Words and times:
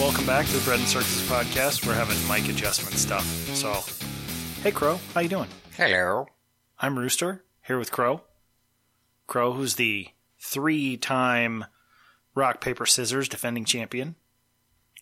Welcome 0.00 0.26
back 0.26 0.46
to 0.46 0.52
the 0.52 0.64
Bread 0.64 0.80
and 0.80 0.88
Circus 0.88 1.22
podcast. 1.28 1.86
We're 1.86 1.94
having 1.94 2.16
mic 2.28 2.48
adjustment 2.52 2.96
stuff. 2.96 3.24
So, 3.54 3.72
hey 4.62 4.72
Crow, 4.72 4.98
how 5.14 5.20
you 5.20 5.28
doing? 5.28 5.48
Hello. 5.76 6.26
I'm 6.80 6.98
Rooster 6.98 7.44
here 7.66 7.78
with 7.78 7.92
Crow. 7.92 8.22
Crow, 9.28 9.52
who's 9.52 9.76
the 9.76 10.08
three-time 10.40 11.66
rock 12.34 12.60
paper 12.60 12.84
scissors 12.84 13.28
defending 13.28 13.64
champion 13.64 14.16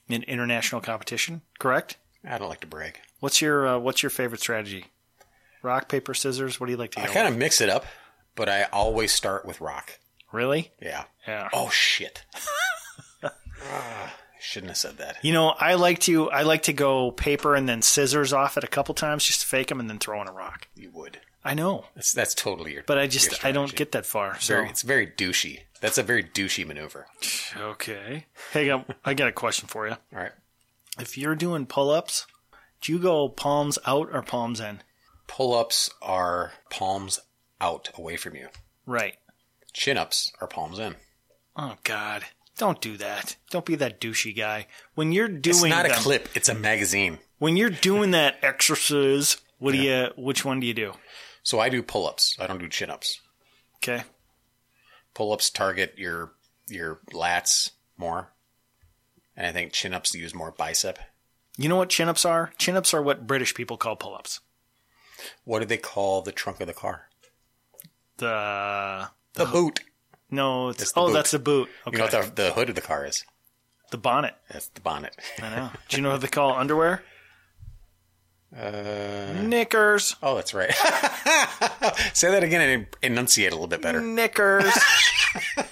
in 0.09 0.23
international 0.25 0.81
competition. 0.83 1.41
Correct? 1.59 1.97
I 2.29 2.37
don't 2.37 2.49
like 2.49 2.61
to 2.61 2.67
brag. 2.67 3.01
What's 3.21 3.41
your 3.41 3.67
uh, 3.67 3.79
What's 3.79 4.03
your 4.03 4.11
favorite 4.11 4.41
strategy? 4.43 4.87
Rock 5.63 5.89
paper 5.89 6.13
scissors. 6.15 6.61
What 6.61 6.67
do 6.67 6.73
you 6.73 6.79
like 6.79 6.91
to 6.93 7.01
use? 7.01 7.11
I 7.11 7.15
kind 7.15 7.29
of 7.29 7.37
mix 7.39 7.61
it 7.63 7.71
up, 7.71 7.87
but 8.35 8.49
I 8.49 8.65
always 8.65 9.13
start 9.13 9.47
with 9.47 9.61
rock. 9.61 9.99
really? 10.33 10.73
Yeah. 10.83 11.05
Yeah. 11.27 11.49
Oh 11.55 11.71
shit. 11.71 12.25
Shouldn't 14.41 14.71
have 14.71 14.77
said 14.79 14.99
that. 14.99 15.17
You 15.23 15.33
know, 15.33 15.49
I 15.51 15.75
like 15.75 15.99
to 16.01 16.31
I 16.31 16.43
like 16.43 16.63
to 16.65 16.73
go 16.73 17.11
paper 17.11 17.55
and 17.55 17.69
then 17.69 17.83
scissors 17.83 18.33
off 18.33 18.57
it 18.57 18.65
a 18.65 18.69
couple 18.69 18.95
times 18.95 19.25
just 19.25 19.43
to 19.43 19.47
fake 19.47 19.69
them 19.69 19.81
and 19.81 19.89
then 19.91 19.99
throw 19.99 20.21
in 20.23 20.29
a 20.29 20.33
rock. 20.33 20.69
You 20.75 20.91
would. 20.93 21.21
I 21.45 21.55
know, 21.55 21.87
That's 21.95 22.13
that's 22.13 22.35
totally 22.35 22.75
your. 22.75 22.83
but 22.87 22.99
I 22.99 23.07
just 23.07 23.45
I 23.45 23.51
don't 23.53 23.75
get 23.75 23.93
that 23.93 24.05
far. 24.05 24.35
It's 24.35 24.45
So 24.45 24.55
very, 24.57 24.69
it's 24.69 24.83
very 24.83 25.07
douchey. 25.07 25.61
That's 25.81 25.97
a 25.97 26.03
very 26.03 26.23
douchey 26.23 26.67
maneuver. 26.67 27.07
okay. 27.57 28.27
Hey, 28.53 28.71
I, 28.71 28.85
I 29.05 29.15
got 29.15 29.29
a 29.29 29.33
question 29.33 29.67
for 29.67 29.87
you. 29.87 29.93
All 29.95 29.99
right. 30.23 30.33
If 30.99 31.17
you're 31.17 31.35
doing 31.35 31.65
pull-ups, 31.65 32.27
do 32.83 32.93
you 32.93 32.99
go 32.99 33.29
palms 33.31 33.79
out 33.87 34.11
or 34.13 34.21
palms 34.23 34.61
in? 34.61 34.83
Pull-ups 35.29 35.91
are 36.03 36.53
palms 36.69 37.21
out 37.61 37.89
away 37.97 38.17
from 38.17 38.35
you. 38.37 38.49
Right. 38.85 39.17
Chin-ups 39.73 40.33
are 40.43 40.47
palms 40.47 40.79
in. 40.79 40.97
Oh 41.57 41.77
God, 41.85 42.25
don't 42.61 42.81
do 42.83 42.99
that. 42.99 43.37
Don't 43.51 43.65
be 43.65 43.75
that 43.77 44.01
douchey 44.01 44.37
guy. 44.37 44.67
When 44.95 45.13
you're 45.13 45.29
doing 45.29 45.57
It's 45.57 45.65
not 45.65 45.87
a 45.87 45.95
clip. 45.95 46.29
It's 46.35 46.51
a 46.51 46.55
magazine. 46.55 47.19
when 47.39 47.57
you're 47.57 47.71
doing 47.71 48.11
that 48.13 48.37
exercise, 48.43 49.39
what 49.59 49.73
do 49.73 49.79
you? 49.79 50.11
Which 50.17 50.45
one 50.45 50.61
do 50.61 50.67
you 50.67 50.75
do? 50.75 50.93
So 51.43 51.59
I 51.59 51.71
do 51.71 51.83
pull-ups. 51.83 52.37
I 52.39 52.47
don't 52.47 52.59
do 52.61 52.69
chin-ups. 52.69 53.19
Okay. 53.77 54.05
Pull-ups 55.15 55.49
target 55.51 55.95
your 55.97 56.35
your 56.69 57.01
lats 57.13 57.71
more, 57.97 58.33
and 59.35 59.47
I 59.47 59.53
think 59.53 59.73
chin-ups 59.73 60.15
use 60.15 60.35
more 60.35 60.53
bicep. 60.53 60.99
You 61.57 61.69
know 61.71 61.77
what 61.77 61.89
chin-ups 61.89 62.25
are? 62.27 62.53
Chin-ups 62.59 62.93
are 62.93 63.03
what 63.03 63.27
British 63.27 63.55
people 63.55 63.79
call 63.79 63.97
pull-ups. 63.97 64.41
What 65.45 65.61
do 65.61 65.65
they 65.65 65.79
call 65.79 66.21
the 66.23 66.31
trunk 66.33 66.61
of 66.61 66.67
the 66.67 66.75
car? 66.75 67.07
The 68.19 69.09
The 69.35 69.47
boot. 69.47 69.81
No, 70.31 70.69
it's, 70.71 70.83
It's 70.83 70.93
the 70.93 71.01
oh, 71.01 71.07
boot. 71.07 71.13
that's 71.13 71.31
the 71.31 71.39
boot. 71.39 71.69
Okay. 71.87 71.97
You 71.97 71.99
know 71.99 72.05
what 72.19 72.35
the, 72.35 72.43
the 72.43 72.53
hood 72.53 72.69
of 72.69 72.75
the 72.75 72.81
car 72.81 73.05
is? 73.05 73.25
the 73.91 73.99
bonnet. 73.99 74.35
That's 74.51 74.69
the 74.69 74.81
bonnet. 74.81 75.17
I 75.43 75.57
know. 75.57 75.71
Do 75.89 75.97
you 75.97 76.03
know 76.03 76.13
what 76.13 76.21
they 76.21 76.29
call 76.29 76.55
underwear? 76.55 77.03
Uh, 78.53 79.33
Knickers. 79.45 80.17
oh, 80.25 80.35
that's 80.35 80.53
right. 80.53 80.75
Say 82.15 82.33
that 82.33 82.43
again 82.43 82.61
and 82.61 82.87
enunciate 83.01 83.53
a 83.53 83.55
little 83.55 83.69
bit 83.69 83.81
better. 83.81 84.01
Knickers. 84.01 84.77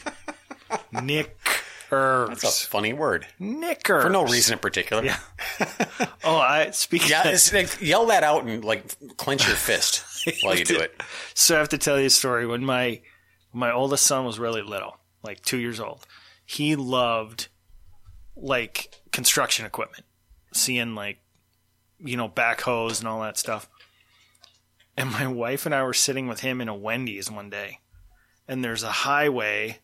Knickers. 0.92 1.34
That's 1.90 2.62
a 2.62 2.66
funny 2.68 2.92
word 2.92 3.26
Knickers. 3.40 4.04
for 4.04 4.10
no 4.10 4.22
reason 4.22 4.52
in 4.52 4.58
particular. 4.60 5.04
Yeah. 5.04 5.18
Oh, 6.22 6.36
I 6.36 6.70
speak. 6.70 7.08
Yeah, 7.08 7.26
it's 7.26 7.52
like, 7.52 7.80
yell 7.80 8.06
that 8.06 8.22
out 8.22 8.44
and 8.44 8.64
like 8.64 8.84
clench 9.16 9.48
your 9.48 9.56
fist 9.56 10.04
while 10.44 10.56
you 10.56 10.64
do 10.64 10.78
it. 10.78 11.02
So 11.34 11.56
I 11.56 11.58
have 11.58 11.70
to 11.70 11.78
tell 11.78 11.98
you 11.98 12.06
a 12.06 12.10
story. 12.10 12.46
When 12.46 12.64
my 12.64 13.00
my 13.52 13.72
oldest 13.72 14.06
son 14.06 14.24
was 14.24 14.38
really 14.38 14.62
little, 14.62 14.98
like 15.22 15.42
two 15.42 15.58
years 15.58 15.80
old, 15.80 16.06
he 16.44 16.76
loved 16.76 17.48
like 18.36 19.00
construction 19.10 19.66
equipment, 19.66 20.04
seeing 20.52 20.94
like 20.94 21.18
you 21.98 22.16
know 22.16 22.28
backhoes 22.28 22.98
and 23.00 23.08
all 23.08 23.22
that 23.22 23.38
stuff. 23.38 23.68
And 24.96 25.12
my 25.12 25.26
wife 25.26 25.66
and 25.66 25.74
I 25.74 25.82
were 25.84 25.94
sitting 25.94 26.26
with 26.26 26.40
him 26.40 26.60
in 26.60 26.68
a 26.68 26.74
Wendy's 26.74 27.30
one 27.30 27.50
day, 27.50 27.78
and 28.46 28.64
there's 28.64 28.82
a 28.82 28.90
highway 28.90 29.78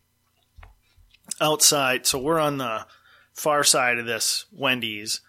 outside. 1.39 2.05
So 2.05 2.19
we're 2.19 2.39
on 2.39 2.57
the 2.57 2.85
far 3.33 3.63
side 3.63 3.97
of 3.97 4.05
this 4.05 4.45
Wendy's, 4.51 5.21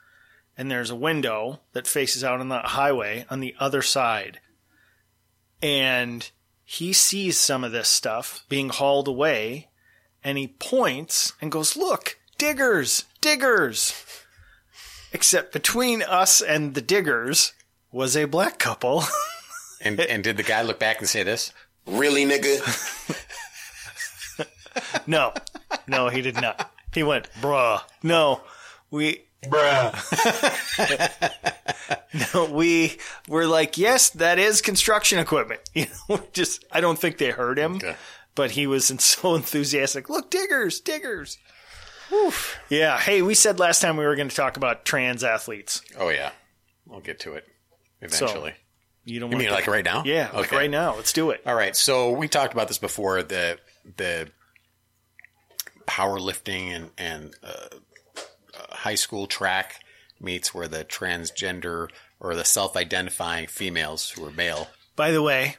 and 0.56 0.70
there's 0.70 0.90
a 0.90 0.96
window 0.96 1.60
that 1.72 1.86
faces 1.86 2.24
out 2.24 2.40
on 2.40 2.48
the 2.48 2.58
highway 2.58 3.26
on 3.30 3.40
the 3.40 3.54
other 3.58 3.82
side 3.82 4.40
and 5.62 6.30
he 6.68 6.92
sees 6.92 7.38
some 7.38 7.62
of 7.62 7.70
this 7.70 7.88
stuff 7.88 8.44
being 8.48 8.70
hauled 8.70 9.06
away 9.06 9.68
and 10.24 10.36
he 10.36 10.48
points 10.48 11.32
and 11.40 11.52
goes, 11.52 11.76
Look, 11.76 12.18
diggers, 12.36 13.04
diggers. 13.20 13.94
Except 15.12 15.52
between 15.52 16.02
us 16.02 16.42
and 16.42 16.74
the 16.74 16.82
diggers 16.82 17.52
was 17.92 18.16
a 18.16 18.26
black 18.26 18.58
couple. 18.58 19.04
And 19.78 20.00
and 20.00 20.24
did 20.24 20.38
the 20.38 20.42
guy 20.42 20.62
look 20.62 20.78
back 20.78 21.00
and 21.00 21.08
say 21.08 21.22
this? 21.22 21.52
Really, 21.86 22.24
nigga? 22.24 22.56
no, 25.06 25.34
no, 25.86 26.08
he 26.08 26.22
did 26.22 26.40
not. 26.40 26.72
He 26.94 27.02
went, 27.02 27.28
Bruh. 27.42 27.82
No, 28.02 28.40
we. 28.90 29.25
Bruh. 29.50 29.94
no, 32.34 32.44
we 32.52 32.98
were 33.28 33.46
like, 33.46 33.76
Yes, 33.78 34.10
that 34.10 34.38
is 34.38 34.60
construction 34.62 35.18
equipment. 35.18 35.60
You 35.74 35.86
know, 36.08 36.22
just, 36.32 36.64
I 36.72 36.80
don't 36.80 36.98
think 36.98 37.18
they 37.18 37.30
heard 37.30 37.58
him. 37.58 37.76
Okay. 37.76 37.96
but 38.34 38.52
he 38.52 38.66
was 38.66 38.86
so 39.02 39.34
enthusiastic. 39.34 40.08
Look, 40.08 40.30
diggers, 40.30 40.80
diggers. 40.80 41.38
Yeah. 42.70 42.98
Hey, 42.98 43.20
we 43.22 43.34
said 43.34 43.58
last 43.58 43.80
time 43.82 43.96
we 43.96 44.04
were 44.04 44.14
going 44.16 44.28
to 44.28 44.36
talk 44.36 44.56
about 44.56 44.84
trans 44.84 45.24
athletes. 45.24 45.82
Oh 45.98 46.08
yeah, 46.08 46.30
we'll 46.86 47.00
get 47.00 47.18
to 47.20 47.34
it 47.34 47.44
eventually. 48.00 48.54
You 49.04 49.20
don't 49.20 49.30
you 49.30 49.36
want 49.36 49.40
mean 49.40 49.48
to, 49.48 49.54
like 49.54 49.66
right 49.66 49.84
now? 49.84 50.02
Yeah, 50.04 50.30
like 50.32 50.52
right 50.52 50.70
now. 50.70 50.94
Let's 50.96 51.12
do 51.12 51.30
it. 51.30 51.40
All 51.46 51.54
right, 51.54 51.74
so 51.74 52.12
we 52.12 52.28
talked 52.28 52.52
about 52.52 52.68
this 52.68 52.78
before 52.78 53.22
the 53.24 53.58
the 53.96 54.30
powerlifting 55.86 56.74
and 56.74 56.90
and 56.98 57.34
uh, 57.42 57.76
high 58.86 58.94
school 58.94 59.26
track 59.26 59.80
meets 60.20 60.54
where 60.54 60.68
the 60.68 60.84
transgender 60.84 61.88
or 62.20 62.34
the 62.36 62.44
self-identifying 62.44 63.48
females 63.48 64.10
who 64.10 64.24
are 64.24 64.30
male. 64.30 64.68
By 64.94 65.10
the 65.10 65.22
way, 65.22 65.56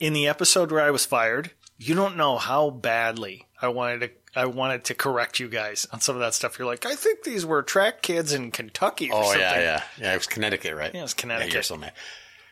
in 0.00 0.14
the 0.14 0.26
episode 0.26 0.72
where 0.72 0.80
I 0.80 0.90
was 0.90 1.04
fired, 1.04 1.50
you 1.78 1.94
don't 1.94 2.16
know 2.16 2.38
how 2.38 2.70
badly 2.70 3.46
I 3.60 3.68
wanted 3.68 4.00
to. 4.00 4.10
I 4.34 4.46
wanted 4.46 4.84
to 4.84 4.94
correct 4.94 5.38
you 5.40 5.48
guys 5.48 5.86
on 5.92 6.00
some 6.00 6.16
of 6.16 6.20
that 6.20 6.32
stuff. 6.32 6.58
You're 6.58 6.66
like, 6.66 6.86
I 6.86 6.94
think 6.94 7.22
these 7.22 7.44
were 7.44 7.62
track 7.62 8.00
kids 8.00 8.32
in 8.32 8.50
Kentucky 8.50 9.10
or 9.10 9.18
Oh 9.20 9.24
something. 9.24 9.40
yeah, 9.42 9.60
yeah, 9.60 9.82
yeah. 10.00 10.12
It 10.14 10.16
was 10.16 10.26
Connecticut, 10.26 10.74
right? 10.74 10.90
Yeah, 10.94 11.00
it 11.00 11.02
was 11.02 11.12
Yeah, 11.16 11.20
Connecticut. 11.20 11.52
you're 11.52 11.62
so 11.62 11.76
mad. 11.76 11.92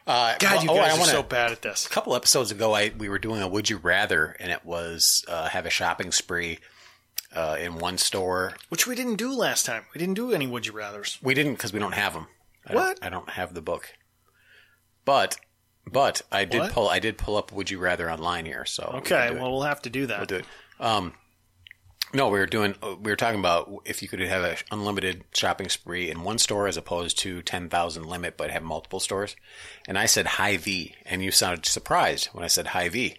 Uh, 0.06 0.34
God, 0.38 0.62
you 0.62 0.68
well, 0.70 0.78
oh, 0.78 0.82
guys 0.82 0.92
I 0.92 0.96
are 0.96 1.00
wanna- 1.00 1.12
so 1.12 1.22
bad 1.22 1.52
at 1.52 1.62
this. 1.62 1.86
A 1.86 1.88
couple 1.88 2.14
episodes 2.14 2.50
ago, 2.50 2.74
I 2.74 2.92
we 2.98 3.08
were 3.08 3.18
doing 3.18 3.40
a 3.40 3.48
Would 3.48 3.70
You 3.70 3.78
Rather, 3.78 4.36
and 4.38 4.52
it 4.52 4.62
was 4.66 5.24
uh, 5.26 5.48
have 5.48 5.64
a 5.64 5.70
shopping 5.70 6.12
spree 6.12 6.58
uh, 7.34 7.56
in 7.60 7.78
one 7.78 7.98
store. 7.98 8.54
Which 8.68 8.86
we 8.86 8.94
didn't 8.94 9.16
do 9.16 9.32
last 9.32 9.66
time. 9.66 9.84
We 9.94 9.98
didn't 9.98 10.14
do 10.14 10.32
any 10.32 10.46
would 10.46 10.66
you 10.66 10.72
rather's. 10.72 11.18
We 11.22 11.34
didn't 11.34 11.54
because 11.54 11.72
we 11.72 11.78
don't 11.78 11.94
have 11.94 12.12
them. 12.14 12.26
I 12.66 12.74
What? 12.74 13.00
Don't, 13.00 13.06
I 13.06 13.10
don't 13.10 13.30
have 13.30 13.54
the 13.54 13.62
book. 13.62 13.92
But 15.04 15.36
but 15.86 16.22
I 16.30 16.44
did 16.44 16.60
What? 16.60 16.72
pull 16.72 16.88
I 16.88 16.98
did 16.98 17.18
pull 17.18 17.36
up 17.36 17.52
Would 17.52 17.70
You 17.70 17.78
Rather 17.78 18.10
online 18.10 18.46
here. 18.46 18.64
So 18.64 18.88
we 18.92 18.98
Okay, 19.00 19.08
can 19.08 19.32
do 19.32 19.38
it. 19.38 19.40
well, 19.42 19.50
we'll 19.52 19.62
have 19.62 19.82
to 19.82 19.90
do 19.90 20.06
that. 20.06 20.18
we'll 20.18 20.26
do 20.26 20.36
it. 20.36 20.44
Um, 20.78 21.14
no, 22.12 22.28
we 22.28 22.38
were 22.40 22.46
doing 22.46 22.74
uh, 22.82 22.96
we 23.00 23.10
were 23.10 23.16
talking 23.16 23.38
about 23.40 23.70
if 23.84 24.02
you 24.02 24.08
could 24.08 24.20
have 24.20 24.42
an 24.44 24.56
unlimited 24.70 25.24
shopping 25.32 25.68
spree 25.68 26.10
in 26.10 26.22
one 26.22 26.38
store 26.38 26.66
as 26.66 26.76
opposed 26.76 27.18
to 27.20 27.40
ten 27.42 27.68
thousand 27.68 28.04
limit, 28.06 28.36
but 28.36 28.50
have 28.50 28.62
multiple 28.62 29.00
stores. 29.00 29.36
And 29.88 29.96
I 29.96 30.06
said 30.06 30.26
Hy-Vee, 30.26 30.96
and 31.06 31.22
you 31.22 31.30
sounded 31.30 31.64
surprised 31.66 32.26
when 32.32 32.44
I 32.44 32.48
said 32.48 32.68
Hy-Vee. 32.68 33.18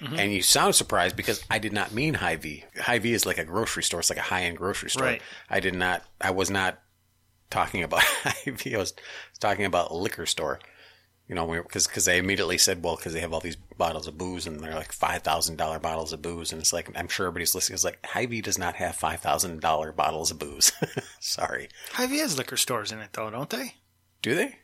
Mm-hmm. 0.00 0.14
And 0.18 0.32
you 0.32 0.42
sound 0.42 0.74
surprised 0.74 1.16
because 1.16 1.44
I 1.50 1.58
did 1.58 1.72
not 1.72 1.92
mean 1.92 2.14
Hy-Vee. 2.14 2.64
High 2.80 2.98
V 2.98 3.12
is 3.12 3.26
like 3.26 3.38
a 3.38 3.44
grocery 3.44 3.82
store. 3.82 4.00
It's 4.00 4.10
like 4.10 4.18
a 4.18 4.22
high 4.22 4.42
end 4.44 4.56
grocery 4.56 4.90
store. 4.90 5.04
Right. 5.06 5.22
I 5.50 5.60
did 5.60 5.74
not. 5.74 6.04
I 6.20 6.30
was 6.30 6.50
not 6.50 6.80
talking 7.50 7.82
about 7.82 8.02
Hy-Vee. 8.04 8.74
I 8.74 8.78
was 8.78 8.94
talking 9.40 9.64
about 9.64 9.92
liquor 9.94 10.26
store. 10.26 10.60
You 11.28 11.34
know, 11.34 11.46
because 11.46 11.86
because 11.86 12.06
they 12.06 12.16
immediately 12.16 12.56
said, 12.56 12.82
well, 12.82 12.96
because 12.96 13.12
they 13.12 13.20
have 13.20 13.34
all 13.34 13.40
these 13.40 13.56
bottles 13.56 14.06
of 14.06 14.16
booze 14.16 14.46
and 14.46 14.60
they're 14.60 14.74
like 14.74 14.92
five 14.92 15.20
thousand 15.22 15.56
dollar 15.56 15.78
bottles 15.78 16.14
of 16.14 16.22
booze, 16.22 16.52
and 16.52 16.60
it's 16.60 16.72
like 16.72 16.90
I'm 16.96 17.08
sure 17.08 17.26
everybody's 17.26 17.54
listening 17.54 17.74
is 17.74 17.84
like 17.84 17.98
Hy-Vee 18.06 18.40
does 18.40 18.56
not 18.56 18.76
have 18.76 18.96
five 18.96 19.20
thousand 19.20 19.60
dollar 19.60 19.92
bottles 19.92 20.30
of 20.30 20.38
booze. 20.38 20.72
Sorry, 21.20 21.68
Hy-Vee 21.92 22.20
has 22.20 22.38
liquor 22.38 22.56
stores 22.56 22.92
in 22.92 23.00
it 23.00 23.10
though, 23.12 23.28
don't 23.28 23.50
they? 23.50 23.74
do 24.22 24.34
they? 24.34 24.56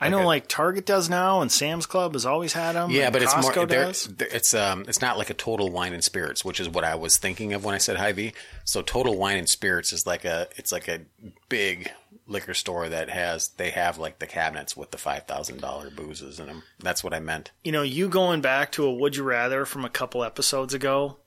I 0.00 0.08
know 0.08 0.24
like 0.24 0.48
Target 0.48 0.86
does 0.86 1.10
now, 1.10 1.40
and 1.42 1.52
Sam's 1.52 1.86
Club 1.86 2.14
has 2.14 2.24
always 2.24 2.52
had 2.52 2.74
them. 2.74 2.90
Yeah, 2.90 3.10
but 3.10 3.22
it's 3.22 3.34
Costco 3.34 3.56
more. 3.56 3.66
does. 3.66 4.08
It's 4.18 4.54
um, 4.54 4.84
it's 4.88 5.00
not 5.00 5.18
like 5.18 5.30
a 5.30 5.34
total 5.34 5.70
wine 5.70 5.92
and 5.92 6.02
spirits, 6.02 6.44
which 6.44 6.58
is 6.58 6.68
what 6.68 6.84
I 6.84 6.94
was 6.94 7.18
thinking 7.18 7.52
of 7.52 7.64
when 7.64 7.74
I 7.74 7.78
said 7.78 7.96
Hy-Vee. 7.96 8.32
So 8.64 8.82
total 8.82 9.16
wine 9.18 9.36
and 9.36 9.48
spirits 9.48 9.92
is 9.92 10.06
like 10.06 10.24
a, 10.24 10.48
it's 10.56 10.72
like 10.72 10.88
a 10.88 11.00
big 11.48 11.90
liquor 12.26 12.54
store 12.54 12.88
that 12.88 13.10
has 13.10 13.48
they 13.48 13.70
have 13.70 13.98
like 13.98 14.20
the 14.20 14.26
cabinets 14.26 14.76
with 14.76 14.90
the 14.90 14.98
five 14.98 15.24
thousand 15.24 15.60
dollar 15.60 15.90
boozes 15.90 16.40
in 16.40 16.46
them. 16.46 16.62
That's 16.78 17.04
what 17.04 17.12
I 17.12 17.20
meant. 17.20 17.50
You 17.64 17.72
know, 17.72 17.82
you 17.82 18.08
going 18.08 18.40
back 18.40 18.72
to 18.72 18.84
a 18.86 18.92
Would 18.92 19.16
You 19.16 19.24
Rather 19.24 19.64
from 19.64 19.84
a 19.84 19.90
couple 19.90 20.24
episodes 20.24 20.72
ago, 20.72 21.18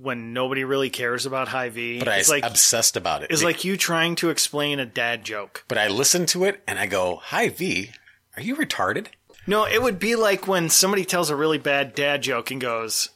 when 0.00 0.32
nobody 0.32 0.64
really 0.64 0.90
cares 0.90 1.26
about 1.26 1.48
Hy-Vee. 1.48 1.98
But 1.98 2.08
I 2.08 2.16
it's 2.16 2.28
was 2.28 2.42
like 2.42 2.50
obsessed 2.50 2.96
about 2.96 3.22
it. 3.22 3.30
it's 3.30 3.42
like 3.42 3.64
you 3.64 3.76
trying 3.76 4.14
to 4.16 4.30
explain 4.30 4.78
a 4.78 4.86
dad 4.86 5.24
joke. 5.24 5.64
but 5.68 5.78
I 5.78 5.88
listen 5.88 6.26
to 6.26 6.44
it 6.44 6.62
and 6.66 6.78
I 6.78 6.86
go, 6.86 7.16
Hy-Vee, 7.16 7.90
are 8.36 8.42
you 8.42 8.56
retarded? 8.56 9.06
No, 9.46 9.64
it 9.64 9.80
would 9.82 9.98
be 9.98 10.16
like 10.16 10.46
when 10.48 10.68
somebody 10.70 11.04
tells 11.04 11.30
a 11.30 11.36
really 11.36 11.58
bad 11.58 11.94
dad 11.94 12.22
joke 12.22 12.50
and 12.50 12.60
goes, 12.60 13.10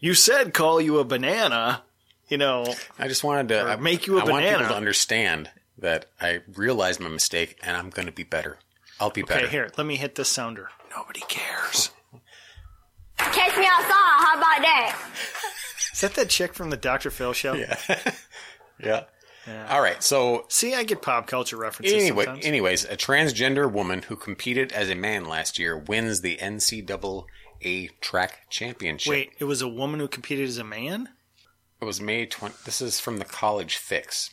"You 0.00 0.14
said 0.14 0.52
call 0.54 0.80
you 0.80 0.98
a 0.98 1.04
banana." 1.04 1.82
You 2.28 2.38
know, 2.38 2.74
I 2.98 3.06
just 3.06 3.22
wanted 3.22 3.48
to 3.50 3.62
I- 3.62 3.76
make 3.76 4.06
you 4.06 4.18
a 4.18 4.22
I 4.22 4.24
want 4.24 4.44
people 4.44 4.58
banana. 4.58 4.68
to 4.70 4.76
understand 4.76 5.50
that 5.78 6.06
I 6.20 6.40
realized 6.54 6.98
my 7.00 7.08
mistake 7.08 7.56
and 7.62 7.76
I'm 7.76 7.90
going 7.90 8.06
to 8.06 8.12
be 8.12 8.24
better. 8.24 8.58
I'll 8.98 9.10
be 9.10 9.22
okay, 9.22 9.34
better. 9.34 9.46
here, 9.48 9.70
let 9.76 9.86
me 9.86 9.96
hit 9.96 10.14
this 10.16 10.28
sounder. 10.28 10.70
Nobody 10.96 11.20
cares. 11.28 11.90
Catch 13.18 13.56
me 13.58 13.66
outside. 13.66 13.90
How 13.90 14.34
about 14.38 14.62
that? 14.62 14.98
Is 15.92 16.00
that 16.00 16.14
that 16.14 16.28
chick 16.30 16.54
from 16.54 16.70
the 16.70 16.76
Dr. 16.76 17.10
Phil 17.10 17.32
show? 17.32 17.52
Yeah. 17.54 17.76
yeah. 18.82 19.04
All 19.68 19.80
right. 19.80 20.02
So 20.02 20.44
See, 20.48 20.74
I 20.74 20.82
get 20.82 21.02
pop 21.02 21.26
culture 21.26 21.56
references 21.56 21.94
anyway, 21.94 22.24
sometimes. 22.24 22.46
anyways, 22.46 22.84
a 22.84 22.96
transgender 22.96 23.70
woman 23.70 24.02
who 24.02 24.16
competed 24.16 24.72
as 24.72 24.90
a 24.90 24.94
man 24.94 25.24
last 25.24 25.58
year 25.58 25.76
wins 25.76 26.20
the 26.20 26.36
NCAA 26.38 27.90
track 28.00 28.46
championship. 28.50 29.10
Wait, 29.10 29.32
it 29.38 29.44
was 29.44 29.62
a 29.62 29.68
woman 29.68 30.00
who 30.00 30.08
competed 30.08 30.48
as 30.48 30.58
a 30.58 30.64
man? 30.64 31.10
It 31.80 31.84
was 31.84 32.00
May 32.00 32.26
20. 32.26 32.54
This 32.64 32.80
is 32.80 32.98
from 32.98 33.18
the 33.18 33.24
College 33.24 33.76
Fix. 33.76 34.30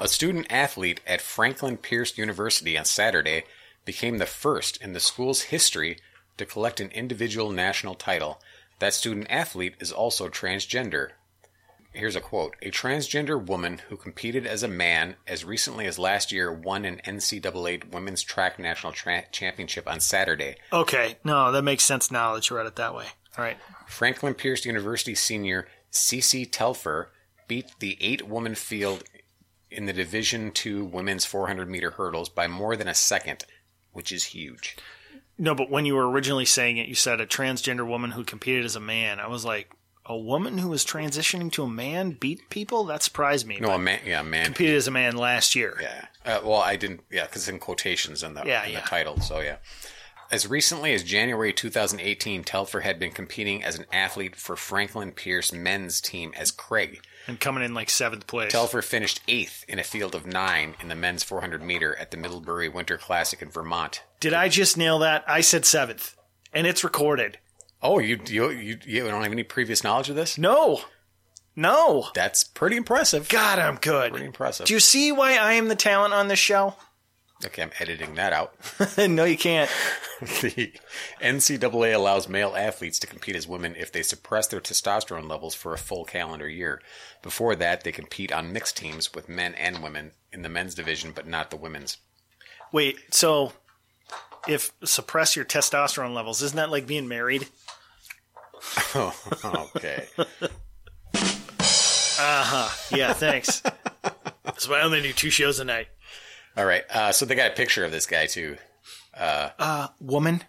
A 0.00 0.08
student 0.08 0.46
athlete 0.50 1.00
at 1.06 1.20
Franklin 1.20 1.76
Pierce 1.76 2.16
University 2.18 2.76
on 2.76 2.84
Saturday 2.84 3.44
became 3.84 4.18
the 4.18 4.26
first 4.26 4.76
in 4.82 4.92
the 4.92 5.00
school's 5.00 5.42
history 5.42 5.98
to 6.36 6.44
collect 6.44 6.80
an 6.80 6.90
individual 6.90 7.50
national 7.50 7.94
title. 7.94 8.40
That 8.78 8.94
student 8.94 9.26
athlete 9.30 9.74
is 9.80 9.90
also 9.92 10.28
transgender. 10.28 11.10
Here's 11.96 12.14
a 12.14 12.20
quote 12.20 12.56
A 12.60 12.70
transgender 12.70 13.42
woman 13.42 13.78
who 13.88 13.96
competed 13.96 14.46
as 14.46 14.62
a 14.62 14.68
man 14.68 15.16
as 15.26 15.46
recently 15.46 15.86
as 15.86 15.98
last 15.98 16.30
year 16.30 16.52
won 16.52 16.84
an 16.84 17.00
NCAA 17.06 17.90
women's 17.90 18.22
track 18.22 18.58
national 18.58 18.92
tra- 18.92 19.24
championship 19.32 19.88
on 19.88 20.00
Saturday. 20.00 20.56
Okay, 20.70 21.16
no, 21.24 21.50
that 21.50 21.62
makes 21.62 21.84
sense 21.84 22.10
now 22.10 22.34
that 22.34 22.50
you 22.50 22.56
read 22.56 22.66
it 22.66 22.76
that 22.76 22.94
way. 22.94 23.06
All 23.38 23.44
right. 23.44 23.56
Franklin 23.86 24.34
Pierce 24.34 24.66
University 24.66 25.14
senior 25.14 25.68
Cece 25.90 26.46
Telfer 26.52 27.10
beat 27.48 27.72
the 27.78 27.96
eight 28.00 28.28
woman 28.28 28.54
field 28.54 29.04
in 29.70 29.86
the 29.86 29.92
Division 29.94 30.52
II 30.64 30.82
women's 30.82 31.24
400 31.24 31.68
meter 31.68 31.92
hurdles 31.92 32.28
by 32.28 32.46
more 32.46 32.76
than 32.76 32.88
a 32.88 32.94
second, 32.94 33.44
which 33.92 34.12
is 34.12 34.24
huge. 34.24 34.76
No, 35.38 35.54
but 35.54 35.70
when 35.70 35.86
you 35.86 35.94
were 35.94 36.10
originally 36.10 36.44
saying 36.44 36.76
it, 36.76 36.88
you 36.88 36.94
said 36.94 37.20
a 37.20 37.26
transgender 37.26 37.86
woman 37.86 38.10
who 38.10 38.24
competed 38.24 38.64
as 38.64 38.76
a 38.76 38.80
man. 38.80 39.18
I 39.18 39.28
was 39.28 39.44
like, 39.44 39.70
a 40.08 40.16
woman 40.16 40.58
who 40.58 40.68
was 40.68 40.84
transitioning 40.84 41.50
to 41.52 41.64
a 41.64 41.68
man 41.68 42.10
beat 42.12 42.48
people? 42.50 42.84
That 42.84 43.02
surprised 43.02 43.46
me. 43.46 43.58
No, 43.60 43.70
a 43.70 43.78
man, 43.78 44.00
yeah, 44.04 44.20
a 44.20 44.24
man. 44.24 44.46
competed 44.46 44.76
as 44.76 44.86
a 44.88 44.90
man 44.92 45.16
last 45.16 45.54
year. 45.54 45.78
Yeah. 45.80 46.04
Uh, 46.24 46.40
well, 46.44 46.60
I 46.60 46.76
didn't, 46.76 47.00
yeah, 47.10 47.24
because 47.26 47.48
in 47.48 47.58
quotations 47.58 48.22
in 48.22 48.34
the, 48.34 48.42
Yeah, 48.44 48.64
in 48.64 48.72
yeah. 48.72 48.80
the 48.80 48.86
title, 48.88 49.20
so 49.20 49.40
yeah. 49.40 49.56
As 50.28 50.48
recently 50.48 50.92
as 50.92 51.04
January 51.04 51.52
2018, 51.52 52.42
Telfer 52.42 52.80
had 52.80 52.98
been 52.98 53.12
competing 53.12 53.62
as 53.62 53.78
an 53.78 53.86
athlete 53.92 54.34
for 54.34 54.56
Franklin 54.56 55.12
Pierce 55.12 55.52
men's 55.52 56.00
team 56.00 56.32
as 56.36 56.50
Craig. 56.50 57.00
And 57.28 57.38
coming 57.38 57.62
in 57.62 57.74
like 57.74 57.90
seventh 57.90 58.26
place. 58.26 58.50
Telfer 58.50 58.82
finished 58.82 59.20
eighth 59.28 59.64
in 59.68 59.78
a 59.78 59.84
field 59.84 60.16
of 60.16 60.26
nine 60.26 60.74
in 60.80 60.88
the 60.88 60.96
men's 60.96 61.22
400 61.22 61.62
meter 61.62 61.94
at 61.96 62.10
the 62.10 62.16
Middlebury 62.16 62.68
Winter 62.68 62.98
Classic 62.98 63.40
in 63.40 63.50
Vermont. 63.50 64.02
Did 64.18 64.32
I 64.34 64.48
just 64.48 64.76
nail 64.76 64.98
that? 65.00 65.24
I 65.28 65.42
said 65.42 65.64
seventh. 65.64 66.16
And 66.52 66.66
it's 66.66 66.82
recorded. 66.82 67.38
Oh, 67.86 68.00
you 68.00 68.18
you 68.26 68.50
you, 68.50 68.78
you 68.84 69.04
don't 69.04 69.22
have 69.22 69.30
any 69.30 69.44
previous 69.44 69.84
knowledge 69.84 70.10
of 70.10 70.16
this? 70.16 70.36
No. 70.36 70.80
No. 71.54 72.08
That's 72.14 72.42
pretty 72.42 72.76
impressive. 72.76 73.28
God, 73.28 73.60
I'm 73.60 73.76
good. 73.76 74.10
Pretty 74.10 74.26
impressive. 74.26 74.66
Do 74.66 74.74
you 74.74 74.80
see 74.80 75.12
why 75.12 75.36
I 75.36 75.52
am 75.52 75.68
the 75.68 75.76
talent 75.76 76.12
on 76.12 76.26
this 76.26 76.40
show? 76.40 76.74
okay, 77.44 77.62
I'm 77.62 77.70
editing 77.78 78.16
that 78.16 78.32
out. 78.32 78.54
no, 78.98 79.24
you 79.24 79.36
can't. 79.36 79.70
the 80.20 80.72
NCAA 81.20 81.94
allows 81.94 82.28
male 82.28 82.54
athletes 82.56 82.98
to 82.98 83.06
compete 83.06 83.36
as 83.36 83.46
women 83.46 83.76
if 83.76 83.92
they 83.92 84.02
suppress 84.02 84.48
their 84.48 84.60
testosterone 84.60 85.28
levels 85.28 85.54
for 85.54 85.72
a 85.72 85.78
full 85.78 86.04
calendar 86.04 86.48
year. 86.48 86.80
Before 87.22 87.54
that, 87.54 87.84
they 87.84 87.92
compete 87.92 88.32
on 88.32 88.52
mixed 88.52 88.76
teams 88.76 89.14
with 89.14 89.28
men 89.28 89.54
and 89.54 89.80
women 89.80 90.12
in 90.32 90.42
the 90.42 90.48
men's 90.48 90.74
division, 90.74 91.12
but 91.14 91.28
not 91.28 91.50
the 91.50 91.56
women's. 91.56 91.98
Wait, 92.72 92.96
so 93.10 93.52
if 94.48 94.72
suppress 94.84 95.36
your 95.36 95.44
testosterone 95.44 96.14
levels, 96.14 96.42
isn't 96.42 96.56
that 96.56 96.70
like 96.70 96.86
being 96.86 97.08
married? 97.08 97.48
Oh, 98.94 99.70
okay. 99.76 100.06
Uh 102.18 102.44
huh. 102.44 102.96
Yeah, 102.96 103.12
thanks. 103.12 103.62
That's 104.44 104.68
why 104.68 104.78
I 104.80 104.82
only 104.82 105.02
do 105.02 105.12
two 105.12 105.30
shows 105.30 105.60
a 105.60 105.64
night. 105.64 105.88
All 106.56 106.64
right. 106.64 106.82
Uh, 106.90 107.12
so 107.12 107.26
they 107.26 107.34
got 107.34 107.50
a 107.52 107.54
picture 107.54 107.84
of 107.84 107.90
this 107.92 108.06
guy 108.06 108.26
too. 108.26 108.56
Uh, 109.14 109.50
uh 109.58 109.88
woman, 110.00 110.42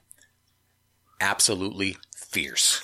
Absolutely 1.19 1.97
fierce. 2.15 2.81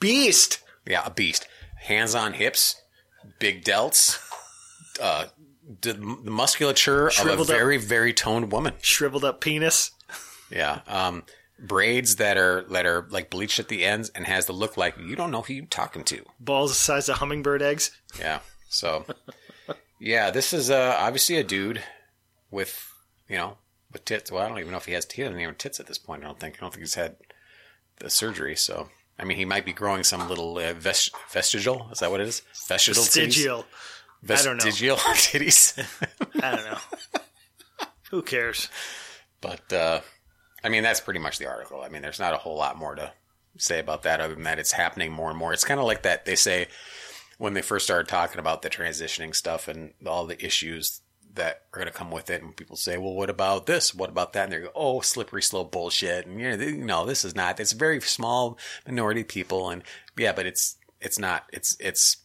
beast. 0.00 0.60
Yeah, 0.86 1.02
a 1.04 1.10
beast. 1.10 1.46
Hands 1.82 2.14
on 2.14 2.32
hips, 2.34 2.80
big 3.38 3.64
delts, 3.64 4.18
uh, 5.00 5.26
the, 5.80 5.92
the 5.94 6.30
musculature 6.30 7.06
of 7.08 7.12
a 7.12 7.14
Shriveled 7.16 7.50
up. 7.50 7.56
very, 7.56 7.76
very 7.76 8.12
toned 8.12 8.52
woman. 8.52 8.74
shriveled 8.82 9.24
up 9.24 9.40
penis. 9.40 9.90
Yeah. 10.50 10.80
Um, 10.86 11.24
braids 11.62 12.16
that 12.16 12.36
are 12.36 12.62
that 12.70 12.84
are 12.86 13.06
like 13.10 13.30
bleached 13.30 13.58
at 13.60 13.68
the 13.68 13.84
ends 13.84 14.10
and 14.10 14.26
has 14.26 14.46
the 14.46 14.52
look 14.52 14.76
like 14.76 14.96
you 14.98 15.14
don't 15.16 15.30
know 15.30 15.42
who 15.42 15.54
you're 15.54 15.66
talking 15.66 16.04
to. 16.04 16.24
balls 16.40 16.70
the 16.72 16.74
size 16.74 17.08
of 17.08 17.16
hummingbird 17.18 17.62
eggs. 17.62 17.90
Yeah. 18.18 18.40
So, 18.68 19.04
yeah, 20.00 20.30
this 20.30 20.52
is 20.52 20.70
uh, 20.70 20.96
obviously 20.98 21.36
a 21.36 21.44
dude 21.44 21.82
with 22.50 22.88
you 23.28 23.36
know 23.36 23.58
with 23.92 24.04
tits. 24.04 24.32
Well, 24.32 24.42
I 24.42 24.48
don't 24.48 24.58
even 24.58 24.70
know 24.72 24.78
if 24.78 24.86
he 24.86 24.92
has. 24.92 25.06
He 25.10 25.22
doesn't 25.22 25.38
even 25.38 25.54
tits 25.54 25.78
at 25.78 25.86
this 25.86 25.98
point. 25.98 26.24
I 26.24 26.26
don't 26.26 26.40
think. 26.40 26.56
I 26.56 26.60
don't 26.60 26.70
think 26.70 26.82
he's 26.82 26.94
had 26.94 27.16
the 27.98 28.08
surgery. 28.10 28.56
So, 28.56 28.88
I 29.18 29.24
mean, 29.24 29.36
he 29.36 29.44
might 29.44 29.64
be 29.66 29.72
growing 29.72 30.04
some 30.04 30.28
little 30.28 30.56
uh, 30.58 30.72
vest- 30.72 31.14
vestigial. 31.30 31.88
Is 31.92 31.98
that 32.00 32.10
what 32.10 32.20
it 32.20 32.28
is? 32.28 32.42
Vestigial. 32.68 33.02
Vestigial. 33.02 33.64
I 34.24 34.42
don't 34.42 34.56
know. 34.56 34.64
Vestigial 34.64 34.96
titties. 34.96 36.42
I 36.42 36.56
don't 36.56 36.64
know. 36.64 36.78
Who 38.10 38.22
cares? 38.22 38.68
But 39.40 39.72
uh, 39.72 40.00
I 40.64 40.68
mean, 40.68 40.82
that's 40.82 41.00
pretty 41.00 41.20
much 41.20 41.38
the 41.38 41.48
article. 41.48 41.82
I 41.82 41.88
mean, 41.88 42.02
there's 42.02 42.20
not 42.20 42.34
a 42.34 42.38
whole 42.38 42.56
lot 42.56 42.78
more 42.78 42.94
to 42.94 43.12
say 43.58 43.78
about 43.78 44.02
that 44.04 44.20
other 44.20 44.34
than 44.34 44.44
that 44.44 44.58
it's 44.58 44.72
happening 44.72 45.12
more 45.12 45.30
and 45.30 45.38
more. 45.38 45.52
It's 45.52 45.64
kind 45.64 45.80
of 45.80 45.86
like 45.86 46.02
that 46.02 46.24
they 46.24 46.36
say 46.36 46.68
when 47.38 47.54
they 47.54 47.62
first 47.62 47.84
started 47.84 48.08
talking 48.08 48.38
about 48.38 48.62
the 48.62 48.70
transitioning 48.70 49.34
stuff 49.34 49.68
and 49.68 49.92
all 50.06 50.26
the 50.26 50.42
issues 50.44 51.00
that 51.34 51.62
are 51.72 51.78
going 51.78 51.86
to 51.86 51.92
come 51.92 52.10
with 52.10 52.30
it. 52.30 52.42
And 52.42 52.56
people 52.56 52.76
say, 52.76 52.98
well, 52.98 53.14
what 53.14 53.30
about 53.30 53.66
this? 53.66 53.94
What 53.94 54.10
about 54.10 54.32
that? 54.34 54.44
And 54.44 54.52
they 54.52 54.58
go, 54.60 54.72
oh, 54.74 55.00
slippery 55.00 55.42
slope 55.42 55.72
bullshit. 55.72 56.26
And 56.26 56.40
you 56.40 56.56
know, 56.56 56.86
no, 56.86 57.06
this 57.06 57.24
is 57.24 57.34
not. 57.34 57.58
It's 57.58 57.72
very 57.72 58.00
small 58.00 58.58
minority 58.86 59.24
people. 59.24 59.70
And 59.70 59.82
yeah, 60.16 60.32
but 60.32 60.46
it's, 60.46 60.76
it's 61.00 61.18
not, 61.18 61.44
it's, 61.52 61.76
it's 61.80 62.18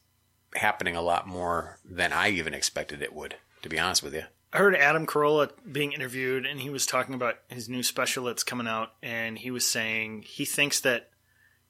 happening 0.55 0.95
a 0.95 1.01
lot 1.01 1.27
more 1.27 1.79
than 1.85 2.13
I 2.13 2.29
even 2.29 2.53
expected 2.53 3.01
it 3.01 3.13
would, 3.13 3.35
to 3.63 3.69
be 3.69 3.79
honest 3.79 4.03
with 4.03 4.13
you. 4.13 4.23
I 4.53 4.59
heard 4.59 4.75
Adam 4.75 5.05
Carolla 5.05 5.51
being 5.69 5.91
interviewed, 5.91 6.45
and 6.45 6.59
he 6.59 6.69
was 6.69 6.85
talking 6.85 7.15
about 7.15 7.35
his 7.49 7.67
new 7.67 7.83
special 7.83 8.25
that's 8.25 8.43
coming 8.43 8.67
out, 8.67 8.93
and 9.03 9.37
he 9.37 9.51
was 9.51 9.65
saying 9.65 10.23
he 10.25 10.45
thinks 10.45 10.79
that 10.81 11.09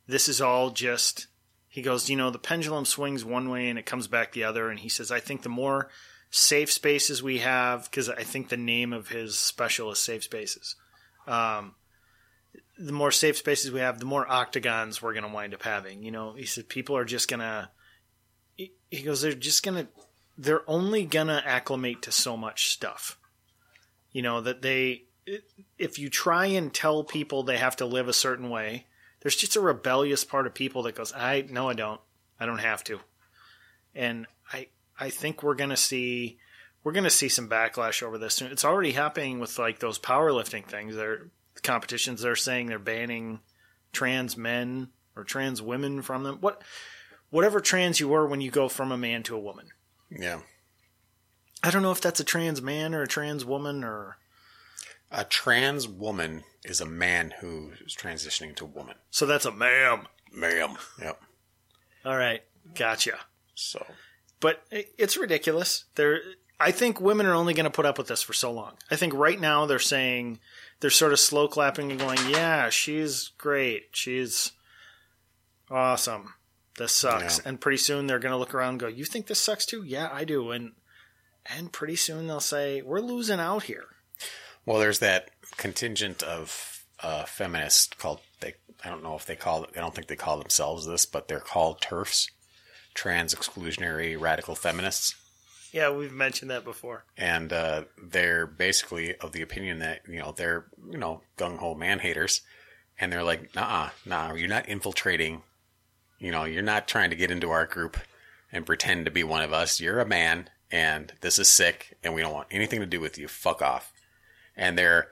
this 0.07 0.29
is 0.29 0.41
all 0.41 0.69
just. 0.69 1.27
He 1.67 1.81
goes, 1.81 2.09
you 2.09 2.15
know, 2.15 2.29
the 2.29 2.39
pendulum 2.39 2.85
swings 2.85 3.23
one 3.23 3.49
way 3.49 3.69
and 3.69 3.77
it 3.77 3.85
comes 3.85 4.07
back 4.07 4.31
the 4.31 4.43
other, 4.43 4.69
and 4.69 4.79
he 4.79 4.89
says, 4.89 5.11
I 5.11 5.19
think 5.19 5.43
the 5.43 5.49
more 5.49 5.89
safe 6.29 6.71
spaces 6.71 7.21
we 7.21 7.39
have, 7.39 7.89
because 7.89 8.09
I 8.09 8.23
think 8.23 8.49
the 8.49 8.57
name 8.57 8.93
of 8.93 9.09
his 9.09 9.37
special 9.37 9.91
is 9.91 9.99
Safe 9.99 10.23
Spaces. 10.23 10.75
Um, 11.27 11.75
the 12.77 12.93
more 12.93 13.11
safe 13.11 13.37
spaces 13.37 13.71
we 13.71 13.79
have, 13.79 13.99
the 13.99 14.05
more 14.05 14.29
octagons 14.29 15.01
we're 15.01 15.13
going 15.13 15.25
to 15.25 15.33
wind 15.33 15.53
up 15.53 15.63
having. 15.63 16.03
You 16.03 16.11
know, 16.11 16.33
he 16.33 16.45
said 16.45 16.69
people 16.69 16.95
are 16.95 17.05
just 17.05 17.27
going 17.27 17.39
to. 17.39 17.69
He 18.55 19.01
goes, 19.03 19.21
they're 19.21 19.33
just 19.33 19.63
going 19.63 19.85
to 19.85 19.91
they're 20.37 20.69
only 20.69 21.05
gonna 21.05 21.41
acclimate 21.45 22.01
to 22.03 22.11
so 22.11 22.37
much 22.37 22.69
stuff. 22.69 23.17
You 24.11 24.21
know 24.21 24.41
that 24.41 24.61
they 24.61 25.03
if 25.77 25.99
you 25.99 26.09
try 26.09 26.45
and 26.45 26.73
tell 26.73 27.03
people 27.03 27.43
they 27.43 27.57
have 27.57 27.75
to 27.77 27.85
live 27.85 28.07
a 28.07 28.13
certain 28.13 28.49
way, 28.49 28.87
there's 29.21 29.35
just 29.35 29.55
a 29.55 29.61
rebellious 29.61 30.23
part 30.23 30.47
of 30.47 30.53
people 30.53 30.83
that 30.83 30.95
goes, 30.95 31.11
"I 31.13 31.45
no, 31.49 31.69
I 31.69 31.73
don't. 31.73 32.01
I 32.39 32.45
don't 32.45 32.59
have 32.59 32.83
to." 32.85 32.99
And 33.95 34.27
I 34.51 34.67
I 34.99 35.09
think 35.09 35.43
we're 35.43 35.55
gonna 35.55 35.77
see 35.77 36.39
we're 36.83 36.93
gonna 36.93 37.09
see 37.09 37.29
some 37.29 37.49
backlash 37.49 38.01
over 38.01 38.17
this. 38.17 38.35
Soon. 38.35 38.51
It's 38.51 38.65
already 38.65 38.93
happening 38.93 39.39
with 39.39 39.57
like 39.59 39.79
those 39.79 39.99
powerlifting 39.99 40.65
things. 40.65 40.95
They're 40.95 41.27
competitions. 41.63 42.21
They're 42.21 42.35
saying 42.35 42.67
they're 42.67 42.79
banning 42.79 43.39
trans 43.91 44.37
men 44.37 44.89
or 45.15 45.23
trans 45.23 45.61
women 45.61 46.01
from 46.01 46.23
them. 46.23 46.37
What 46.39 46.63
whatever 47.29 47.59
trans 47.59 47.99
you 47.99 48.07
were 48.07 48.27
when 48.27 48.41
you 48.41 48.51
go 48.51 48.69
from 48.69 48.91
a 48.91 48.97
man 48.97 49.23
to 49.23 49.35
a 49.35 49.39
woman. 49.39 49.71
Yeah. 50.09 50.39
I 51.63 51.71
don't 51.71 51.81
know 51.81 51.91
if 51.91 52.01
that's 52.01 52.19
a 52.19 52.23
trans 52.23 52.61
man 52.61 52.93
or 52.93 53.01
a 53.01 53.07
trans 53.07 53.43
woman 53.43 53.83
or 53.83 54.17
A 55.11 55.23
trans 55.23 55.87
woman 55.87 56.43
is 56.63 56.79
a 56.81 56.85
man 56.85 57.33
who 57.39 57.71
is 57.85 57.95
transitioning 57.95 58.55
to 58.57 58.65
woman. 58.65 58.95
so 59.09 59.25
that's 59.25 59.45
a 59.45 59.51
ma'am. 59.51 60.07
Ma'am. 60.31 60.77
Yep. 61.01 61.21
All 62.05 62.17
right, 62.17 62.43
gotcha. 62.75 63.17
So 63.55 63.85
But 64.39 64.63
it's 64.71 65.17
ridiculous. 65.17 65.85
They're 65.95 66.19
I 66.59 66.71
think 66.71 66.99
women 66.99 67.25
are 67.27 67.35
only 67.35 67.53
going 67.53 67.65
to 67.65 67.69
put 67.69 67.85
up 67.85 67.97
with 67.99 68.07
this 68.07 68.23
for 68.23 68.33
so 68.33 68.51
long. 68.51 68.77
I 68.89 68.95
think 68.95 69.13
right 69.13 69.39
now 69.39 69.65
they're 69.67 69.77
saying 69.77 70.39
they're 70.79 70.89
sort 70.89 71.13
of 71.13 71.19
slow 71.19 71.47
clapping 71.47 71.91
and 71.91 71.99
going, 71.99 72.17
"Yeah, 72.29 72.69
she's 72.69 73.29
great. 73.37 73.89
She's 73.91 74.51
awesome. 75.69 76.33
This 76.77 76.91
sucks." 76.93 77.37
Yeah. 77.39 77.49
And 77.49 77.61
pretty 77.61 77.77
soon 77.77 78.07
they're 78.07 78.19
going 78.19 78.31
to 78.31 78.37
look 78.37 78.53
around 78.53 78.69
and 78.73 78.79
go, 78.79 78.87
"You 78.87 79.05
think 79.05 79.27
this 79.27 79.39
sucks 79.39 79.65
too?" 79.65 79.83
"Yeah, 79.83 80.09
I 80.11 80.23
do." 80.23 80.51
And 80.51 80.73
and 81.45 81.71
pretty 81.71 81.95
soon 81.95 82.27
they'll 82.27 82.39
say, 82.39 82.81
"We're 82.81 82.99
losing 83.01 83.39
out 83.39 83.63
here." 83.63 83.85
Well, 84.65 84.79
there's 84.79 84.99
that 84.99 85.29
contingent 85.57 86.21
of 86.23 86.83
uh, 87.01 87.25
feminists 87.25 87.87
called 87.97 88.21
they. 88.41 88.55
I 88.83 88.89
don't 88.89 89.03
know 89.03 89.15
if 89.15 89.25
they 89.25 89.35
call. 89.35 89.63
It 89.63 89.71
I 89.75 89.79
don't 89.79 89.95
think 89.95 90.07
they 90.07 90.15
call 90.15 90.37
themselves 90.39 90.85
this, 90.85 91.05
but 91.05 91.27
they're 91.27 91.39
called 91.39 91.81
TERFs, 91.81 92.27
trans 92.93 93.33
exclusionary 93.33 94.19
radical 94.19 94.55
feminists, 94.55 95.15
Yeah, 95.71 95.89
we've 95.91 96.11
mentioned 96.11 96.51
that 96.51 96.63
before. 96.63 97.05
and 97.17 97.51
uh, 97.53 97.83
they're 98.01 98.45
basically 98.45 99.15
of 99.15 99.31
the 99.31 99.41
opinion 99.41 99.79
that 99.79 100.01
you 100.07 100.19
know 100.19 100.31
they're 100.31 100.65
you 100.91 100.97
know 100.97 101.21
gung 101.37 101.57
ho 101.57 101.73
man 101.75 101.99
haters, 101.99 102.41
and 102.99 103.11
they're 103.11 103.23
like, 103.23 103.55
nah, 103.55 103.89
nah, 104.05 104.33
you're 104.33 104.47
not 104.49 104.67
infiltrating. 104.69 105.41
You 106.19 106.31
know, 106.31 106.45
you're 106.45 106.61
not 106.61 106.87
trying 106.87 107.09
to 107.09 107.15
get 107.15 107.31
into 107.31 107.51
our 107.51 107.65
group 107.65 107.97
and 108.51 108.65
pretend 108.65 109.05
to 109.05 109.11
be 109.11 109.23
one 109.23 109.41
of 109.41 109.53
us. 109.53 109.79
You're 109.79 109.99
a 109.99 110.05
man, 110.05 110.49
and 110.71 111.13
this 111.21 111.37
is 111.39 111.47
sick, 111.47 111.97
and 112.03 112.13
we 112.13 112.21
don't 112.21 112.33
want 112.33 112.47
anything 112.51 112.79
to 112.79 112.85
do 112.85 112.99
with 112.99 113.17
you. 113.17 113.27
Fuck 113.27 113.61
off. 113.61 113.93
And 114.55 114.77
they're 114.77 115.09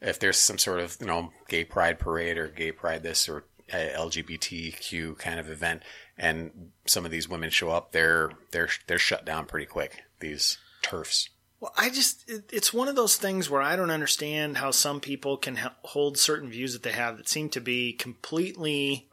if 0.00 0.18
there's 0.20 0.36
some 0.36 0.58
sort 0.58 0.80
of 0.80 0.96
you 1.00 1.06
know 1.06 1.32
gay 1.48 1.64
pride 1.64 1.98
parade 1.98 2.38
or 2.38 2.48
gay 2.48 2.72
pride 2.72 3.02
this 3.02 3.28
or 3.28 3.44
uh, 3.72 3.76
LGBTQ 3.76 5.18
kind 5.18 5.38
of 5.38 5.50
event, 5.50 5.82
and 6.16 6.70
some 6.86 7.04
of 7.04 7.10
these 7.10 7.28
women 7.28 7.50
show 7.50 7.70
up, 7.70 7.92
they're 7.92 8.30
they're 8.50 8.70
they're 8.86 8.98
shut 8.98 9.24
down 9.24 9.46
pretty 9.46 9.66
quick. 9.66 10.02
These 10.20 10.58
TERFs. 10.82 11.28
Well, 11.60 11.72
I 11.76 11.90
just, 11.90 12.28
it, 12.30 12.50
it's 12.52 12.72
one 12.72 12.86
of 12.86 12.94
those 12.94 13.16
things 13.16 13.50
where 13.50 13.62
I 13.62 13.74
don't 13.74 13.90
understand 13.90 14.58
how 14.58 14.70
some 14.70 15.00
people 15.00 15.36
can 15.36 15.58
h- 15.58 15.72
hold 15.82 16.16
certain 16.16 16.48
views 16.48 16.72
that 16.72 16.84
they 16.84 16.92
have 16.92 17.16
that 17.16 17.28
seem 17.28 17.48
to 17.50 17.60
be 17.60 17.92
completely, 17.92 19.08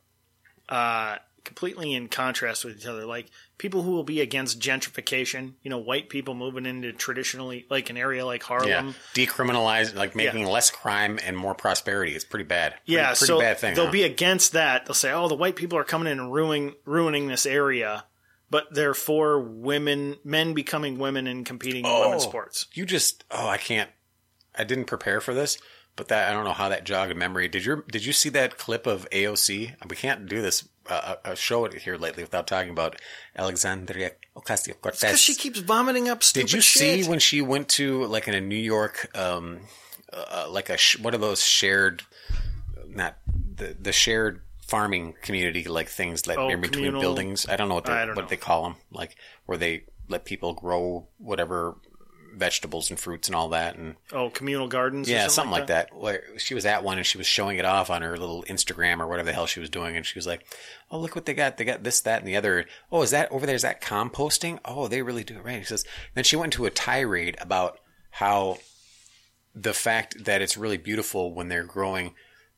uh, 0.69 1.17
completely 1.45 1.93
in 1.93 2.09
contrast 2.09 2.65
with 2.65 2.77
each 2.77 2.85
other. 2.85 3.05
Like 3.05 3.29
people 3.57 3.83
who 3.83 3.91
will 3.91 4.03
be 4.03 4.19
against 4.19 4.59
gentrification, 4.59 5.53
you 5.63 5.69
know, 5.69 5.77
white 5.77 6.09
people 6.09 6.33
moving 6.33 6.65
into 6.65 6.91
traditionally, 6.91 7.65
like 7.69 7.89
an 7.89 7.97
area 7.97 8.25
like 8.25 8.43
Harlem. 8.43 8.67
Yeah, 8.67 8.93
decriminalize 9.13 9.95
like 9.95 10.15
making 10.15 10.45
less 10.45 10.71
crime 10.71 11.19
and 11.23 11.37
more 11.37 11.55
prosperity. 11.55 12.13
It's 12.13 12.25
pretty 12.25 12.45
bad. 12.45 12.73
Pretty, 12.73 12.93
Yeah, 12.93 13.07
pretty 13.07 13.25
so 13.25 13.39
bad 13.39 13.59
thing. 13.59 13.75
they'll 13.75 13.85
huh? 13.85 13.91
be 13.91 14.03
against 14.03 14.51
that. 14.53 14.85
They'll 14.85 14.93
say, 14.93 15.11
"Oh, 15.11 15.27
the 15.27 15.35
white 15.35 15.55
people 15.55 15.77
are 15.77 15.85
coming 15.85 16.11
in 16.11 16.19
and 16.19 16.33
ruining 16.33 16.75
ruining 16.83 17.27
this 17.27 17.45
area," 17.45 18.05
but 18.49 18.73
they're 18.73 18.93
for 18.93 19.39
women, 19.39 20.17
men 20.23 20.53
becoming 20.53 20.97
women 20.97 21.27
and 21.27 21.45
competing 21.45 21.85
in 21.85 21.91
women's 21.91 22.25
oh, 22.25 22.29
sports. 22.29 22.67
You 22.73 22.85
just 22.85 23.23
oh, 23.31 23.47
I 23.47 23.57
can't. 23.57 23.89
I 24.57 24.63
didn't 24.63 24.85
prepare 24.85 25.21
for 25.21 25.33
this, 25.33 25.57
but 25.95 26.07
that 26.07 26.29
I 26.29 26.33
don't 26.33 26.45
know 26.45 26.53
how 26.53 26.69
that 26.69 26.85
jogged 26.85 27.15
memory. 27.15 27.47
Did 27.47 27.65
you 27.65 27.83
did 27.89 28.05
you 28.05 28.13
see 28.13 28.29
that 28.29 28.57
clip 28.57 28.87
of 28.87 29.09
AOC? 29.11 29.75
We 29.89 29.95
can't 29.95 30.27
do 30.27 30.41
this 30.41 30.67
uh, 30.89 31.15
uh, 31.25 31.35
show 31.35 31.67
here 31.69 31.97
lately 31.97 32.23
without 32.23 32.47
talking 32.47 32.69
about 32.69 32.95
Alexandria 33.35 34.11
Ocasio 34.35 34.79
Cortez. 34.81 35.01
Because 35.01 35.19
she 35.19 35.35
keeps 35.35 35.59
vomiting 35.59 36.09
up 36.09 36.23
stupid 36.23 36.47
Did 36.47 36.53
you 36.55 36.61
shit. 36.61 37.03
see 37.03 37.09
when 37.09 37.19
she 37.19 37.41
went 37.41 37.69
to 37.69 38.05
like 38.05 38.27
in 38.27 38.33
a 38.33 38.41
New 38.41 38.55
York, 38.55 39.09
um, 39.17 39.61
uh, 40.13 40.47
like 40.49 40.69
a 40.69 40.77
sh- 40.77 40.99
one 40.99 41.13
of 41.13 41.21
those 41.21 41.43
shared, 41.43 42.03
not 42.87 43.17
the 43.55 43.75
the 43.79 43.91
shared 43.91 44.41
farming 44.61 45.13
community 45.21 45.63
like 45.65 45.87
things 45.89 46.23
that 46.23 46.37
Oh, 46.37 46.49
in 46.49 46.61
between 46.61 46.85
communal- 46.85 47.01
buildings. 47.01 47.45
I 47.47 47.55
don't 47.55 47.69
know 47.69 47.75
what 47.75 47.85
they 47.85 47.93
don't 47.93 48.15
what 48.15 48.23
know. 48.23 48.27
they 48.29 48.37
call 48.37 48.63
them, 48.63 48.75
like 48.91 49.15
where 49.45 49.57
they 49.57 49.83
let 50.07 50.25
people 50.25 50.53
grow 50.53 51.07
whatever 51.17 51.75
vegetables 52.35 52.89
and 52.89 52.99
fruits 52.99 53.27
and 53.27 53.35
all 53.35 53.49
that 53.49 53.75
and 53.77 53.95
Oh, 54.11 54.29
communal 54.29 54.67
gardens. 54.67 55.07
or 55.07 55.11
yeah 55.11 55.27
something, 55.27 55.51
like 55.51 55.67
that. 55.67 55.95
where 55.95 56.23
she 56.37 56.53
was 56.53 56.65
at 56.65 56.83
one 56.83 56.97
and 56.97 57.05
she 57.07 57.17
was 57.17 57.27
showing 57.27 57.57
it 57.57 57.65
off 57.65 57.89
on 57.89 58.01
her 58.01 58.17
little 58.17 58.43
instagram 58.43 58.99
or 58.99 59.07
whatever 59.07 59.27
the 59.27 59.33
hell 59.33 59.45
she 59.47 59.59
was 59.59 59.69
doing 59.69 59.95
and 59.95 60.05
she 60.05 60.17
was 60.17 60.27
like 60.27 60.45
oh 60.91 60.99
look 60.99 61.15
what 61.15 61.25
they 61.25 61.33
got. 61.33 61.57
They 61.57 61.65
got 61.65 61.83
this 61.83 62.01
that 62.01 62.19
and 62.19 62.27
the 62.27 62.35
other. 62.35 62.65
Oh 62.91 63.01
is 63.01 63.11
that 63.11 63.31
over 63.31 63.45
there 63.45 63.55
is 63.55 63.61
that 63.63 63.81
composting? 63.81 64.59
Oh 64.65 64.87
they 64.87 65.01
really 65.01 65.23
do 65.23 65.35
it 65.37 65.43
right. 65.45 65.59
He 65.59 65.63
says 65.65 65.85
then 66.13 66.23
she 66.23 66.35
went 66.35 66.53
into 66.53 66.65
a 66.65 66.69
tirade 66.69 67.37
about 67.39 67.79
how 68.11 68.57
the 69.53 69.73
fact 69.73 70.25
that 70.25 70.41
it's 70.41 70.57
really 70.57 70.77
beautiful 70.77 71.33
when 71.33 71.47
they're 71.47 71.63
growing 71.63 72.13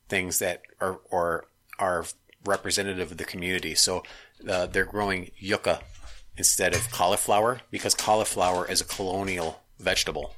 things 0.08 0.40
that 0.40 0.62
are 0.80 1.00
or 1.10 1.46
are 1.78 2.04
representative 2.44 3.10
of 3.12 3.16
the 3.18 3.24
community. 3.24 3.74
So 3.74 4.02
uh, 4.48 4.66
they're 4.66 4.84
growing 4.84 5.30
yucca 5.38 5.80
instead 6.36 6.74
of 6.74 6.90
cauliflower 6.90 7.60
because 7.70 7.94
cauliflower 7.94 8.68
is 8.70 8.80
a 8.80 8.84
colonial 8.84 9.60
vegetable 9.78 10.34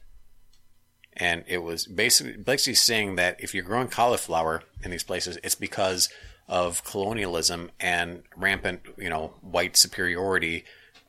and 1.21 1.45
it 1.47 1.59
was 1.59 1.87
basically 1.87 2.37
basically 2.37 2.75
saying 2.75 3.17
that 3.17 3.37
if 3.41 3.55
you're 3.55 3.65
growing 3.65 3.89
cauliflower 3.89 4.63
in 4.83 4.91
these 4.91 5.03
places, 5.03 5.39
it's 5.43 5.55
because 5.55 6.09
of 6.49 6.83
colonialism 6.85 7.71
and 7.79 8.23
rampant, 8.37 8.81
you 8.97 9.09
know, 9.09 9.35
white 9.41 9.77
superiority, 9.77 10.65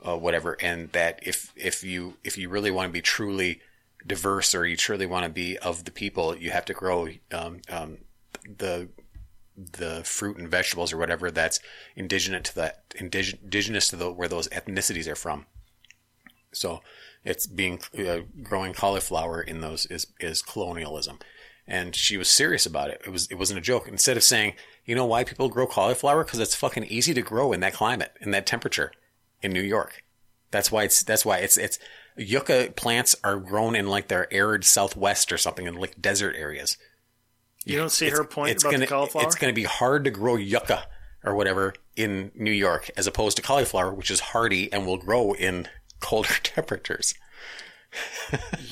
uh, 0.05 0.17
whatever, 0.17 0.57
and 0.61 0.91
that 0.91 1.19
if 1.23 1.51
if 1.55 1.83
you 1.83 2.17
if 2.23 2.38
you 2.38 2.50
really 2.50 2.71
want 2.71 2.88
to 2.88 2.93
be 2.93 3.01
truly 3.01 3.61
diverse 4.05 4.55
or 4.55 4.65
you 4.65 4.75
truly 4.75 5.05
want 5.05 5.23
to 5.23 5.31
be 5.31 5.57
of 5.59 5.85
the 5.85 5.91
people, 5.91 6.35
you 6.35 6.51
have 6.51 6.65
to 6.65 6.73
grow 6.73 7.07
um, 7.31 7.61
um, 7.69 7.97
the 8.57 8.89
the 9.55 10.01
fruit 10.03 10.38
and 10.38 10.50
vegetables 10.50 10.91
or 10.91 10.97
whatever 10.97 11.29
that's 11.29 11.59
indigenous 11.95 12.50
to 12.50 12.55
that 12.55 12.89
indig- 12.91 13.41
indigenous 13.43 13.89
to 13.89 13.95
the 13.95 14.11
where 14.11 14.27
those 14.27 14.47
ethnicities 14.50 15.07
are 15.07 15.15
from. 15.15 15.45
So 16.53 16.81
it's 17.24 17.48
being 17.48 17.79
uh, 17.98 18.20
growing 18.43 18.74
cauliflower 18.74 19.41
in 19.41 19.62
those 19.62 19.86
is 19.86 20.08
is 20.20 20.41
colonialism, 20.41 21.20
and 21.67 21.96
she 21.96 22.17
was 22.17 22.29
serious 22.29 22.65
about 22.65 22.89
it. 22.89 23.01
It 23.05 23.10
was 23.12 23.27
it 23.27 23.36
wasn't 23.36 23.60
a 23.60 23.62
joke. 23.62 23.88
Instead 23.88 24.17
of 24.17 24.24
saying, 24.24 24.53
you 24.86 24.96
know 24.96 25.05
why 25.05 25.24
people 25.24 25.50
grow 25.50 25.67
cauliflower 25.67 26.24
because 26.24 26.39
it's 26.39 26.55
fucking 26.55 26.86
easy 26.86 27.13
to 27.13 27.22
grow 27.22 27.53
in 27.53 27.60
that 27.62 27.74
climate 27.74 28.13
in 28.22 28.31
that 28.31 28.46
temperature 28.46 28.91
in 29.41 29.51
New 29.51 29.62
York. 29.62 30.03
That's 30.51 30.72
why 30.72 30.84
it's 30.84 31.03
that's 31.03 31.25
why 31.25 31.38
it's 31.38 31.58
it's 31.58 31.79
yucca 32.17 32.74
plants 32.75 33.15
are 33.24 33.38
grown 33.38 33.75
in 33.75 33.88
like 33.88 34.10
their 34.10 34.31
arid 34.34 34.65
southwest 34.65 35.31
or 35.31 35.38
something 35.38 35.65
in 35.65 35.75
like 35.75 36.01
desert 36.01 36.36
areas. 36.38 36.77
You 37.63 37.77
don't 37.77 37.91
see 37.91 38.10
her 38.10 38.24
point 38.24 38.51
It's 38.51 38.63
about 38.63 38.72
gonna 38.72 38.86
the 38.86 38.88
cauliflower. 38.88 39.24
it's 39.24 39.36
gonna 39.36 39.53
be 39.53 39.63
hard 39.63 40.03
to 40.05 40.12
grow 40.12 40.36
yucca 40.36 40.84
or 41.24 41.36
whatever 41.36 41.74
in 41.96 42.31
New 42.36 42.51
York 42.51 42.89
as 42.98 43.05
opposed 43.08 43.38
to 43.38 43.43
cauliflower, 43.43 43.93
which 43.93 44.10
is 44.12 44.20
hardy 44.20 44.74
and 44.74 44.86
will 44.86 44.98
grow 44.98 45.34
in 45.34 45.67
colder 46.01 46.34
temperatures. 46.43 47.13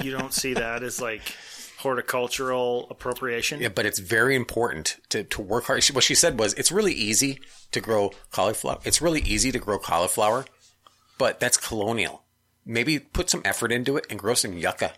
you 0.02 0.12
don't 0.12 0.34
see 0.34 0.54
that 0.54 0.84
as 0.84 1.02
like 1.02 1.22
horticultural 1.80 2.88
appropriation. 2.90 3.62
Yeah, 3.62 3.70
but 3.70 3.86
it's 3.86 4.00
very 4.00 4.36
important 4.36 4.98
to, 5.10 5.24
to 5.24 5.42
work 5.42 5.66
hard. 5.66 5.84
She, 5.84 5.94
what 5.94 6.04
she 6.04 6.16
said 6.16 6.38
was, 6.38 6.54
it's 6.56 6.72
really 6.72 6.94
easy 6.94 7.40
to 7.72 7.80
grow 7.80 8.12
cauliflower. 8.32 8.80
It's 8.84 9.02
really 9.02 9.22
easy 9.22 9.52
to 9.52 9.60
grow 9.60 9.80
cauliflower, 9.80 10.46
but 11.18 11.40
that's 11.40 11.58
colonial. 11.58 12.24
Maybe 12.66 13.00
put 13.00 13.30
some 13.30 13.42
effort 13.46 13.72
into 13.72 13.96
it 13.96 14.06
and 14.10 14.20
grow 14.20 14.34
some 14.34 14.54
yucca. 14.54 14.94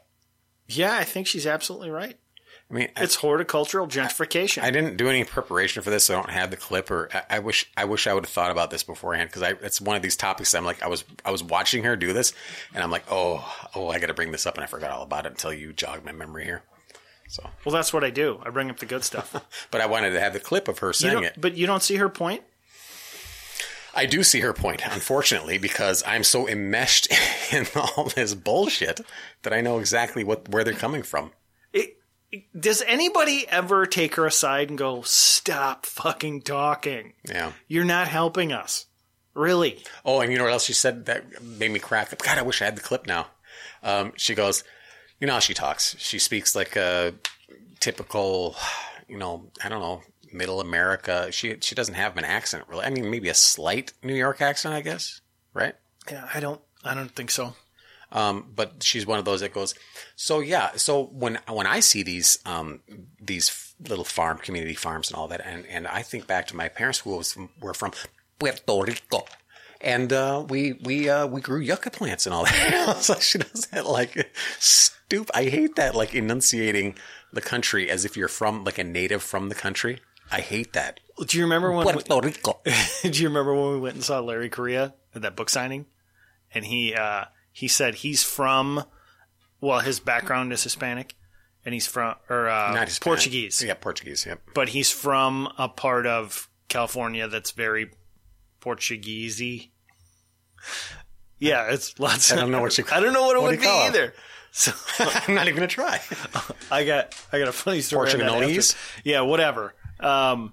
Yeah, 0.68 0.96
I 0.96 1.04
think 1.04 1.28
she's 1.28 1.46
absolutely 1.46 1.90
right. 1.92 2.18
I 2.72 2.74
mean, 2.74 2.90
I- 2.96 3.04
It's 3.04 3.16
horticultural 3.16 3.86
gentrification. 3.88 4.64
I 4.64 4.72
didn't 4.72 4.96
do 4.98 5.10
any 5.10 5.24
preparation 5.26 5.84
for 5.84 5.90
this, 5.90 6.06
so 6.06 6.14
I 6.14 6.18
don't 6.22 6.32
have 6.32 6.52
the 6.52 6.58
clip. 6.58 6.90
Or 6.90 7.10
I, 7.14 7.38
I 7.38 7.40
wish 7.40 7.70
I 7.76 7.86
wish 7.86 8.08
I 8.08 8.14
would 8.14 8.24
have 8.26 8.32
thought 8.32 8.52
about 8.52 8.72
this 8.72 8.84
beforehand 8.84 9.30
because 9.32 9.56
it's 9.62 9.82
one 9.82 9.96
of 9.98 10.02
these 10.02 10.16
topics. 10.16 10.54
I'm 10.56 10.66
like 10.66 10.82
I 10.82 10.88
was 10.88 11.04
I 11.26 11.32
was 11.32 11.44
watching 11.44 11.84
her 11.84 11.96
do 11.96 12.14
this, 12.14 12.34
and 12.74 12.82
I'm 12.84 12.90
like, 12.92 13.04
oh 13.12 13.46
oh, 13.76 13.90
I 13.90 14.00
got 14.00 14.08
to 14.08 14.14
bring 14.14 14.32
this 14.32 14.46
up, 14.46 14.56
and 14.56 14.64
I 14.64 14.68
forgot 14.68 14.92
all 14.92 15.04
about 15.04 15.26
it 15.26 15.34
until 15.34 15.54
you 15.54 15.74
jogged 15.74 16.06
my 16.06 16.12
memory 16.14 16.46
here. 16.46 16.64
So, 17.28 17.50
well, 17.66 17.74
that's 17.74 17.94
what 17.94 18.04
I 18.04 18.10
do. 18.10 18.42
I 18.46 18.50
bring 18.50 18.70
up 18.70 18.80
the 18.80 18.86
good 18.86 19.04
stuff. 19.06 19.34
but 19.72 19.80
I 19.80 19.86
wanted 19.86 20.12
to 20.12 20.20
have 20.20 20.34
the 20.34 20.40
clip 20.40 20.68
of 20.68 20.80
her 20.80 20.92
saying 20.92 21.24
it. 21.24 21.40
But 21.40 21.56
you 21.56 21.66
don't 21.66 21.82
see 21.84 21.96
her 21.96 22.10
point. 22.10 22.44
I 23.94 24.06
do 24.06 24.24
see 24.24 24.40
her 24.40 24.54
point, 24.54 24.82
unfortunately, 24.86 25.58
because 25.58 26.02
I'm 26.08 26.24
so 26.24 26.48
enmeshed 26.48 27.10
in 27.54 27.68
all 27.76 28.06
this 28.16 28.34
bullshit 28.34 29.02
that 29.44 29.54
I 29.54 29.62
know 29.62 29.80
exactly 29.80 30.24
what 30.24 30.48
where 30.50 30.64
they're 30.64 30.74
coming 30.74 31.04
from. 31.04 31.32
Does 32.58 32.82
anybody 32.88 33.46
ever 33.50 33.86
take 33.86 34.16
her 34.16 34.26
aside 34.26 34.70
and 34.70 34.78
go, 34.78 35.02
"Stop 35.02 35.86
fucking 35.86 36.44
talking. 36.44 37.14
Yeah. 37.28 37.52
You're 37.68 37.86
not 37.86 38.08
helping 38.08 38.52
us." 38.52 38.86
Really? 39.34 39.84
Oh, 40.04 40.20
and 40.20 40.32
you 40.32 40.38
know 40.38 40.44
what 40.44 40.54
else 40.54 40.66
she 40.66 40.74
said 40.74 41.06
that 41.06 41.42
made 41.42 41.72
me 41.72 41.80
crack 41.80 42.12
up? 42.12 42.22
God, 42.22 42.38
I 42.38 42.42
wish 42.42 42.62
I 42.62 42.66
had 42.66 42.76
the 42.76 42.82
clip 42.82 43.08
now. 43.08 43.28
Um, 43.82 44.12
she 44.18 44.36
goes, 44.36 44.64
you 45.20 45.28
know 45.28 45.34
how 45.34 45.40
she 45.40 45.54
talks. 45.54 45.96
She 46.00 46.20
speaks 46.20 46.56
like 46.56 46.76
a 46.76 47.14
typical, 47.80 48.56
you 49.08 49.18
know, 49.18 49.52
I 49.64 49.70
don't 49.70 49.80
know, 49.80 50.02
middle 50.34 50.60
America. 50.60 51.32
She 51.32 51.58
she 51.62 51.76
doesn't 51.76 51.94
have 51.94 52.18
an 52.18 52.26
accent 52.26 52.66
really. 52.68 52.86
I 52.86 52.90
mean, 52.90 53.10
maybe 53.10 53.30
a 53.30 53.34
slight 53.34 53.94
New 54.04 54.16
York 54.16 54.42
accent, 54.42 54.74
I 54.74 54.82
guess. 54.82 55.22
Right? 55.54 55.76
Yeah, 56.10 56.28
I 56.34 56.40
don't. 56.40 56.62
I 56.84 56.96
don't 56.96 57.12
think 57.12 57.30
so. 57.30 57.56
Um, 58.12 58.52
but 58.54 58.84
she's 58.84 59.06
one 59.06 59.20
of 59.20 59.26
those 59.26 59.40
that 59.40 59.54
goes, 59.54 59.74
so 60.16 60.40
yeah. 60.42 60.72
So 60.76 61.06
when 61.06 61.40
when 61.48 61.66
I 61.66 61.80
see 61.80 62.04
these 62.04 62.40
um, 62.46 62.82
these 63.22 63.74
little 63.88 64.04
farm 64.04 64.38
community 64.38 64.76
farms 64.76 65.10
and 65.10 65.18
all 65.18 65.28
that, 65.30 65.42
and, 65.46 65.66
and 65.68 65.88
I 65.88 66.02
think 66.02 66.28
back 66.28 66.48
to 66.48 66.56
my 66.56 66.68
parents 66.68 67.00
who 67.00 67.16
was 67.16 67.34
from, 67.34 67.50
were 67.62 67.74
from 67.74 67.92
Puerto 68.38 68.84
Rico, 68.84 69.26
and 69.80 70.12
uh, 70.12 70.46
we 70.48 70.74
we 70.74 71.10
uh, 71.10 71.26
we 71.28 71.42
grew 71.42 71.60
yucca 71.60 71.90
plants 71.90 72.26
and 72.26 72.34
all 72.34 72.44
that. 72.46 72.98
so 73.00 73.16
she 73.16 73.38
does 73.38 73.68
that 73.68 73.86
like 73.86 74.32
stoop. 74.60 75.30
I 75.34 75.46
hate 75.46 75.76
that 75.78 75.96
like 75.96 76.14
enunciating 76.14 76.96
the 77.32 77.42
country 77.42 77.90
as 77.90 78.04
if 78.04 78.18
you're 78.18 78.28
from 78.28 78.64
like 78.64 78.78
a 78.78 78.84
native 78.84 79.24
from 79.24 79.50
the 79.50 79.56
country. 79.56 80.00
I 80.32 80.42
hate 80.42 80.74
that. 80.74 81.00
Do 81.26 81.38
you 81.38 81.44
remember 81.44 81.72
when? 81.72 81.86
We, 81.86 82.04
Puerto 82.04 82.28
Rico. 82.28 82.62
do 83.04 83.22
you 83.22 83.28
remember 83.28 83.54
when 83.54 83.74
we 83.74 83.80
went 83.80 83.96
and 83.96 84.04
saw 84.04 84.20
Larry 84.20 84.50
Correia 84.50 84.94
at 85.16 85.22
that 85.22 85.36
book 85.36 85.50
signing, 85.50 85.86
and 86.54 86.66
he 86.66 86.94
uh, 86.94 87.26
he 87.52 87.68
said 87.68 87.96
he's 87.96 88.24
from, 88.24 88.84
well, 89.60 89.80
his 89.80 90.00
background 90.00 90.52
is 90.54 90.64
Hispanic, 90.64 91.16
and 91.66 91.74
he's 91.74 91.88
from 91.88 92.16
or 92.30 92.50
uh. 92.50 92.86
Portuguese, 93.02 93.62
Yeah, 93.64 93.74
Portuguese. 93.76 94.26
Yep. 94.26 94.42
but 94.54 94.70
he's 94.70 94.92
from 94.92 95.52
a 95.58 95.68
part 95.70 96.06
of 96.08 96.50
California 96.70 97.28
that's 97.28 97.52
very 97.52 97.92
Portuguesey. 98.62 99.72
Yeah, 101.40 101.72
it's 101.72 102.00
lots. 102.00 102.32
I 102.32 102.36
don't 102.36 102.52
know 102.52 102.62
what 102.62 102.78
you- 102.78 102.84
Call, 102.84 102.98
I 103.00 103.02
don't 103.02 103.14
know 103.14 103.24
what 103.24 103.36
it 103.36 103.42
what 103.42 103.52
would 103.52 103.60
be 103.60 103.66
it? 103.66 103.70
either. 103.70 104.14
So 104.54 104.74
I'm 105.00 105.34
not 105.34 105.48
even 105.48 105.56
gonna 105.56 105.68
try. 105.68 106.02
I 106.72 106.84
got 106.84 107.16
I 107.32 107.40
got 107.40 107.48
a 107.48 107.54
funny 107.54 107.80
story. 107.80 108.12
on 108.12 108.18
that 108.20 108.28
Portugalese? 108.32 108.74
after. 108.74 109.10
Yeah, 109.10 109.22
whatever. 109.22 109.74
Um, 110.02 110.52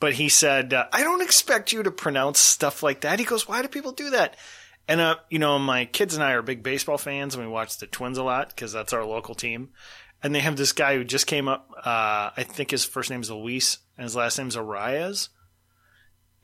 but 0.00 0.14
he 0.14 0.28
said, 0.28 0.74
uh, 0.74 0.86
"I 0.92 1.04
don't 1.04 1.22
expect 1.22 1.72
you 1.72 1.84
to 1.84 1.92
pronounce 1.92 2.40
stuff 2.40 2.82
like 2.82 3.02
that." 3.02 3.20
He 3.20 3.24
goes, 3.24 3.46
"Why 3.46 3.62
do 3.62 3.68
people 3.68 3.92
do 3.92 4.10
that?" 4.10 4.34
And 4.88 5.00
uh, 5.00 5.16
you 5.30 5.38
know, 5.38 5.58
my 5.58 5.84
kids 5.84 6.14
and 6.14 6.22
I 6.22 6.32
are 6.32 6.42
big 6.42 6.62
baseball 6.62 6.98
fans, 6.98 7.34
and 7.34 7.44
we 7.44 7.50
watch 7.50 7.78
the 7.78 7.86
Twins 7.86 8.18
a 8.18 8.22
lot 8.22 8.50
because 8.50 8.72
that's 8.72 8.92
our 8.92 9.04
local 9.04 9.34
team. 9.34 9.70
And 10.22 10.34
they 10.34 10.40
have 10.40 10.56
this 10.56 10.72
guy 10.72 10.96
who 10.96 11.04
just 11.04 11.26
came 11.26 11.48
up. 11.48 11.70
Uh, 11.76 12.30
I 12.36 12.44
think 12.48 12.70
his 12.70 12.84
first 12.84 13.10
name 13.10 13.20
is 13.20 13.30
Luis, 13.30 13.78
and 13.96 14.04
his 14.04 14.16
last 14.16 14.38
name 14.38 14.48
is 14.48 14.56
Arraez. 14.56 15.28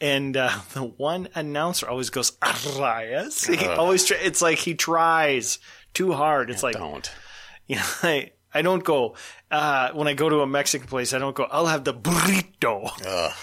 And 0.00 0.36
uh, 0.36 0.50
the 0.74 0.82
one 0.82 1.28
announcer 1.34 1.88
always 1.88 2.10
goes 2.10 2.32
Arraez. 2.42 3.54
He 3.54 3.66
always 3.66 4.04
try, 4.04 4.18
it's 4.20 4.42
like 4.42 4.58
he 4.58 4.74
tries 4.74 5.58
too 5.94 6.12
hard. 6.12 6.50
It's 6.50 6.62
like 6.62 6.74
Don't. 6.74 7.10
you 7.66 7.76
know, 7.76 7.84
I, 8.02 8.32
I 8.52 8.62
don't 8.62 8.82
go 8.82 9.14
uh, 9.50 9.92
when 9.92 10.08
I 10.08 10.14
go 10.14 10.28
to 10.28 10.40
a 10.40 10.46
Mexican 10.46 10.88
place. 10.88 11.14
I 11.14 11.18
don't 11.18 11.34
go. 11.34 11.44
I'll 11.44 11.66
have 11.66 11.84
the 11.84 11.94
burrito. 11.94 12.90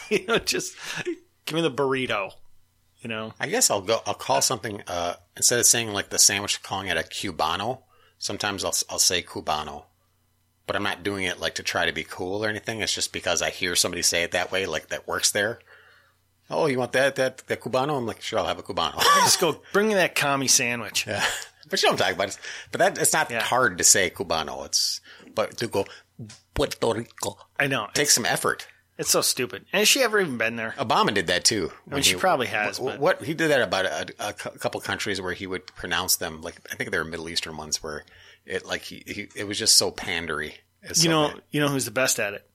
you 0.09 0.25
know, 0.27 0.37
just 0.39 0.75
give 1.45 1.55
me 1.55 1.61
the 1.61 1.71
burrito. 1.71 2.31
You 3.01 3.07
know, 3.09 3.33
I 3.39 3.47
guess 3.47 3.69
I'll 3.69 3.81
go. 3.81 4.01
I'll 4.05 4.13
call 4.13 4.41
something 4.41 4.83
uh, 4.87 5.13
instead 5.37 5.59
of 5.59 5.65
saying 5.65 5.93
like 5.93 6.09
the 6.09 6.19
sandwich, 6.19 6.61
calling 6.61 6.87
it 6.87 6.97
a 6.97 7.01
cubano. 7.01 7.83
Sometimes 8.17 8.65
I'll 8.65 8.73
I'll 8.89 8.99
say 8.99 9.21
cubano, 9.21 9.85
but 10.67 10.75
I'm 10.75 10.83
not 10.83 11.01
doing 11.03 11.23
it 11.23 11.39
like 11.39 11.55
to 11.55 11.63
try 11.63 11.85
to 11.85 11.93
be 11.93 12.03
cool 12.03 12.43
or 12.43 12.49
anything. 12.49 12.81
It's 12.81 12.93
just 12.93 13.13
because 13.13 13.41
I 13.41 13.51
hear 13.51 13.75
somebody 13.75 14.01
say 14.01 14.23
it 14.23 14.31
that 14.31 14.51
way, 14.51 14.65
like 14.65 14.89
that 14.89 15.07
works 15.07 15.31
there. 15.31 15.59
Oh, 16.49 16.65
you 16.65 16.77
want 16.77 16.91
that 16.91 17.15
that 17.15 17.37
that 17.47 17.61
cubano? 17.61 17.97
I'm 17.97 18.05
like, 18.05 18.21
sure, 18.21 18.39
I'll 18.39 18.45
have 18.47 18.59
a 18.59 18.63
cubano. 18.63 18.99
just 19.23 19.39
go 19.39 19.61
bring 19.73 19.87
me 19.87 19.93
that 19.93 20.15
commie 20.15 20.49
sandwich. 20.49 21.07
yeah, 21.07 21.23
but 21.69 21.81
you 21.81 21.87
know 21.87 21.93
what 21.93 22.01
I'm 22.01 22.15
talking 22.15 22.25
about. 22.25 22.39
But 22.73 22.79
that 22.79 22.97
it's 22.97 23.13
not 23.13 23.31
Yeah. 23.31 23.41
hard 23.43 23.77
to 23.77 23.83
say 23.85 24.09
cubano. 24.09 24.65
It's 24.65 24.99
but 25.35 25.55
to 25.59 25.67
go 25.67 25.85
Puerto 26.53 26.93
Rico 26.93 27.37
I 27.57 27.67
know 27.67 27.85
takes 27.93 28.09
it's, 28.09 28.15
some 28.15 28.25
effort. 28.25 28.67
It's 28.99 29.09
so 29.09 29.21
stupid. 29.21 29.65
And 29.73 29.79
has 29.79 29.87
she 29.87 30.01
ever 30.03 30.19
even 30.19 30.37
been 30.37 30.55
there? 30.57 30.75
Obama 30.77 31.11
did 31.13 31.25
that 31.27 31.43
too. 31.45 31.71
when 31.85 32.03
she 32.03 32.13
probably 32.15 32.45
has, 32.47 32.79
What, 32.79 32.91
but- 32.93 32.99
what- 32.99 33.23
he 33.23 33.33
did 33.33 33.49
that 33.49 33.61
about 33.63 33.85
a, 33.85 34.05
a 34.19 34.33
couple 34.33 34.79
countries 34.81 35.19
where 35.19 35.33
he 35.33 35.47
would 35.47 35.65
pronounce 35.67 36.17
them 36.17 36.41
like 36.41 36.59
I 36.71 36.75
think 36.75 36.91
they 36.91 36.97
were 36.99 37.03
Middle 37.05 37.29
Eastern 37.29 37.57
ones 37.57 37.81
where 37.81 38.03
it 38.45 38.65
like 38.65 38.81
he, 38.83 39.01
he 39.07 39.27
it 39.35 39.47
was 39.47 39.57
just 39.57 39.75
so 39.77 39.89
pandery. 39.91 40.53
You 40.87 40.93
so 40.93 41.09
know, 41.09 41.27
bad. 41.29 41.41
you 41.49 41.59
know 41.61 41.69
who's 41.69 41.85
the 41.85 41.91
best 41.91 42.19
at 42.19 42.33
it? 42.35 42.45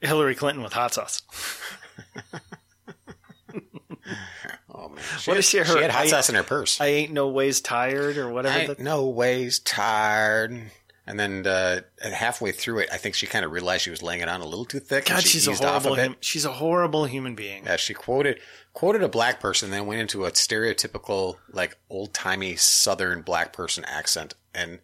Hillary 0.00 0.34
Clinton 0.34 0.62
with 0.62 0.72
hot 0.72 0.94
sauce. 0.94 1.22
oh 4.72 4.88
man, 4.88 4.98
What 4.98 5.20
she, 5.20 5.30
had, 5.30 5.38
is 5.38 5.48
she- 5.48 5.58
her- 5.58 5.64
she 5.64 5.82
had 5.82 5.90
hot 5.90 6.04
I- 6.04 6.06
sauce 6.08 6.28
in 6.28 6.34
her 6.34 6.42
purse. 6.42 6.80
I 6.80 6.86
ain't 6.86 7.12
no 7.12 7.28
ways 7.28 7.60
tired 7.60 8.16
or 8.16 8.30
whatever. 8.30 8.58
I 8.72 8.74
the- 8.74 8.82
no 8.82 9.08
ways 9.08 9.58
tired. 9.58 10.70
And 11.08 11.18
then 11.18 11.46
uh, 11.46 11.80
halfway 12.02 12.52
through 12.52 12.80
it, 12.80 12.90
I 12.92 12.98
think 12.98 13.14
she 13.14 13.26
kind 13.26 13.42
of 13.42 13.50
realized 13.50 13.82
she 13.84 13.90
was 13.90 14.02
laying 14.02 14.20
it 14.20 14.28
on 14.28 14.42
a 14.42 14.44
little 14.46 14.66
too 14.66 14.78
thick. 14.78 15.06
God, 15.06 15.22
she 15.22 15.38
she's 15.40 15.48
a 15.48 15.54
horrible. 15.66 15.96
bit. 15.96 16.04
hum- 16.08 16.16
she's 16.20 16.44
a 16.44 16.52
horrible 16.52 17.06
human 17.06 17.34
being. 17.34 17.64
Yeah, 17.64 17.76
she 17.76 17.94
quoted 17.94 18.38
quoted 18.74 19.02
a 19.02 19.08
black 19.08 19.40
person, 19.40 19.70
then 19.70 19.86
went 19.86 20.02
into 20.02 20.26
a 20.26 20.30
stereotypical 20.32 21.36
like 21.50 21.78
old 21.88 22.12
timey 22.12 22.56
Southern 22.56 23.22
black 23.22 23.54
person 23.54 23.84
accent, 23.86 24.34
and 24.54 24.80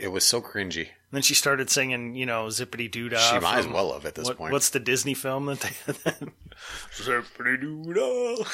it 0.00 0.12
was 0.12 0.24
so 0.24 0.40
cringy. 0.40 0.86
And 0.86 1.16
then 1.16 1.22
she 1.22 1.34
started 1.34 1.70
singing, 1.70 2.14
you 2.14 2.24
know, 2.24 2.44
Zippity 2.46 2.88
Doo 2.88 3.08
Dah. 3.08 3.18
She 3.18 3.40
might 3.40 3.58
as 3.58 3.66
well 3.66 3.92
have 3.94 4.06
at 4.06 4.14
this 4.14 4.28
what- 4.28 4.36
point. 4.38 4.52
What's 4.52 4.70
the 4.70 4.78
Disney 4.78 5.14
film 5.14 5.46
that 5.46 5.58
they 5.58 5.70
Zippity 6.92 7.60
Doo 7.60 7.92
Dah. 7.94 8.44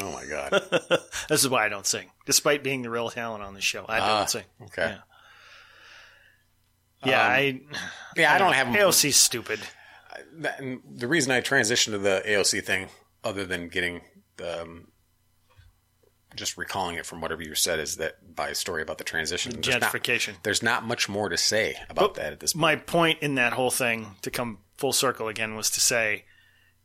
oh 0.00 0.12
my 0.12 0.24
god! 0.24 0.62
This 1.28 1.42
is 1.42 1.48
why 1.48 1.66
I 1.66 1.68
don't 1.68 1.86
sing, 1.86 2.06
despite 2.24 2.62
being 2.62 2.82
the 2.82 2.90
real 2.90 3.10
talent 3.10 3.42
on 3.44 3.52
the 3.54 3.60
show. 3.60 3.84
I 3.88 3.98
don't 3.98 4.08
Ah, 4.08 4.24
sing. 4.26 4.44
okay. 4.62 4.92
Yeah. 4.96 4.98
Yeah, 7.04 7.22
Um, 7.24 7.30
I. 7.30 7.60
Yeah, 8.16 8.32
I 8.34 8.38
don't 8.38 8.52
have 8.54 8.68
AOC's 8.68 9.16
stupid. 9.16 9.60
and 10.58 10.80
the 10.88 11.06
reason 11.08 11.30
I 11.32 11.40
transitioned 11.40 11.92
to 11.92 11.98
the 11.98 12.22
AOC 12.26 12.64
thing, 12.64 12.88
other 13.24 13.44
than 13.44 13.68
getting 13.68 14.00
um, 14.44 14.88
just 16.34 16.56
recalling 16.58 16.96
it 16.96 17.06
from 17.06 17.20
whatever 17.20 17.42
you 17.42 17.54
said, 17.54 17.78
is 17.80 17.96
that 17.96 18.34
by 18.34 18.48
a 18.48 18.54
story 18.54 18.82
about 18.82 18.98
the 18.98 19.04
transition. 19.04 19.52
There's 19.60 19.68
not- 19.80 19.82
Gentrification. 19.92 20.34
There's 20.42 20.62
not 20.62 20.84
much 20.84 21.08
more 21.08 21.28
to 21.28 21.36
say 21.36 21.76
about 21.88 22.14
that 22.14 22.32
at 22.32 22.40
this 22.40 22.52
point. 22.52 22.60
My 22.60 22.76
point 22.76 23.18
in 23.22 23.36
that 23.36 23.52
whole 23.54 23.70
thing, 23.70 24.16
to 24.22 24.30
come 24.30 24.58
full 24.76 24.92
circle 24.92 25.28
again, 25.28 25.54
was 25.54 25.70
to 25.70 25.80
say 25.80 26.24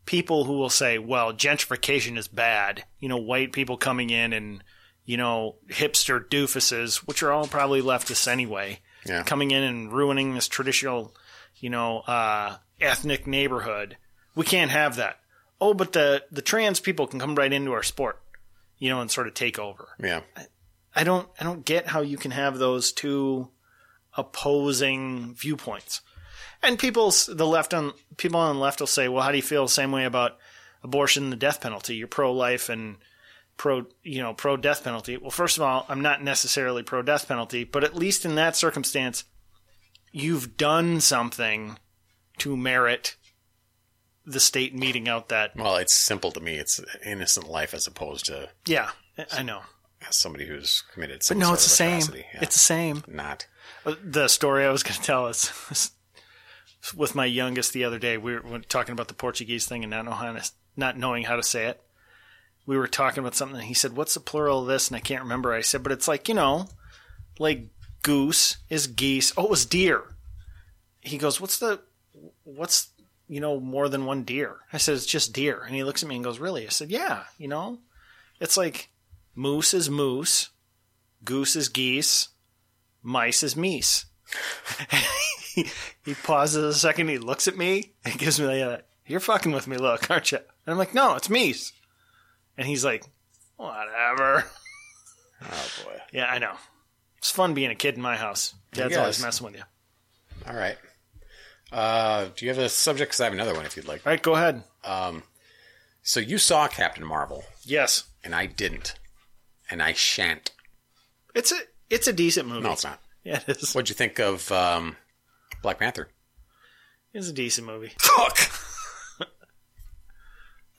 people 0.05 0.45
who 0.45 0.53
will 0.53 0.69
say, 0.69 0.97
well, 0.97 1.33
gentrification 1.33 2.17
is 2.17 2.27
bad, 2.27 2.85
you 2.99 3.09
know, 3.09 3.17
white 3.17 3.51
people 3.51 3.77
coming 3.77 4.09
in 4.09 4.31
and, 4.33 4.63
you 5.05 5.17
know, 5.17 5.57
hipster 5.69 6.23
doofuses, 6.25 6.97
which 7.07 7.21
are 7.21 7.31
all 7.31 7.47
probably 7.47 7.81
leftists 7.81 8.27
anyway, 8.27 8.79
Yeah. 9.05 9.23
coming 9.23 9.51
in 9.51 9.63
and 9.63 9.91
ruining 9.91 10.35
this 10.35 10.47
traditional, 10.47 11.15
you 11.57 11.69
know, 11.69 11.99
uh, 12.01 12.57
ethnic 12.79 13.25
neighborhood. 13.27 13.97
We 14.35 14.45
can't 14.45 14.71
have 14.71 14.95
that. 14.97 15.17
Oh, 15.59 15.73
but 15.73 15.93
the, 15.93 16.23
the 16.31 16.41
trans 16.41 16.79
people 16.79 17.07
can 17.07 17.19
come 17.19 17.35
right 17.35 17.51
into 17.51 17.71
our 17.73 17.83
sport, 17.83 18.21
you 18.77 18.89
know, 18.89 19.01
and 19.01 19.09
sort 19.11 19.27
of 19.27 19.33
take 19.33 19.57
over. 19.59 19.89
yeah, 19.99 20.21
I 20.95 21.03
don't 21.03 21.27
I 21.39 21.43
don't 21.43 21.63
get 21.65 21.87
how 21.87 22.01
you 22.01 22.17
can 22.17 22.31
have 22.31 22.57
those 22.57 22.91
two 22.91 23.49
opposing 24.17 25.33
viewpoints. 25.35 26.01
And 26.63 26.77
people 26.77 27.11
the 27.27 27.47
left 27.47 27.73
on 27.73 27.93
people 28.17 28.39
on 28.39 28.55
the 28.55 28.61
left 28.61 28.79
will 28.79 28.87
say, 28.87 29.07
"Well, 29.07 29.23
how 29.23 29.31
do 29.31 29.37
you 29.37 29.43
feel 29.43 29.65
the 29.65 29.69
same 29.71 29.91
way 29.91 30.05
about 30.05 30.37
abortion 30.83 31.23
and 31.23 31.31
the 31.31 31.37
death 31.37 31.61
penalty? 31.61 31.95
You're 31.95 32.07
pro 32.07 32.31
life 32.33 32.69
and 32.69 32.97
pro, 33.61 33.85
you 34.01 34.19
know, 34.23 34.33
pro 34.33 34.57
death 34.57 34.83
penalty." 34.83 35.17
Well, 35.17 35.29
first 35.29 35.57
of 35.57 35.63
all, 35.63 35.85
I'm 35.87 36.01
not 36.01 36.23
necessarily 36.23 36.81
pro 36.81 37.03
death 37.03 37.27
penalty, 37.27 37.63
but 37.63 37.83
at 37.83 37.95
least 37.95 38.25
in 38.25 38.33
that 38.35 38.55
circumstance, 38.55 39.23
you've 40.11 40.57
done 40.57 40.99
something 40.99 41.77
to 42.39 42.57
merit 42.57 43.17
the 44.25 44.39
state 44.39 44.73
meting 44.73 45.07
out 45.07 45.29
that 45.29 45.55
well, 45.55 45.75
it's 45.77 45.95
simple 45.95 46.31
to 46.31 46.39
me. 46.39 46.55
It's 46.55 46.81
innocent 47.05 47.47
life 47.47 47.75
as 47.75 47.85
opposed 47.85 48.25
to 48.25 48.49
yeah, 48.65 48.89
I 49.31 49.43
know. 49.43 49.61
As 50.07 50.15
somebody 50.15 50.47
who's 50.47 50.83
committed. 50.91 51.21
But 51.27 51.37
no, 51.37 51.53
it's 51.53 51.63
the 51.63 51.69
same. 51.69 52.01
Yeah. 52.15 52.39
It's 52.41 52.55
the 52.55 52.59
same. 52.59 53.03
not. 53.07 53.45
Uh, 53.85 53.93
the 54.03 54.27
story 54.27 54.65
I 54.65 54.71
was 54.71 54.81
going 54.81 54.95
to 54.95 55.01
tell 55.03 55.27
is 55.27 55.91
with 56.95 57.13
my 57.13 57.25
youngest 57.25 57.73
the 57.73 57.83
other 57.83 57.99
day. 57.99 58.17
We 58.17 58.39
were 58.39 58.59
talking 58.61 58.93
about 58.93 59.09
the 59.09 59.13
Portuguese 59.13 59.67
thing 59.67 59.83
and 59.83 59.91
not 59.91 60.05
know 60.05 60.11
how 60.11 60.33
to, 60.33 60.51
not 60.75 60.97
knowing 60.97 61.25
how 61.25 61.35
to 61.35 61.43
say 61.43 61.67
it. 61.67 61.83
We 62.65 62.77
were 62.77 62.87
talking 62.87 63.19
about 63.19 63.35
something. 63.35 63.59
And 63.59 63.67
he 63.67 63.73
said, 63.73 63.95
"What's 63.95 64.13
the 64.13 64.19
plural 64.19 64.61
of 64.61 64.67
this?" 64.67 64.87
And 64.87 64.97
I 64.97 64.99
can't 64.99 65.23
remember. 65.23 65.53
I 65.53 65.61
said, 65.61 65.83
"But 65.83 65.91
it's 65.91 66.07
like 66.07 66.27
you 66.27 66.35
know, 66.35 66.67
like 67.39 67.67
goose 68.03 68.57
is 68.69 68.87
geese. 68.87 69.33
Oh, 69.37 69.45
it 69.45 69.49
was 69.49 69.65
deer." 69.65 70.15
He 71.01 71.17
goes, 71.17 71.41
"What's 71.41 71.59
the 71.59 71.81
what's 72.43 72.89
you 73.27 73.39
know 73.39 73.59
more 73.59 73.89
than 73.89 74.05
one 74.05 74.23
deer?" 74.23 74.57
I 74.71 74.77
said, 74.77 74.95
"It's 74.95 75.05
just 75.05 75.33
deer." 75.33 75.63
And 75.65 75.75
he 75.75 75.83
looks 75.83 76.03
at 76.03 76.09
me 76.09 76.15
and 76.15 76.23
goes, 76.23 76.39
"Really?" 76.39 76.65
I 76.65 76.69
said, 76.69 76.91
"Yeah. 76.91 77.23
You 77.37 77.47
know, 77.47 77.79
it's 78.39 78.57
like 78.57 78.89
moose 79.35 79.73
is 79.73 79.89
moose, 79.89 80.49
goose 81.23 81.55
is 81.55 81.69
geese." 81.69 82.29
mice 83.03 83.43
is 83.43 83.55
meese. 83.55 84.05
he, 85.53 85.65
he 86.05 86.13
pauses 86.13 86.75
a 86.75 86.77
second. 86.77 87.09
He 87.09 87.17
looks 87.17 87.47
at 87.47 87.57
me 87.57 87.93
and 88.05 88.17
gives 88.17 88.39
me 88.39 88.61
a, 88.61 88.81
"You're 89.05 89.19
fucking 89.19 89.51
with 89.51 89.67
me, 89.67 89.77
look, 89.77 90.09
aren't 90.09 90.31
you?" 90.31 90.37
And 90.37 90.73
I'm 90.73 90.77
like, 90.77 90.93
"No, 90.93 91.15
it's 91.15 91.29
me." 91.29 91.53
And 92.61 92.69
he's 92.69 92.85
like, 92.85 93.03
"Whatever." 93.57 94.45
Oh 95.43 95.67
boy. 95.83 95.97
Yeah, 96.13 96.27
I 96.27 96.37
know. 96.37 96.53
It's 97.17 97.31
fun 97.31 97.55
being 97.55 97.71
a 97.71 97.75
kid 97.75 97.95
in 97.95 98.01
my 98.03 98.15
house. 98.15 98.53
Dad's 98.73 98.95
always 98.95 99.19
messing 99.23 99.45
with 99.47 99.55
you. 99.55 99.63
All 100.47 100.55
right. 100.55 100.77
Uh, 101.71 102.27
do 102.35 102.45
you 102.45 102.49
have 102.51 102.59
a 102.59 102.69
subject? 102.69 103.09
Because 103.09 103.21
I 103.21 103.23
have 103.23 103.33
another 103.33 103.55
one 103.55 103.65
if 103.65 103.75
you'd 103.75 103.87
like. 103.87 104.05
All 104.05 104.11
right, 104.11 104.21
go 104.21 104.35
ahead. 104.35 104.61
So 106.03 106.19
you 106.19 106.37
saw 106.37 106.67
Captain 106.67 107.03
Marvel, 107.03 107.43
Yes, 107.63 108.03
and 108.23 108.35
I 108.35 108.45
didn't, 108.45 108.93
and 109.71 109.81
I 109.81 109.93
shan't. 109.93 110.51
it's 111.33 111.51
a 111.51 111.57
it's 111.89 112.07
a 112.07 112.13
decent 112.13 112.47
movie. 112.47 112.61
No, 112.61 112.73
it's 112.73 112.83
not. 112.83 113.01
Yeah, 113.23 113.39
it 113.47 113.57
is. 113.57 113.73
What'd 113.73 113.89
you 113.89 113.95
think 113.95 114.19
of 114.19 114.51
um, 114.51 114.95
Black 115.63 115.79
Panther? 115.79 116.09
It's 117.15 117.29
a 117.29 117.33
decent 117.33 117.65
movie. 117.65 117.93
Fuck. 117.99 118.37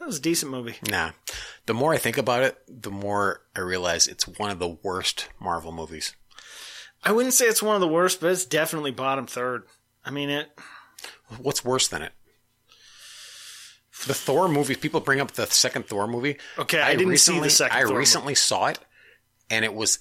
That 0.03 0.09
was 0.09 0.19
a 0.19 0.23
decent 0.23 0.51
movie. 0.51 0.75
Nah. 0.91 1.13
The 1.67 1.75
more 1.75 1.95
I 1.95 1.97
think 1.97 2.19
about 2.19 2.43
it, 2.43 2.59
the 2.67 2.91
more 2.91 3.43
I 3.55 3.61
realize 3.61 4.09
it's 4.09 4.27
one 4.27 4.51
of 4.51 4.59
the 4.59 4.77
worst 4.83 5.29
Marvel 5.39 5.71
movies. 5.71 6.17
I 7.05 7.13
wouldn't 7.13 7.35
say 7.35 7.45
it's 7.45 7.63
one 7.63 7.77
of 7.77 7.81
the 7.81 7.87
worst, 7.87 8.21
but 8.21 8.33
it's 8.33 8.45
definitely 8.45 8.91
bottom 8.91 9.29
third. 9.29 9.63
I 10.05 10.11
mean 10.11 10.29
it. 10.29 10.49
What's 11.39 11.65
worse 11.65 11.87
than 11.87 12.03
it? 12.03 12.11
The 14.09 14.13
Thor 14.13 14.49
movie. 14.49 14.75
People 14.75 14.99
bring 14.99 15.21
up 15.21 15.31
the 15.31 15.47
second 15.47 15.87
Thor 15.87 16.09
movie. 16.09 16.37
Okay, 16.59 16.81
I 16.81 16.97
didn't 16.97 17.19
see 17.19 17.39
the 17.39 17.49
second 17.49 17.79
I 17.79 17.85
Thor 17.85 17.97
recently 17.97 18.35
saw 18.35 18.67
it, 18.67 18.81
and 19.51 19.65
it 19.65 19.73
was 19.73 20.01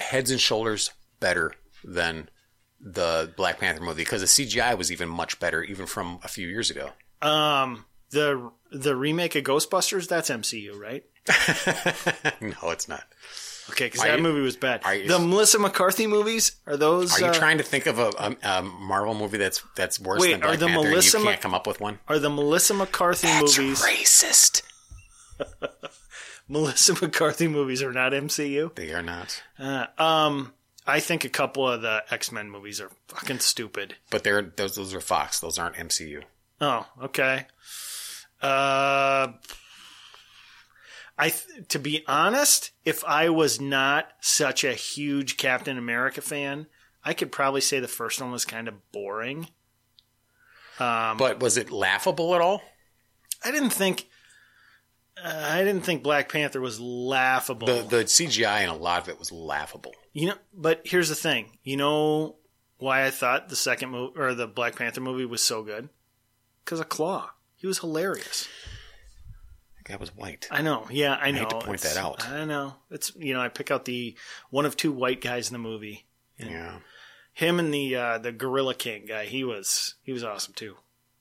heads 0.00 0.32
and 0.32 0.40
shoulders 0.40 0.90
better 1.20 1.54
than 1.84 2.30
the 2.80 3.32
Black 3.36 3.60
Panther 3.60 3.84
movie 3.84 4.02
because 4.02 4.22
the 4.22 4.26
CGI 4.26 4.76
was 4.76 4.90
even 4.90 5.08
much 5.08 5.38
better, 5.38 5.62
even 5.62 5.86
from 5.86 6.18
a 6.24 6.28
few 6.28 6.48
years 6.48 6.68
ago. 6.68 6.90
Um, 7.22 7.84
the 8.12 8.50
the 8.70 8.94
remake 8.96 9.34
of 9.34 9.44
Ghostbusters. 9.44 10.08
That's 10.08 10.30
MCU, 10.30 10.78
right? 10.78 11.04
no, 12.40 12.70
it's 12.70 12.88
not. 12.88 13.04
Okay, 13.70 13.86
because 13.86 14.02
that 14.02 14.18
you- 14.18 14.22
movie 14.22 14.40
was 14.40 14.56
bad. 14.56 14.82
you- 14.94 15.08
the 15.08 15.18
Melissa 15.18 15.58
McCarthy 15.58 16.06
movies 16.06 16.56
are 16.66 16.76
those? 16.76 17.16
Are 17.16 17.20
you 17.20 17.26
uh, 17.26 17.34
trying 17.34 17.58
to 17.58 17.64
think 17.64 17.86
of 17.86 17.98
a, 17.98 18.08
a, 18.18 18.36
a 18.58 18.62
Marvel 18.62 19.14
movie 19.14 19.38
that's 19.38 19.62
that's 19.76 20.00
worse 20.00 20.20
Wait, 20.20 20.32
than 20.32 20.40
Black 20.40 20.54
are 20.54 20.56
the 20.56 20.66
Panther? 20.66 20.88
Melissa 20.88 21.18
you 21.18 21.24
can't 21.24 21.40
come 21.40 21.54
up 21.54 21.66
with 21.66 21.80
one. 21.80 21.98
Are 22.08 22.18
the 22.18 22.30
Melissa 22.30 22.74
McCarthy 22.74 23.28
movies? 23.40 23.82
racist. 23.82 24.62
Melissa 26.48 26.94
McCarthy 27.00 27.48
movies 27.48 27.82
are 27.82 27.92
not 27.92 28.12
MCU. 28.12 28.74
They 28.74 28.92
are 28.92 29.02
not. 29.02 29.42
Uh, 29.58 29.86
um, 29.96 30.52
I 30.86 31.00
think 31.00 31.24
a 31.24 31.28
couple 31.28 31.68
of 31.68 31.82
the 31.82 32.02
X 32.10 32.32
Men 32.32 32.50
movies 32.50 32.80
are 32.80 32.90
fucking 33.08 33.38
stupid. 33.38 33.94
But 34.10 34.24
they're 34.24 34.42
those 34.42 34.74
those 34.74 34.92
are 34.92 35.00
Fox. 35.00 35.40
Those 35.40 35.58
aren't 35.58 35.76
MCU. 35.76 36.24
Oh, 36.60 36.86
okay. 37.04 37.46
Uh, 38.42 39.32
I 41.18 41.28
th- 41.30 41.68
to 41.68 41.78
be 41.78 42.04
honest, 42.08 42.72
if 42.84 43.04
I 43.04 43.28
was 43.28 43.60
not 43.60 44.08
such 44.20 44.64
a 44.64 44.72
huge 44.74 45.36
Captain 45.36 45.78
America 45.78 46.20
fan, 46.20 46.66
I 47.04 47.14
could 47.14 47.30
probably 47.30 47.60
say 47.60 47.78
the 47.80 47.88
first 47.88 48.20
one 48.20 48.32
was 48.32 48.44
kind 48.44 48.66
of 48.68 48.74
boring. 48.92 49.48
Um, 50.78 51.16
But 51.18 51.40
was 51.40 51.56
it 51.56 51.70
laughable 51.70 52.34
at 52.34 52.40
all? 52.40 52.62
I 53.44 53.50
didn't 53.50 53.70
think. 53.70 54.08
Uh, 55.22 55.48
I 55.50 55.62
didn't 55.62 55.82
think 55.82 56.02
Black 56.02 56.30
Panther 56.32 56.60
was 56.60 56.80
laughable. 56.80 57.66
The 57.66 57.82
the 57.82 58.04
CGI 58.04 58.60
and 58.62 58.70
a 58.70 58.74
lot 58.74 59.02
of 59.02 59.08
it 59.08 59.18
was 59.18 59.30
laughable. 59.30 59.94
You 60.12 60.28
know, 60.28 60.34
but 60.54 60.80
here's 60.84 61.08
the 61.10 61.14
thing. 61.14 61.58
You 61.62 61.76
know 61.76 62.36
why 62.78 63.04
I 63.04 63.10
thought 63.10 63.48
the 63.48 63.56
second 63.56 63.90
movie 63.90 64.18
or 64.18 64.34
the 64.34 64.46
Black 64.48 64.74
Panther 64.76 65.00
movie 65.00 65.26
was 65.26 65.42
so 65.42 65.62
good? 65.62 65.90
Because 66.64 66.80
of 66.80 66.88
Klaue. 66.88 67.28
He 67.62 67.66
was 67.68 67.78
hilarious. 67.78 68.48
That 69.78 69.84
guy 69.92 69.96
was 69.96 70.14
white. 70.14 70.48
I 70.50 70.62
know. 70.62 70.86
Yeah, 70.90 71.14
I 71.14 71.30
know. 71.30 71.38
hate 71.40 71.48
to 71.50 71.54
point 71.60 71.74
It's- 71.80 71.94
that 71.94 72.00
out. 72.00 72.28
I 72.28 72.44
know. 72.44 72.74
It's 72.90 73.14
you 73.16 73.32
know, 73.34 73.40
I 73.40 73.48
pick 73.48 73.70
out 73.70 73.84
the 73.84 74.16
one 74.50 74.66
of 74.66 74.76
two 74.76 74.92
white 74.92 75.20
guys 75.20 75.48
in 75.48 75.52
the 75.54 75.58
movie. 75.58 76.04
Yeah. 76.38 76.80
Him 77.34 77.58
and 77.60 77.72
the 77.72 77.96
uh, 77.96 78.18
the 78.18 78.32
Gorilla 78.32 78.74
King 78.74 79.06
guy. 79.06 79.24
He 79.26 79.44
was 79.44 79.94
he 80.02 80.12
was 80.12 80.24
awesome 80.24 80.54
too. 80.54 80.74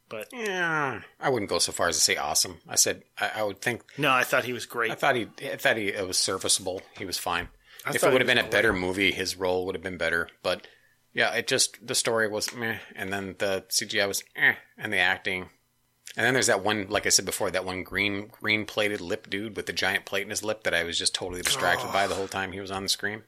But 0.09 0.27
Yeah. 0.33 1.01
I 1.19 1.29
wouldn't 1.29 1.49
go 1.49 1.59
so 1.59 1.71
far 1.71 1.87
as 1.87 1.95
to 1.95 2.01
say 2.01 2.17
awesome. 2.17 2.57
I 2.67 2.75
said 2.75 3.03
I, 3.19 3.31
I 3.37 3.43
would 3.43 3.61
think. 3.61 3.83
no, 3.97 4.11
I 4.11 4.23
thought 4.23 4.43
he 4.43 4.51
was 4.53 4.65
great. 4.65 4.91
I 4.91 4.95
thought 4.95 5.15
he. 5.15 5.27
I 5.43 5.55
thought 5.57 5.77
he 5.77 5.87
it 5.89 6.07
was 6.07 6.17
serviceable. 6.17 6.81
He 6.97 7.05
was 7.05 7.17
fine. 7.17 7.47
I 7.85 7.91
if 7.91 8.03
it 8.03 8.11
would 8.11 8.21
have 8.21 8.27
been 8.27 8.37
a 8.37 8.49
better 8.49 8.73
movie, 8.73 9.11
his 9.11 9.35
role 9.37 9.65
would 9.67 9.75
have 9.75 9.83
been 9.83 9.97
better. 9.97 10.27
But 10.43 10.67
yeah, 11.13 11.33
it 11.33 11.47
just 11.47 11.85
the 11.85 11.95
story 11.95 12.27
was 12.27 12.53
meh, 12.53 12.77
and 12.95 13.11
then 13.13 13.35
the 13.39 13.65
CGI 13.69 14.07
was 14.07 14.23
eh, 14.35 14.55
and 14.77 14.91
the 14.93 14.97
acting. 14.97 15.49
And 16.17 16.25
then 16.25 16.33
there's 16.33 16.47
that 16.47 16.63
one, 16.63 16.87
like 16.89 17.05
I 17.05 17.09
said 17.09 17.25
before, 17.25 17.49
that 17.51 17.63
one 17.65 17.83
green 17.83 18.27
green 18.27 18.65
plated 18.65 18.99
lip 19.01 19.29
dude 19.29 19.55
with 19.55 19.65
the 19.65 19.73
giant 19.73 20.05
plate 20.05 20.23
in 20.23 20.29
his 20.29 20.43
lip 20.43 20.63
that 20.63 20.73
I 20.73 20.83
was 20.83 20.97
just 20.97 21.15
totally 21.15 21.41
distracted 21.41 21.91
by 21.93 22.05
the 22.07 22.15
whole 22.15 22.27
time 22.27 22.51
he 22.51 22.59
was 22.59 22.71
on 22.71 22.83
the 22.83 22.89
screen. 22.89 23.23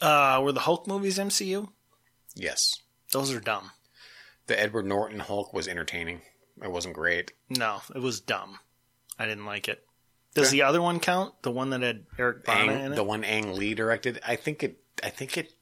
Uh, 0.00 0.40
were 0.42 0.50
the 0.52 0.60
Hulk 0.60 0.86
movies 0.88 1.18
MCU? 1.18 1.68
Yes, 2.34 2.80
Those 3.12 3.32
are 3.32 3.40
dumb. 3.40 3.70
the 4.46 4.58
Edward 4.58 4.86
Norton 4.86 5.20
Hulk 5.20 5.52
was 5.52 5.68
entertaining. 5.68 6.22
It 6.62 6.72
wasn't 6.72 6.94
great. 6.94 7.32
No, 7.48 7.82
it 7.94 8.00
was 8.00 8.20
dumb. 8.20 8.58
I 9.18 9.26
didn't 9.26 9.46
like 9.46 9.68
it. 9.68 9.84
Does 10.34 10.50
the 10.50 10.62
other 10.62 10.80
one 10.80 10.98
count? 10.98 11.34
The 11.42 11.50
one 11.50 11.70
that 11.70 11.82
had 11.82 12.06
Eric 12.18 12.44
Bana 12.46 12.72
in 12.72 12.92
it? 12.92 12.96
the 12.96 13.04
one 13.04 13.22
Ang 13.22 13.54
Lee 13.54 13.74
directed, 13.74 14.18
I 14.26 14.36
think 14.36 14.62
it. 14.62 14.78
I 15.04 15.10
think 15.10 15.36
it 15.36 15.52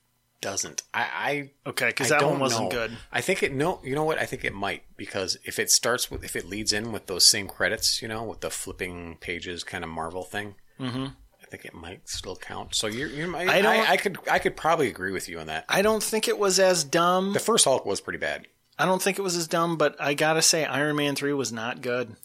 doesn't. 0.40 0.82
I, 0.94 1.50
I 1.64 1.70
okay, 1.70 1.88
because 1.88 2.08
that 2.10 2.22
one 2.24 2.38
wasn't 2.40 2.64
know. 2.64 2.70
good. 2.70 2.96
I 3.12 3.20
think 3.20 3.42
it. 3.42 3.52
No, 3.52 3.80
you 3.84 3.94
know 3.94 4.04
what? 4.04 4.18
I 4.18 4.26
think 4.26 4.44
it 4.44 4.54
might 4.54 4.82
because 4.96 5.36
if 5.44 5.58
it 5.58 5.70
starts 5.70 6.10
with 6.10 6.24
if 6.24 6.36
it 6.36 6.48
leads 6.48 6.72
in 6.72 6.92
with 6.92 7.06
those 7.06 7.26
same 7.26 7.48
credits, 7.48 8.00
you 8.02 8.08
know, 8.08 8.22
with 8.24 8.40
the 8.40 8.50
flipping 8.50 9.16
pages 9.20 9.64
kind 9.64 9.84
of 9.84 9.90
Marvel 9.90 10.22
thing. 10.24 10.54
Mm-hmm. 10.78 11.06
I 11.42 11.46
think 11.50 11.64
it 11.64 11.74
might 11.74 12.08
still 12.08 12.36
count. 12.36 12.74
So 12.74 12.86
you're, 12.86 13.08
you're 13.08 13.34
I, 13.36 13.40
I 13.40 13.60
don't- 13.62 13.66
I, 13.66 13.90
I 13.92 13.96
could 13.96 14.18
I 14.30 14.38
could 14.38 14.56
probably 14.56 14.88
agree 14.88 15.12
with 15.12 15.28
you 15.28 15.40
on 15.40 15.48
that. 15.48 15.64
I 15.68 15.82
don't 15.82 16.02
think 16.02 16.28
it 16.28 16.38
was 16.38 16.58
as 16.60 16.84
dumb. 16.84 17.32
The 17.32 17.40
first 17.40 17.64
Hulk 17.64 17.84
was 17.84 18.00
pretty 18.00 18.18
bad. 18.20 18.46
I 18.78 18.86
don't 18.86 19.02
think 19.02 19.18
it 19.18 19.22
was 19.22 19.36
as 19.36 19.46
dumb, 19.48 19.76
but 19.76 19.96
I 20.00 20.14
gotta 20.14 20.40
say, 20.42 20.64
Iron 20.64 20.96
Man 20.96 21.16
three 21.16 21.32
was 21.34 21.52
not 21.52 21.82
good. 21.82 22.16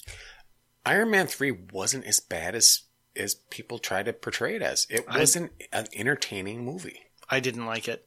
Iron 0.86 1.10
Man 1.12 1.28
three 1.28 1.52
wasn't 1.52 2.06
as 2.06 2.20
bad 2.20 2.56
as 2.56 2.84
as 3.16 3.36
people 3.36 3.80
try 3.80 4.04
to 4.04 4.14
portray 4.14 4.56
it 4.56 4.62
as. 4.62 4.86
It 4.90 5.08
wasn't 5.08 5.52
an 5.74 5.88
entertaining 5.94 6.64
movie. 6.64 7.00
I 7.30 7.40
didn't 7.40 7.66
like 7.66 7.88
it. 7.88 8.06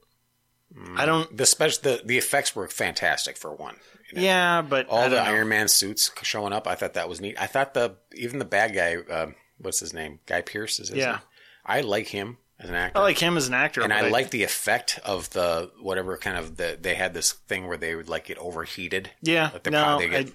Mm. 0.77 0.99
I 0.99 1.07
don't. 1.07 1.37
The 1.37 1.47
special 1.47 1.83
the, 1.83 2.03
the 2.05 2.19
effects 2.19 2.55
were 2.55 2.69
fantastic 2.69 3.37
for 3.37 3.55
one. 3.55 3.77
You 4.11 4.17
know? 4.17 4.23
Yeah, 4.23 4.63
but 4.63 4.87
I 4.87 4.89
all 4.91 5.01
don't 5.03 5.11
the 5.11 5.17
know. 5.17 5.31
Iron 5.31 5.49
Man 5.49 5.69
suits 5.69 6.11
showing 6.23 6.53
up. 6.53 6.67
I 6.67 6.75
thought 6.75 6.95
that 6.95 7.09
was 7.09 7.21
neat. 7.21 7.37
I 7.41 7.47
thought 7.47 7.75
the 7.75 7.97
even 8.15 8.39
the 8.39 8.45
bad 8.45 8.75
guy, 8.75 8.97
uh, 8.97 9.31
what's 9.59 9.81
his 9.81 9.93
name, 9.95 10.21
Guy 10.27 10.43
Pearce 10.43 10.79
is 10.81 10.89
his 10.89 10.99
Yeah. 10.99 11.11
name? 11.13 11.21
I 11.65 11.81
like 11.83 12.09
him 12.09 12.39
as 12.59 12.69
an 12.71 12.75
actor. 12.77 12.99
I 12.99 13.03
like 13.03 13.19
him 13.19 13.37
as 13.37 13.49
an 13.49 13.55
actor, 13.55 13.83
and 13.83 13.91
but 13.91 14.05
I 14.05 14.09
like 14.09 14.31
the 14.31 14.43
effect 14.45 14.99
of 15.05 15.31
the 15.31 15.71
whatever 15.81 16.17
kind 16.17 16.37
of 16.39 16.57
the 16.57 16.79
they 16.81 16.95
had 16.95 17.15
this 17.15 17.33
thing 17.33 17.67
where 17.67 17.77
they 17.77 17.95
would 17.95 18.09
like 18.09 18.25
get 18.27 18.39
overheated. 18.39 19.11
Yeah, 19.23 19.51
Like 19.53 19.63
the 19.65 19.71
no, 19.71 19.99
get- 20.01 20.29
I- 20.29 20.33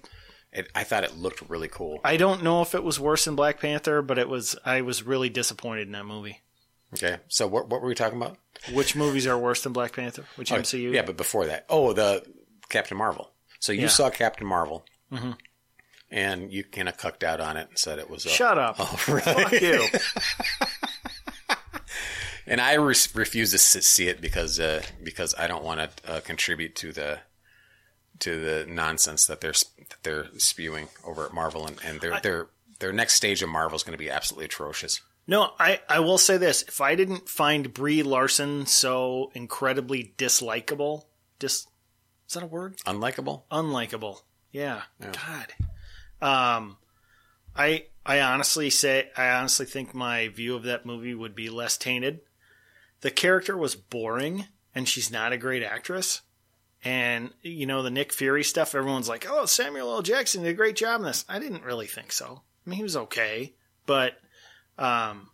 it, 0.55 0.69
I 0.75 0.83
thought 0.83 1.03
it 1.03 1.17
looked 1.17 1.41
really 1.49 1.67
cool. 1.67 1.99
I 2.03 2.15
don't 2.15 2.43
know 2.43 2.61
if 2.61 2.75
it 2.75 2.83
was 2.83 2.99
worse 2.99 3.25
than 3.25 3.35
Black 3.35 3.59
Panther, 3.59 4.03
but 4.03 4.19
it 4.19 4.29
was. 4.29 4.55
I 4.63 4.81
was 4.81 5.01
really 5.01 5.29
disappointed 5.29 5.87
in 5.87 5.93
that 5.93 6.05
movie. 6.05 6.41
Okay, 6.93 7.17
so 7.27 7.47
what 7.47 7.69
what 7.69 7.81
were 7.81 7.87
we 7.87 7.95
talking 7.95 8.17
about? 8.17 8.37
Which 8.71 8.95
movies 8.95 9.27
are 9.27 9.37
worse 9.37 9.61
than 9.61 9.73
Black 9.73 9.93
Panther? 9.93 10.25
Which 10.35 10.51
Oh, 10.51 10.57
MCU? 10.57 10.93
Yeah, 10.93 11.01
but 11.03 11.17
before 11.17 11.45
that, 11.47 11.65
oh 11.69 11.93
the 11.93 12.23
Captain 12.69 12.97
Marvel. 12.97 13.31
So 13.59 13.71
you 13.71 13.81
Yeah. 13.83 13.87
saw 13.87 14.09
Captain 14.09 14.45
Marvel, 14.47 14.85
and 16.11 16.51
you 16.51 16.63
kind 16.63 16.87
of 16.89 16.97
cucked 16.97 17.23
out 17.23 17.39
on 17.39 17.57
it 17.57 17.69
and 17.69 17.77
said 17.77 17.99
it 17.99 18.09
was. 18.09 18.25
A, 18.25 18.29
Shut 18.29 18.57
up. 18.57 18.75
Oh, 18.79 18.99
really? 19.07 19.21
Fuck 19.21 19.51
you. 19.53 19.87
And 22.45 22.59
I 22.59 22.73
re- 22.73 22.93
refuse 23.13 23.51
to 23.51 23.57
see 23.57 24.09
it 24.09 24.19
because 24.19 24.59
uh, 24.59 24.81
because 25.01 25.33
I 25.39 25.47
don't 25.47 25.63
want 25.63 25.79
to 25.79 26.11
uh, 26.11 26.19
contribute 26.19 26.75
to 26.75 26.91
the 26.91 27.19
to 28.19 28.37
the 28.37 28.65
nonsense 28.69 29.25
that 29.27 29.39
they're 29.39 29.53
that 29.53 30.03
they're 30.03 30.25
spewing 30.37 30.89
over 31.05 31.25
at 31.25 31.33
Marvel, 31.33 31.65
and, 31.65 31.77
and 31.85 32.01
their 32.01 32.19
their 32.19 32.47
their 32.79 32.91
next 32.91 33.13
stage 33.13 33.41
of 33.41 33.47
Marvel 33.47 33.77
is 33.77 33.83
going 33.83 33.93
to 33.97 34.03
be 34.03 34.09
absolutely 34.09 34.43
atrocious. 34.45 34.99
No, 35.25 35.51
I, 35.57 35.79
I 35.87 35.99
will 35.99 36.17
say 36.17 36.37
this. 36.37 36.63
If 36.63 36.81
I 36.81 36.95
didn't 36.95 37.29
find 37.29 37.73
Brie 37.73 38.03
Larson 38.03 38.65
so 38.65 39.31
incredibly 39.33 40.13
dislikable, 40.17 41.05
dis, 41.39 41.67
is 42.27 42.33
that 42.33 42.43
a 42.43 42.47
word? 42.47 42.75
Unlikable. 42.85 43.43
Unlikable. 43.49 44.21
Yeah. 44.51 44.81
God. 44.99 45.53
Um, 46.21 46.77
I, 47.55 47.85
I 48.05 48.19
honestly 48.21 48.69
say, 48.69 49.09
I 49.15 49.29
honestly 49.29 49.65
think 49.65 49.93
my 49.93 50.27
view 50.27 50.55
of 50.55 50.63
that 50.63 50.85
movie 50.85 51.15
would 51.15 51.35
be 51.35 51.49
less 51.49 51.77
tainted. 51.77 52.21
The 53.01 53.11
character 53.11 53.57
was 53.57 53.75
boring 53.75 54.45
and 54.75 54.87
she's 54.87 55.11
not 55.11 55.33
a 55.33 55.37
great 55.37 55.63
actress. 55.63 56.21
And, 56.83 57.31
you 57.41 57.65
know, 57.65 57.81
the 57.81 57.91
Nick 57.91 58.11
Fury 58.11 58.43
stuff, 58.43 58.75
everyone's 58.75 59.07
like, 59.07 59.25
oh, 59.29 59.45
Samuel 59.45 59.93
L. 59.93 60.01
Jackson 60.01 60.43
did 60.43 60.49
a 60.49 60.53
great 60.53 60.75
job 60.75 60.99
in 60.99 61.07
this. 61.07 61.23
I 61.29 61.39
didn't 61.39 61.63
really 61.63 61.87
think 61.87 62.11
so. 62.11 62.41
I 62.65 62.69
mean, 62.69 62.77
he 62.77 62.83
was 62.83 62.97
okay, 62.97 63.53
but 63.85 64.17
um, 64.77 65.29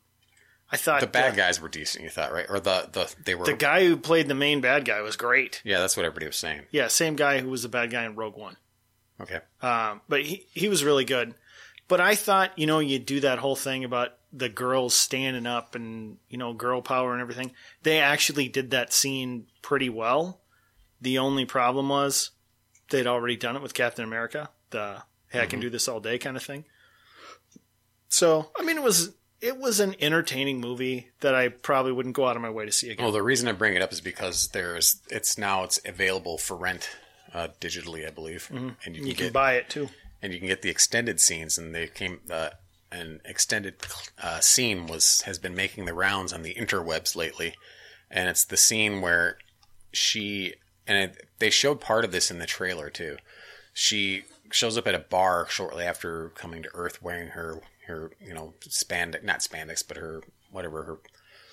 I 0.71 0.77
thought 0.77 1.01
The 1.01 1.07
bad 1.07 1.33
uh, 1.33 1.35
guys 1.35 1.59
were 1.59 1.69
decent, 1.69 2.03
you 2.03 2.09
thought, 2.09 2.31
right? 2.31 2.45
Or 2.47 2.59
the 2.59 2.89
the 2.91 3.13
they 3.23 3.35
were 3.35 3.45
the 3.45 3.53
guy 3.53 3.85
who 3.85 3.97
played 3.97 4.27
the 4.27 4.35
main 4.35 4.61
bad 4.61 4.85
guy 4.85 5.01
was 5.01 5.15
great. 5.15 5.61
Yeah, 5.63 5.79
that's 5.79 5.97
what 5.97 6.05
everybody 6.05 6.27
was 6.27 6.35
saying. 6.35 6.63
Yeah, 6.71 6.87
same 6.87 7.15
guy 7.15 7.39
who 7.39 7.49
was 7.49 7.63
the 7.63 7.69
bad 7.69 7.91
guy 7.91 8.05
in 8.05 8.15
Rogue 8.15 8.37
One. 8.37 8.57
Okay. 9.21 9.39
Um, 9.61 10.01
but 10.07 10.23
he 10.23 10.45
he 10.53 10.67
was 10.69 10.83
really 10.83 11.05
good. 11.05 11.33
But 11.87 11.99
I 11.99 12.13
thought, 12.13 12.57
you 12.57 12.67
know, 12.67 12.79
you 12.79 12.99
do 12.99 13.19
that 13.21 13.39
whole 13.39 13.55
thing 13.55 13.83
about 13.83 14.11
the 14.31 14.49
girls 14.49 14.93
standing 14.93 15.47
up 15.47 15.73
and 15.73 16.17
you 16.29 16.37
know 16.37 16.53
girl 16.53 16.81
power 16.81 17.13
and 17.13 17.21
everything. 17.21 17.51
They 17.81 17.99
actually 17.99 18.47
did 18.47 18.69
that 18.71 18.93
scene 18.93 19.47
pretty 19.63 19.89
well. 19.89 20.41
The 21.01 21.17
only 21.17 21.45
problem 21.45 21.89
was 21.89 22.31
they'd 22.91 23.07
already 23.07 23.37
done 23.37 23.55
it 23.55 23.63
with 23.63 23.73
Captain 23.73 24.05
America. 24.05 24.49
The 24.69 25.03
hey, 25.29 25.41
I 25.41 25.47
can 25.47 25.59
do 25.59 25.71
this 25.71 25.87
all 25.87 25.99
day 25.99 26.19
kind 26.19 26.37
of 26.37 26.43
thing. 26.43 26.65
So 28.07 28.51
I 28.57 28.63
mean, 28.63 28.77
it 28.77 28.83
was 28.83 29.15
it 29.41 29.57
was 29.57 29.79
an 29.79 29.95
entertaining 29.99 30.59
movie 30.59 31.07
that 31.21 31.33
I 31.35 31.49
probably 31.49 31.91
wouldn't 31.91 32.15
go 32.15 32.27
out 32.27 32.35
of 32.35 32.41
my 32.41 32.49
way 32.49 32.65
to 32.65 32.71
see 32.71 32.89
again. 32.89 33.03
Well, 33.03 33.13
the 33.13 33.21
reason 33.23 33.47
I 33.47 33.53
bring 33.53 33.73
it 33.75 33.81
up 33.81 33.91
is 33.93 34.01
because 34.01 34.49
there's 34.49 35.01
it's 35.09 35.37
now 35.37 35.63
it's 35.63 35.79
available 35.85 36.37
for 36.37 36.55
rent 36.57 36.89
uh, 37.33 37.49
digitally, 37.61 38.05
I 38.07 38.11
believe, 38.11 38.49
and 38.51 38.59
you 38.61 38.69
can, 38.81 38.93
Mm-hmm. 38.93 39.05
you 39.07 39.13
can 39.15 39.25
get 39.27 39.33
buy 39.33 39.53
it 39.53 39.69
too. 39.69 39.89
and 40.21 40.33
you 40.33 40.39
can 40.39 40.47
get 40.47 40.61
the 40.61 40.69
extended 40.69 41.19
scenes. 41.21 41.57
And 41.57 41.73
they 41.75 41.87
came 41.87 42.19
uh, 42.29 42.49
an 42.91 43.21
extended 43.25 43.75
uh, 44.21 44.39
scene 44.39 44.87
was 44.87 45.21
has 45.21 45.37
been 45.39 45.55
making 45.55 45.85
the 45.85 45.93
rounds 45.93 46.33
on 46.33 46.41
the 46.41 46.55
interwebs 46.55 47.15
lately, 47.15 47.53
and 48.09 48.27
it's 48.29 48.43
the 48.45 48.57
scene 48.57 48.99
where 49.01 49.37
she 49.91 50.55
and 50.87 50.97
it, 51.11 51.27
they 51.39 51.49
showed 51.49 51.79
part 51.79 52.03
of 52.03 52.11
this 52.11 52.29
in 52.31 52.39
the 52.39 52.45
trailer 52.45 52.89
too. 52.89 53.17
She 53.73 54.23
shows 54.51 54.77
up 54.77 54.87
at 54.87 54.95
a 54.95 54.99
bar 54.99 55.45
shortly 55.49 55.85
after 55.85 56.29
coming 56.29 56.63
to 56.63 56.69
Earth, 56.73 57.01
wearing 57.03 57.29
her 57.29 57.61
her 57.89 58.11
you 58.19 58.33
know 58.33 58.53
spandex, 58.61 59.23
not 59.23 59.39
spandex, 59.39 59.83
but 59.87 59.97
her 59.97 60.23
whatever 60.49 60.83
her 60.83 60.99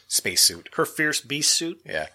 spacesuit. 0.09 0.69
Her 0.75 0.87
fierce 0.87 1.21
beast 1.21 1.53
suit. 1.53 1.81
Yeah. 1.85 2.07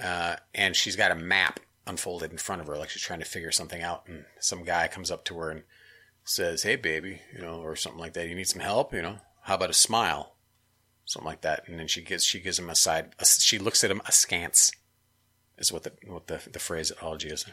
Uh, 0.00 0.36
and 0.54 0.76
she's 0.76 0.96
got 0.96 1.10
a 1.10 1.16
map 1.16 1.60
unfolded 1.86 2.30
in 2.30 2.38
front 2.38 2.60
of 2.60 2.68
her, 2.68 2.76
like 2.76 2.90
she's 2.90 3.02
trying 3.02 3.18
to 3.18 3.24
figure 3.24 3.50
something 3.50 3.82
out. 3.82 4.04
And 4.06 4.24
some 4.38 4.64
guy 4.64 4.88
comes 4.88 5.10
up 5.10 5.24
to 5.26 5.38
her 5.38 5.50
and 5.50 5.62
says, 6.24 6.62
Hey, 6.62 6.76
baby, 6.76 7.20
you 7.34 7.42
know, 7.42 7.60
or 7.60 7.76
something 7.76 8.00
like 8.00 8.14
that. 8.14 8.28
You 8.28 8.34
need 8.34 8.48
some 8.48 8.62
help, 8.62 8.94
you 8.94 9.02
know? 9.02 9.18
How 9.42 9.54
about 9.54 9.70
a 9.70 9.74
smile? 9.74 10.34
Something 11.04 11.26
like 11.26 11.40
that. 11.42 11.66
And 11.66 11.78
then 11.78 11.88
she 11.88 12.02
gives, 12.02 12.24
she 12.24 12.40
gives 12.40 12.58
him 12.58 12.70
a 12.70 12.74
side, 12.74 13.14
a, 13.18 13.24
she 13.24 13.58
looks 13.58 13.82
at 13.82 13.90
him 13.90 14.02
askance, 14.06 14.70
is 15.58 15.72
what 15.72 15.82
the, 15.82 15.92
what 16.06 16.28
the, 16.28 16.40
the 16.50 16.58
phraseology 16.58 17.28
is. 17.28 17.44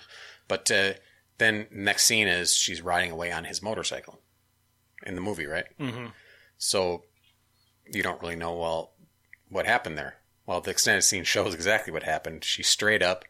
But, 0.47 0.69
uh, 0.69 0.93
then 1.39 1.67
next 1.71 2.05
scene 2.05 2.27
is 2.27 2.55
she's 2.55 2.81
riding 2.81 3.11
away 3.11 3.31
on 3.31 3.43
his 3.43 3.61
motorcycle 3.61 4.19
in 5.05 5.15
the 5.15 5.21
movie, 5.21 5.45
right? 5.45 5.65
Mm-hmm. 5.79 6.07
So 6.57 7.03
you 7.91 8.03
don't 8.03 8.21
really 8.21 8.35
know, 8.35 8.55
well, 8.55 8.93
what 9.49 9.65
happened 9.65 9.97
there. 9.97 10.17
Well, 10.45 10.61
the 10.61 10.71
extended 10.71 11.03
scene 11.03 11.23
shows 11.23 11.53
exactly 11.53 11.91
what 11.91 12.03
happened. 12.03 12.43
She 12.43 12.63
straight 12.63 13.03
up 13.03 13.25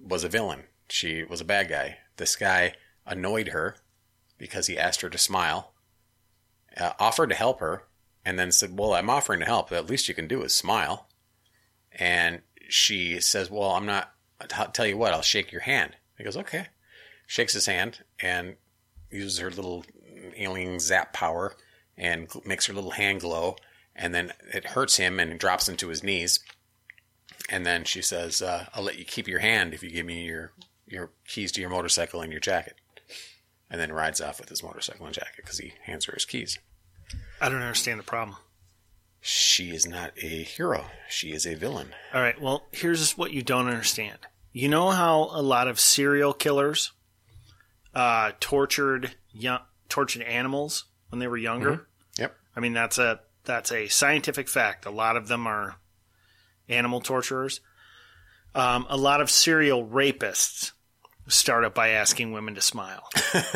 was 0.00 0.24
a 0.24 0.28
villain. 0.28 0.64
She 0.88 1.24
was 1.24 1.40
a 1.40 1.44
bad 1.44 1.68
guy. 1.68 1.98
This 2.16 2.36
guy 2.36 2.74
annoyed 3.06 3.48
her 3.48 3.76
because 4.38 4.66
he 4.66 4.78
asked 4.78 5.00
her 5.00 5.10
to 5.10 5.18
smile, 5.18 5.72
uh, 6.76 6.92
offered 6.98 7.30
to 7.30 7.36
help 7.36 7.60
her, 7.60 7.84
and 8.24 8.38
then 8.38 8.52
said, 8.52 8.76
Well, 8.76 8.94
I'm 8.94 9.10
offering 9.10 9.40
to 9.40 9.46
help. 9.46 9.68
The 9.68 9.82
least 9.82 10.08
you 10.08 10.14
can 10.14 10.28
do 10.28 10.42
is 10.42 10.52
smile. 10.52 11.08
And 11.92 12.42
she 12.68 13.20
says, 13.20 13.50
Well, 13.50 13.70
I'm 13.70 13.86
not, 13.86 14.12
I'll 14.54 14.70
tell 14.70 14.86
you 14.86 14.98
what, 14.98 15.12
I'll 15.12 15.22
shake 15.22 15.52
your 15.52 15.62
hand. 15.62 15.96
He 16.18 16.24
goes, 16.24 16.36
Okay. 16.36 16.66
Shakes 17.26 17.54
his 17.54 17.66
hand 17.66 18.04
and 18.20 18.56
uses 19.10 19.38
her 19.38 19.50
little 19.50 19.84
alien 20.36 20.78
zap 20.80 21.12
power 21.12 21.54
and 21.96 22.28
makes 22.44 22.66
her 22.66 22.74
little 22.74 22.92
hand 22.92 23.20
glow. 23.20 23.56
And 23.94 24.14
then 24.14 24.32
it 24.52 24.66
hurts 24.66 24.96
him 24.96 25.18
and 25.18 25.38
drops 25.38 25.68
him 25.68 25.76
to 25.78 25.88
his 25.88 26.02
knees. 26.02 26.40
And 27.48 27.64
then 27.64 27.84
she 27.84 28.02
says, 28.02 28.42
uh, 28.42 28.66
"I'll 28.74 28.82
let 28.82 28.98
you 28.98 29.04
keep 29.04 29.28
your 29.28 29.38
hand 29.38 29.72
if 29.72 29.82
you 29.82 29.90
give 29.90 30.06
me 30.06 30.24
your 30.24 30.52
your 30.86 31.10
keys 31.26 31.52
to 31.52 31.60
your 31.60 31.70
motorcycle 31.70 32.20
and 32.20 32.32
your 32.32 32.40
jacket." 32.40 32.76
And 33.70 33.80
then 33.80 33.92
rides 33.92 34.20
off 34.20 34.38
with 34.38 34.48
his 34.48 34.62
motorcycle 34.62 35.06
and 35.06 35.14
jacket 35.14 35.36
because 35.38 35.58
he 35.58 35.72
hands 35.84 36.04
her 36.04 36.12
his 36.12 36.24
keys. 36.24 36.58
I 37.40 37.48
don't 37.48 37.62
understand 37.62 37.98
the 38.00 38.04
problem. 38.04 38.36
She 39.20 39.70
is 39.70 39.86
not 39.86 40.12
a 40.22 40.42
hero. 40.42 40.86
She 41.08 41.32
is 41.32 41.46
a 41.46 41.54
villain. 41.54 41.94
All 42.14 42.20
right. 42.20 42.40
Well, 42.40 42.66
here's 42.70 43.16
what 43.16 43.32
you 43.32 43.42
don't 43.42 43.66
understand. 43.66 44.18
You 44.52 44.68
know 44.68 44.90
how 44.90 45.30
a 45.32 45.42
lot 45.42 45.68
of 45.68 45.80
serial 45.80 46.32
killers 46.32 46.92
uh, 47.94 48.32
tortured 48.40 49.14
young, 49.32 49.60
tortured 49.88 50.22
animals 50.22 50.84
when 51.08 51.18
they 51.18 51.28
were 51.28 51.36
younger. 51.36 51.86
Yep. 52.18 52.36
I 52.54 52.60
mean 52.60 52.72
that's 52.72 52.98
a 52.98 53.20
that's 53.44 53.72
a 53.72 53.88
scientific 53.88 54.48
fact. 54.48 54.86
A 54.86 54.90
lot 54.90 55.16
of 55.16 55.28
them 55.28 55.46
are 55.46 55.76
animal 56.68 57.00
torturers. 57.00 57.60
Um, 58.54 58.86
a 58.88 58.96
lot 58.96 59.20
of 59.20 59.30
serial 59.30 59.86
rapists 59.86 60.72
start 61.28 61.64
up 61.64 61.74
by 61.74 61.88
asking 61.88 62.32
women 62.32 62.54
to 62.54 62.60
smile. 62.60 63.08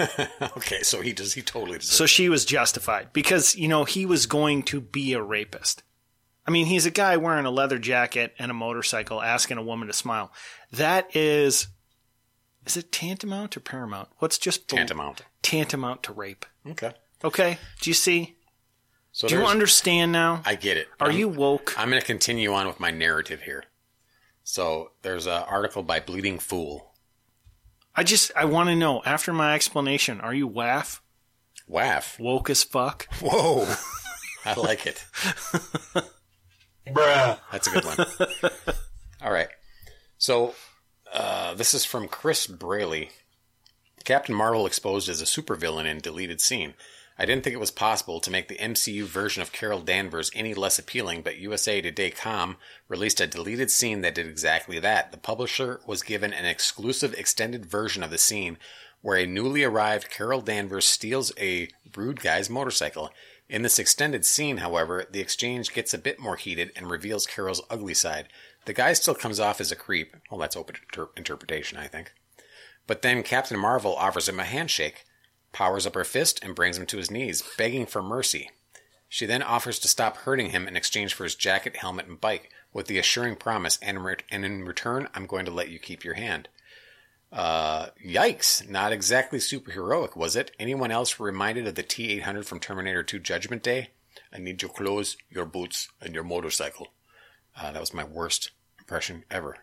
okay, 0.57 0.83
so 0.83 1.01
he 1.01 1.13
does. 1.13 1.35
He 1.35 1.43
totally 1.43 1.79
does. 1.79 1.89
So 1.89 2.07
she 2.07 2.29
was 2.29 2.45
justified 2.45 3.13
because, 3.13 3.57
you 3.57 3.69
know, 3.69 3.85
he 3.85 4.07
was 4.07 4.27
going 4.27 4.63
to 4.65 4.81
be 4.81 5.13
a 5.13 5.23
rapist. 5.23 5.83
I 6.47 6.51
mean, 6.51 6.67
he's 6.67 6.87
a 6.87 6.91
guy 6.91 7.17
wearing 7.17 7.47
a 7.47 7.51
leather 7.51 7.79
jacket 7.79 8.35
and 8.39 8.51
a 8.51 8.55
motorcycle 8.55 9.23
asking 9.23 9.59
a 9.59 9.63
woman 9.63 9.89
to 9.89 9.95
smile. 9.95 10.33
That 10.73 11.15
is, 11.15 11.69
is 12.71 12.77
it 12.77 12.93
tantamount 12.93 13.57
or 13.57 13.61
paramount? 13.61 14.09
What's 14.19 14.39
just 14.39 14.69
bel- 14.69 14.77
tantamount. 14.79 15.23
tantamount 15.43 16.05
to 16.05 16.13
rape? 16.13 16.47
Okay. 16.69 16.93
Okay. 17.25 17.59
Do 17.81 17.91
you 17.91 17.95
see? 17.95 18.37
So 19.11 19.27
Do 19.27 19.35
you 19.35 19.45
understand 19.45 20.13
now? 20.13 20.41
I 20.47 20.55
get 20.55 20.77
it. 20.77 20.87
Are 21.01 21.09
I'm- 21.09 21.19
you 21.19 21.29
woke? 21.29 21.75
I'm 21.77 21.91
going 21.91 22.01
to 22.01 22.07
continue 22.07 22.53
on 22.53 22.69
with 22.69 22.79
my 22.79 22.93
narrative 22.93 23.43
here. 23.43 23.65
So 24.45 24.93
there's 25.03 25.27
an 25.27 25.43
article 25.49 25.83
by 25.83 25.99
Bleeding 25.99 26.39
Fool. 26.39 26.93
I 27.97 28.05
just, 28.05 28.31
I 28.37 28.45
want 28.45 28.69
to 28.69 28.77
know 28.77 29.03
after 29.05 29.33
my 29.33 29.55
explanation, 29.57 30.21
are 30.21 30.33
you 30.33 30.47
waff? 30.47 31.03
Waff. 31.67 32.19
Woke 32.21 32.51
as 32.51 32.63
fuck? 32.63 33.13
Whoa. 33.21 33.67
I 34.45 34.55
like 34.55 34.87
it. 34.87 35.05
Bruh. 36.87 37.39
That's 37.51 37.67
a 37.67 37.71
good 37.73 37.85
one. 37.85 38.07
All 39.23 39.33
right. 39.33 39.49
So 40.19 40.55
uh, 41.13 41.55
this 41.55 41.75
is 41.75 41.85
from 41.85 42.09
Chris 42.09 42.47
Braley. 42.47 43.11
Captain 44.05 44.35
Marvel 44.35 44.67
exposed 44.67 45.09
as 45.09 45.21
a 45.21 45.25
supervillain 45.25 45.87
in 45.87 45.99
deleted 45.99 46.41
scene. 46.41 46.75
I 47.19 47.27
didn't 47.27 47.45
think 47.45 47.53
it 47.53 47.61
was 47.61 47.71
possible 47.71 48.19
to 48.21 48.31
make 48.31 48.49
the 48.49 48.57
MCU 48.57 49.05
version 49.05 49.43
of 49.43 49.53
Carol 49.53 49.83
Danvers 49.83 50.31
any 50.35 50.55
less 50.55 50.79
appealing, 50.79 51.21
but 51.21 51.37
USA 51.37 51.83
Today.com 51.83 52.57
released 52.89 53.21
a 53.21 53.27
deleted 53.27 53.71
scene 53.71 54.01
that 54.01 54.15
did 54.15 54.27
exactly 54.27 54.79
that. 54.79 55.13
The 55.13 55.19
publisher 55.19 55.81
was 55.87 56.03
given 56.03 56.33
an 56.33 56.47
exclusive 56.47 57.13
extended 57.13 57.67
version 57.67 58.03
of 58.03 58.11
the 58.11 58.17
scene 58.17 58.57
where 59.03 59.19
a 59.19 59.27
newly 59.27 59.65
arrived 59.65 60.11
Carol 60.11 60.41
Danvers 60.41 60.87
steals 60.87 61.31
a 61.39 61.69
rude 61.95 62.21
guy's 62.21 62.49
motorcycle. 62.49 63.11
In 63.51 63.63
this 63.63 63.79
extended 63.79 64.25
scene, 64.25 64.59
however, 64.59 65.05
the 65.11 65.21
exchange 65.21 65.75
gets 65.75 65.93
a 65.93 65.99
bit 65.99 66.21
more 66.21 66.37
heated 66.37 66.71
and 66.75 66.91
reveals 66.91 67.27
Carol's 67.27 67.63
ugly 67.69 67.95
side. 67.95 68.29
The 68.71 68.75
guy 68.75 68.93
still 68.93 69.17
comes 69.17 69.41
off 69.41 69.61
as 69.61 69.73
a 69.73 69.75
creep. 69.75 70.15
Well, 70.31 70.39
that's 70.39 70.55
open 70.55 70.77
inter- 70.77 71.11
interpretation, 71.17 71.77
I 71.77 71.89
think. 71.89 72.13
But 72.87 73.03
then 73.03 73.25
Captain 73.25 73.59
Marvel 73.59 73.97
offers 73.97 74.29
him 74.29 74.39
a 74.39 74.45
handshake, 74.45 75.07
powers 75.51 75.89
up 75.89 75.97
her 75.97 76.05
fist, 76.05 76.39
and 76.41 76.55
brings 76.55 76.79
him 76.79 76.87
to 76.87 76.99
his 76.99 77.11
knees, 77.11 77.43
begging 77.59 77.85
for 77.85 78.01
mercy. 78.01 78.49
She 79.09 79.27
then 79.27 79.43
offers 79.43 79.81
to 79.81 79.89
stop 79.89 80.19
hurting 80.19 80.51
him 80.51 80.69
in 80.69 80.77
exchange 80.77 81.15
for 81.15 81.25
his 81.25 81.35
jacket, 81.35 81.79
helmet, 81.79 82.07
and 82.07 82.21
bike, 82.21 82.53
with 82.73 82.87
the 82.87 82.97
assuring 82.99 83.35
promise, 83.35 83.77
and, 83.83 83.97
in 83.97 84.03
re- 84.05 84.17
and 84.31 84.45
in 84.45 84.65
return, 84.65 85.09
I'm 85.15 85.27
going 85.27 85.47
to 85.47 85.51
let 85.51 85.71
you 85.71 85.81
keep 85.81 86.05
your 86.05 86.15
hand. 86.15 86.49
Uh, 87.33 87.89
yikes! 88.07 88.69
Not 88.69 88.93
exactly 88.93 89.41
superheroic, 89.41 90.17
was 90.17 90.37
it? 90.37 90.53
Anyone 90.61 90.93
else 90.93 91.19
reminded 91.19 91.67
of 91.67 91.75
the 91.75 91.83
T 91.83 92.13
800 92.13 92.47
from 92.47 92.61
Terminator 92.61 93.03
2 93.03 93.19
Judgment 93.19 93.65
Day? 93.65 93.91
I 94.33 94.39
need 94.39 94.63
your 94.63 94.71
clothes, 94.71 95.17
your 95.29 95.45
boots, 95.45 95.89
and 96.01 96.15
your 96.15 96.23
motorcycle. 96.23 96.93
Uh, 97.61 97.73
that 97.73 97.81
was 97.81 97.93
my 97.93 98.05
worst 98.05 98.53
impression 98.91 99.25
ever. 99.31 99.57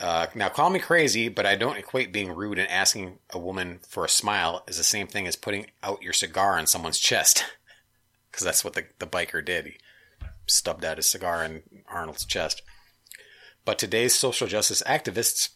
Uh, 0.00 0.26
now, 0.34 0.48
call 0.48 0.68
me 0.68 0.80
crazy, 0.80 1.28
but 1.28 1.46
I 1.46 1.54
don't 1.54 1.76
equate 1.76 2.12
being 2.12 2.34
rude 2.34 2.58
and 2.58 2.68
asking 2.68 3.20
a 3.30 3.38
woman 3.38 3.78
for 3.88 4.04
a 4.04 4.08
smile 4.08 4.64
as 4.66 4.76
the 4.76 4.82
same 4.82 5.06
thing 5.06 5.28
as 5.28 5.36
putting 5.36 5.66
out 5.84 6.02
your 6.02 6.12
cigar 6.12 6.58
on 6.58 6.66
someone's 6.66 6.98
chest. 6.98 7.44
Because 8.30 8.46
that's 8.46 8.64
what 8.64 8.72
the, 8.72 8.86
the 8.98 9.06
biker 9.06 9.44
did. 9.44 9.66
He 9.66 9.74
stubbed 10.46 10.86
out 10.86 10.96
his 10.96 11.06
cigar 11.06 11.44
in 11.44 11.64
Arnold's 11.86 12.24
chest. 12.24 12.62
But 13.66 13.78
today's 13.78 14.14
social 14.14 14.46
justice 14.46 14.82
activists 14.86 15.50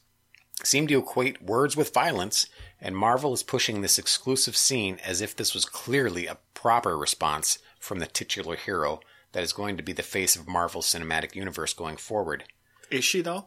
seem 0.62 0.86
to 0.88 0.98
equate 0.98 1.42
words 1.42 1.74
with 1.74 1.94
violence, 1.94 2.50
and 2.78 2.94
Marvel 2.94 3.32
is 3.32 3.42
pushing 3.42 3.80
this 3.80 3.98
exclusive 3.98 4.58
scene 4.58 4.98
as 5.02 5.22
if 5.22 5.34
this 5.34 5.54
was 5.54 5.64
clearly 5.64 6.26
a 6.26 6.36
proper 6.52 6.98
response 6.98 7.60
from 7.80 7.98
the 7.98 8.06
titular 8.06 8.56
hero 8.56 9.00
that 9.32 9.42
is 9.42 9.54
going 9.54 9.78
to 9.78 9.82
be 9.82 9.94
the 9.94 10.02
face 10.02 10.36
of 10.36 10.46
Marvel's 10.46 10.92
cinematic 10.92 11.34
universe 11.34 11.72
going 11.72 11.96
forward. 11.96 12.44
Is 12.90 13.05
she 13.05 13.20
though? 13.20 13.46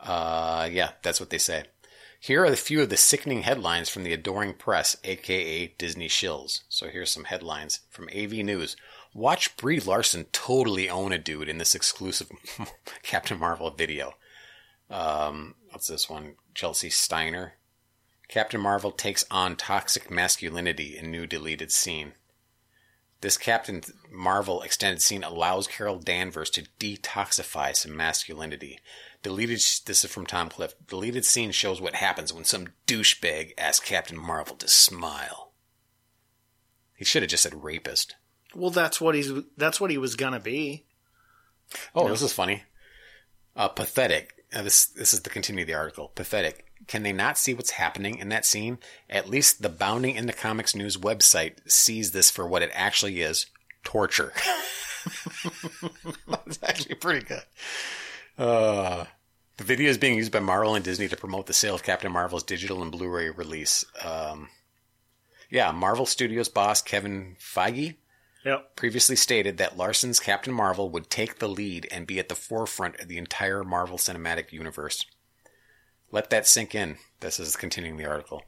Uh, 0.00 0.68
yeah, 0.70 0.92
that's 1.02 1.20
what 1.20 1.30
they 1.30 1.38
say. 1.38 1.64
Here 2.18 2.42
are 2.42 2.46
a 2.46 2.56
few 2.56 2.80
of 2.80 2.88
the 2.88 2.96
sickening 2.96 3.42
headlines 3.42 3.88
from 3.88 4.04
the 4.04 4.12
adoring 4.12 4.54
press, 4.54 4.96
aka 5.02 5.74
Disney 5.78 6.08
shills. 6.08 6.60
So 6.68 6.88
here's 6.88 7.10
some 7.10 7.24
headlines 7.24 7.80
from 7.90 8.08
AV 8.14 8.32
News. 8.34 8.76
Watch 9.12 9.56
Brie 9.56 9.80
Larson 9.80 10.26
totally 10.30 10.88
own 10.88 11.12
a 11.12 11.18
dude 11.18 11.48
in 11.48 11.58
this 11.58 11.74
exclusive 11.74 12.30
Captain 13.02 13.38
Marvel 13.38 13.70
video. 13.70 14.14
Um, 14.88 15.56
what's 15.70 15.88
this 15.88 16.08
one? 16.08 16.36
Chelsea 16.54 16.90
Steiner. 16.90 17.54
Captain 18.28 18.60
Marvel 18.60 18.92
takes 18.92 19.24
on 19.30 19.56
toxic 19.56 20.10
masculinity 20.10 20.96
in 20.96 21.10
new 21.10 21.26
deleted 21.26 21.72
scene. 21.72 22.12
This 23.22 23.38
Captain 23.38 23.82
Marvel 24.10 24.62
extended 24.62 25.00
scene 25.00 25.22
allows 25.22 25.68
Carol 25.68 25.98
Danvers 25.98 26.50
to 26.50 26.66
detoxify 26.80 27.74
some 27.74 27.96
masculinity. 27.96 28.80
Deleted. 29.22 29.58
This 29.86 30.04
is 30.04 30.10
from 30.10 30.26
Tom 30.26 30.48
Cliff. 30.48 30.74
Deleted 30.88 31.24
scene 31.24 31.52
shows 31.52 31.80
what 31.80 31.94
happens 31.94 32.32
when 32.32 32.44
some 32.44 32.70
douchebag 32.88 33.52
asks 33.56 33.88
Captain 33.88 34.18
Marvel 34.18 34.56
to 34.56 34.68
smile. 34.68 35.52
He 36.96 37.04
should 37.04 37.22
have 37.22 37.30
just 37.30 37.44
said 37.44 37.62
rapist. 37.62 38.16
Well, 38.56 38.70
that's 38.70 39.00
what 39.00 39.14
he's. 39.14 39.30
That's 39.56 39.80
what 39.80 39.92
he 39.92 39.98
was 39.98 40.16
gonna 40.16 40.40
be. 40.40 40.84
Oh, 41.94 42.08
this 42.08 42.22
is 42.22 42.32
funny. 42.32 42.64
Uh, 43.54 43.68
pathetic. 43.68 44.34
Uh, 44.52 44.62
this 44.62 44.86
this 44.86 45.14
is 45.14 45.20
the 45.20 45.30
continue 45.30 45.62
of 45.62 45.68
the 45.68 45.74
article. 45.74 46.08
Pathetic. 46.08 46.66
Can 46.86 47.02
they 47.02 47.12
not 47.12 47.38
see 47.38 47.54
what's 47.54 47.72
happening 47.72 48.18
in 48.18 48.28
that 48.30 48.44
scene? 48.44 48.78
At 49.08 49.28
least 49.30 49.62
the 49.62 49.68
Bounding 49.68 50.16
in 50.16 50.26
the 50.26 50.32
Comics 50.32 50.74
News 50.74 50.96
website 50.96 51.58
sees 51.70 52.10
this 52.10 52.30
for 52.30 52.46
what 52.46 52.62
it 52.62 52.70
actually 52.74 53.22
is: 53.22 53.46
torture. 53.84 54.32
That's 56.28 56.58
actually 56.62 56.96
pretty 56.96 57.24
good. 57.26 57.42
Uh, 58.38 59.04
the 59.56 59.64
video 59.64 59.90
is 59.90 59.98
being 59.98 60.16
used 60.16 60.32
by 60.32 60.40
Marvel 60.40 60.74
and 60.74 60.84
Disney 60.84 61.08
to 61.08 61.16
promote 61.16 61.46
the 61.46 61.52
sale 61.52 61.74
of 61.74 61.82
Captain 61.82 62.10
Marvel's 62.10 62.42
digital 62.42 62.82
and 62.82 62.90
Blu-ray 62.90 63.30
release. 63.30 63.84
Um, 64.04 64.48
yeah, 65.50 65.70
Marvel 65.70 66.06
Studios 66.06 66.48
boss 66.48 66.80
Kevin 66.82 67.36
Feige 67.38 67.96
Yep. 68.44 68.74
previously 68.74 69.14
stated 69.14 69.58
that 69.58 69.76
Larson's 69.76 70.18
Captain 70.18 70.52
Marvel 70.52 70.88
would 70.90 71.10
take 71.10 71.38
the 71.38 71.48
lead 71.48 71.86
and 71.92 72.06
be 72.06 72.18
at 72.18 72.28
the 72.28 72.34
forefront 72.34 72.98
of 72.98 73.06
the 73.06 73.18
entire 73.18 73.62
Marvel 73.62 73.98
Cinematic 73.98 74.50
Universe. 74.50 75.06
Let 76.12 76.28
that 76.28 76.46
sink 76.46 76.74
in. 76.74 76.98
This 77.20 77.40
is 77.40 77.56
continuing 77.56 77.96
the 77.96 78.06
article. 78.06 78.42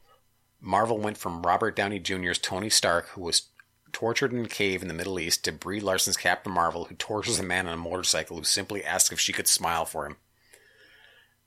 Marvel 0.61 0.99
went 0.99 1.17
from 1.17 1.41
Robert 1.41 1.75
Downey 1.75 1.99
Jr.'s 1.99 2.37
Tony 2.37 2.69
Stark, 2.69 3.09
who 3.09 3.21
was 3.21 3.49
tortured 3.91 4.31
in 4.31 4.45
a 4.45 4.47
cave 4.47 4.83
in 4.83 4.87
the 4.87 4.93
Middle 4.93 5.19
East, 5.19 5.43
to 5.43 5.51
Brie 5.51 5.79
Larson's 5.79 6.15
Captain 6.15 6.53
Marvel, 6.53 6.85
who 6.85 6.95
tortures 6.95 7.39
a 7.39 7.43
man 7.43 7.65
on 7.65 7.73
a 7.73 7.77
motorcycle 7.77 8.37
who 8.37 8.43
simply 8.43 8.83
asks 8.83 9.11
if 9.11 9.19
she 9.19 9.33
could 9.33 9.47
smile 9.47 9.83
for 9.83 10.05
him. 10.05 10.17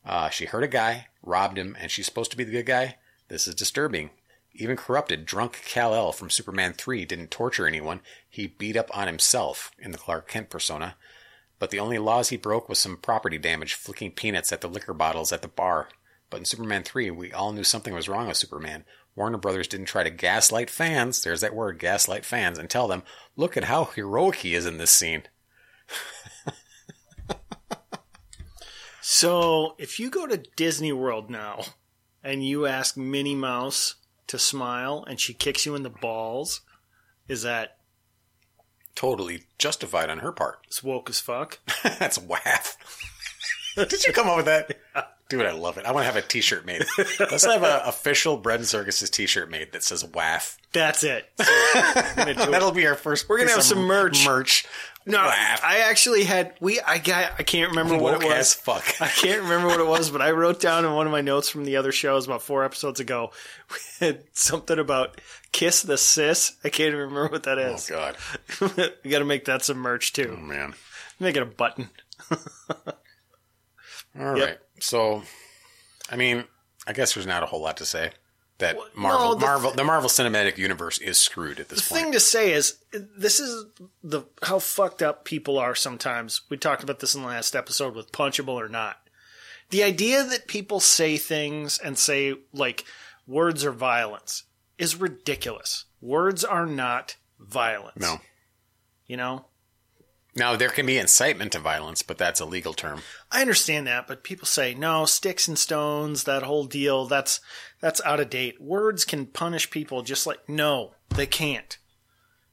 Uh, 0.04 0.28
she 0.28 0.46
hurt 0.46 0.64
a 0.64 0.68
guy, 0.68 1.06
robbed 1.22 1.56
him, 1.56 1.76
and 1.78 1.88
she's 1.88 2.06
supposed 2.06 2.32
to 2.32 2.36
be 2.36 2.44
the 2.44 2.50
good 2.50 2.66
guy? 2.66 2.96
This 3.28 3.46
is 3.46 3.54
disturbing. 3.54 4.10
Even 4.54 4.76
corrupted, 4.76 5.24
drunk 5.24 5.62
Kal-El 5.64 6.10
from 6.10 6.30
Superman 6.30 6.72
3 6.72 7.04
didn't 7.04 7.30
torture 7.30 7.68
anyone. 7.68 8.00
He 8.28 8.48
beat 8.48 8.76
up 8.76 8.90
on 8.96 9.06
himself 9.06 9.70
in 9.78 9.92
the 9.92 9.98
Clark 9.98 10.26
Kent 10.28 10.50
persona. 10.50 10.96
But 11.60 11.70
the 11.70 11.78
only 11.78 11.98
laws 11.98 12.30
he 12.30 12.36
broke 12.36 12.68
was 12.68 12.80
some 12.80 12.96
property 12.96 13.38
damage, 13.38 13.74
flicking 13.74 14.10
peanuts 14.10 14.52
at 14.52 14.62
the 14.62 14.68
liquor 14.68 14.94
bottles 14.94 15.32
at 15.32 15.42
the 15.42 15.48
bar. 15.48 15.88
But 16.30 16.38
in 16.38 16.44
Superman 16.44 16.82
3, 16.82 17.10
we 17.10 17.32
all 17.32 17.52
knew 17.52 17.64
something 17.64 17.94
was 17.94 18.08
wrong 18.08 18.28
with 18.28 18.36
Superman. 18.36 18.84
Warner 19.16 19.38
Brothers 19.38 19.68
didn't 19.68 19.86
try 19.86 20.02
to 20.04 20.10
gaslight 20.10 20.70
fans, 20.70 21.22
there's 21.22 21.40
that 21.40 21.54
word, 21.54 21.78
gaslight 21.78 22.24
fans, 22.24 22.58
and 22.58 22.70
tell 22.70 22.86
them, 22.86 23.02
look 23.36 23.56
at 23.56 23.64
how 23.64 23.84
heroic 23.84 24.36
he 24.36 24.54
is 24.54 24.66
in 24.66 24.78
this 24.78 24.90
scene. 24.90 25.22
So 29.10 29.74
if 29.78 29.98
you 29.98 30.10
go 30.10 30.26
to 30.26 30.42
Disney 30.54 30.92
World 30.92 31.30
now 31.30 31.62
and 32.22 32.46
you 32.46 32.66
ask 32.66 32.94
Minnie 32.94 33.34
Mouse 33.34 33.94
to 34.26 34.38
smile 34.38 35.02
and 35.08 35.18
she 35.18 35.32
kicks 35.32 35.64
you 35.64 35.74
in 35.74 35.82
the 35.82 35.88
balls, 35.88 36.60
is 37.26 37.42
that 37.42 37.78
Totally 38.94 39.44
justified 39.58 40.10
on 40.10 40.18
her 40.18 40.30
part. 40.30 40.58
it's 40.66 40.82
woke 40.82 41.08
as 41.08 41.20
fuck? 41.20 41.58
That's 41.82 42.18
waff. 42.18 42.76
Did 43.76 44.04
you 44.06 44.12
come 44.12 44.28
up 44.28 44.36
with 44.36 44.44
that? 44.44 44.76
Dude, 45.28 45.44
I 45.44 45.52
love 45.52 45.76
it. 45.76 45.84
I 45.84 45.92
want 45.92 46.06
to 46.06 46.12
have 46.12 46.16
a 46.16 46.26
t-shirt 46.26 46.64
made. 46.64 46.82
Let's 47.20 47.44
have 47.44 47.62
an 47.62 47.80
official 47.84 48.38
Bread 48.38 48.60
and 48.60 48.68
Circuses 48.68 49.10
t-shirt 49.10 49.50
made 49.50 49.72
that 49.72 49.82
says 49.82 50.02
waff. 50.02 50.56
That's 50.72 51.04
it. 51.04 51.28
I'm 51.38 52.16
gonna 52.16 52.34
do 52.34 52.42
it. 52.42 52.50
That'll 52.50 52.72
be 52.72 52.86
our 52.86 52.94
first. 52.94 53.28
We're 53.28 53.38
gonna 53.38 53.50
have 53.50 53.62
some 53.62 53.80
merch. 53.80 54.24
Merch. 54.24 54.64
No, 55.08 55.24
Waff. 55.24 55.64
I 55.64 55.78
actually 55.78 56.24
had 56.24 56.52
we. 56.60 56.80
I 56.80 56.98
got. 56.98 57.32
I 57.38 57.42
can't 57.42 57.70
remember 57.70 57.94
what 57.94 58.14
Woke 58.14 58.24
it 58.24 58.30
as 58.30 58.54
was. 58.54 58.54
fuck. 58.54 58.96
I 59.02 59.08
can't 59.08 59.42
remember 59.42 59.68
what 59.68 59.80
it 59.80 59.86
was, 59.86 60.10
but 60.10 60.20
I 60.20 60.32
wrote 60.32 60.60
down 60.60 60.84
in 60.84 60.92
one 60.92 61.06
of 61.06 61.12
my 61.12 61.22
notes 61.22 61.48
from 61.48 61.64
the 61.64 61.76
other 61.76 61.92
shows 61.92 62.26
about 62.26 62.42
four 62.42 62.64
episodes 62.64 63.00
ago. 63.00 63.30
We 64.00 64.06
had 64.06 64.24
something 64.32 64.78
about 64.78 65.20
kiss 65.52 65.82
the 65.82 65.98
sis. 65.98 66.56
I 66.64 66.70
can't 66.70 66.88
even 66.88 67.00
remember 67.00 67.32
what 67.32 67.42
that 67.42 67.58
oh, 67.58 67.74
is. 67.74 67.90
Oh. 67.90 68.12
God, 68.60 68.94
we 69.04 69.10
got 69.10 69.18
to 69.18 69.26
make 69.26 69.44
that 69.44 69.62
some 69.62 69.76
merch 69.78 70.14
too. 70.14 70.36
oh 70.38 70.40
man. 70.40 70.72
Make 71.20 71.36
it 71.36 71.42
a 71.42 71.46
button. 71.46 71.90
All 72.30 74.32
right. 74.32 74.58
So, 74.82 75.22
I 76.10 76.16
mean, 76.16 76.44
I 76.86 76.92
guess 76.92 77.14
there's 77.14 77.26
not 77.26 77.42
a 77.42 77.46
whole 77.46 77.60
lot 77.60 77.76
to 77.78 77.86
say. 77.86 78.12
That 78.58 78.76
Marvel, 78.96 79.28
no, 79.28 79.34
the- 79.36 79.46
Marvel, 79.46 79.70
the 79.72 79.84
Marvel 79.84 80.10
Cinematic 80.10 80.58
Universe 80.58 80.98
is 80.98 81.16
screwed 81.16 81.60
at 81.60 81.68
this 81.68 81.84
The 81.86 81.90
point. 81.90 82.02
thing 82.04 82.12
to 82.12 82.18
say 82.20 82.50
is, 82.52 82.78
this 82.92 83.38
is 83.38 83.66
the 84.02 84.22
how 84.42 84.58
fucked 84.58 85.00
up 85.00 85.24
people 85.24 85.58
are 85.58 85.76
sometimes. 85.76 86.40
We 86.50 86.56
talked 86.56 86.82
about 86.82 86.98
this 86.98 87.14
in 87.14 87.20
the 87.22 87.28
last 87.28 87.54
episode 87.54 87.94
with 87.94 88.10
punchable 88.10 88.54
or 88.54 88.68
not. 88.68 88.96
The 89.70 89.84
idea 89.84 90.24
that 90.24 90.48
people 90.48 90.80
say 90.80 91.18
things 91.18 91.78
and 91.78 91.96
say 91.96 92.34
like 92.52 92.84
words 93.28 93.64
are 93.64 93.70
violence 93.70 94.42
is 94.76 94.96
ridiculous. 94.96 95.84
Words 96.00 96.42
are 96.44 96.66
not 96.66 97.14
violence. 97.38 97.98
no. 98.00 98.20
You 99.06 99.18
know? 99.18 99.44
Now 100.38 100.56
there 100.56 100.68
can 100.68 100.86
be 100.86 100.98
incitement 100.98 101.52
to 101.52 101.58
violence, 101.58 102.02
but 102.02 102.16
that's 102.16 102.40
a 102.40 102.44
legal 102.44 102.72
term. 102.72 103.02
I 103.30 103.40
understand 103.40 103.86
that, 103.86 104.06
but 104.06 104.22
people 104.22 104.46
say, 104.46 104.74
no, 104.74 105.04
sticks 105.04 105.48
and 105.48 105.58
stones, 105.58 106.24
that 106.24 106.44
whole 106.44 106.64
deal, 106.64 107.06
that's 107.06 107.40
that's 107.80 108.00
out 108.04 108.20
of 108.20 108.30
date. 108.30 108.60
Words 108.60 109.04
can 109.04 109.26
punish 109.26 109.70
people 109.70 110.02
just 110.02 110.26
like 110.26 110.48
no, 110.48 110.92
they 111.10 111.26
can't. 111.26 111.76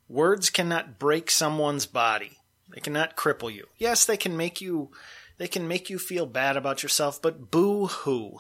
Words 0.09 0.49
cannot 0.49 0.99
break 0.99 1.31
someone's 1.31 1.85
body. 1.85 2.39
They 2.73 2.81
cannot 2.81 3.15
cripple 3.15 3.53
you. 3.53 3.67
Yes, 3.77 4.05
they 4.05 4.17
can 4.17 4.35
make 4.35 4.59
you 4.59 4.89
they 5.37 5.47
can 5.47 5.67
make 5.67 5.89
you 5.89 5.99
feel 5.99 6.25
bad 6.25 6.57
about 6.57 6.81
yourself, 6.81 7.21
but 7.21 7.51
boo 7.51 7.87
hoo. 7.87 8.39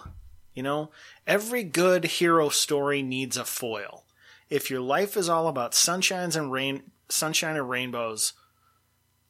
You 0.53 0.63
know? 0.63 0.91
Every 1.27 1.63
good 1.63 2.05
hero 2.05 2.49
story 2.49 3.03
needs 3.03 3.35
a 3.35 3.45
foil. 3.45 4.05
If 4.49 4.69
your 4.69 4.79
life 4.79 5.17
is 5.17 5.27
all 5.27 5.47
about 5.47 5.73
sunshines 5.73 6.35
and 6.35 6.51
rain 6.51 6.83
sunshine 7.09 7.57
and 7.57 7.69
rainbows, 7.69 8.33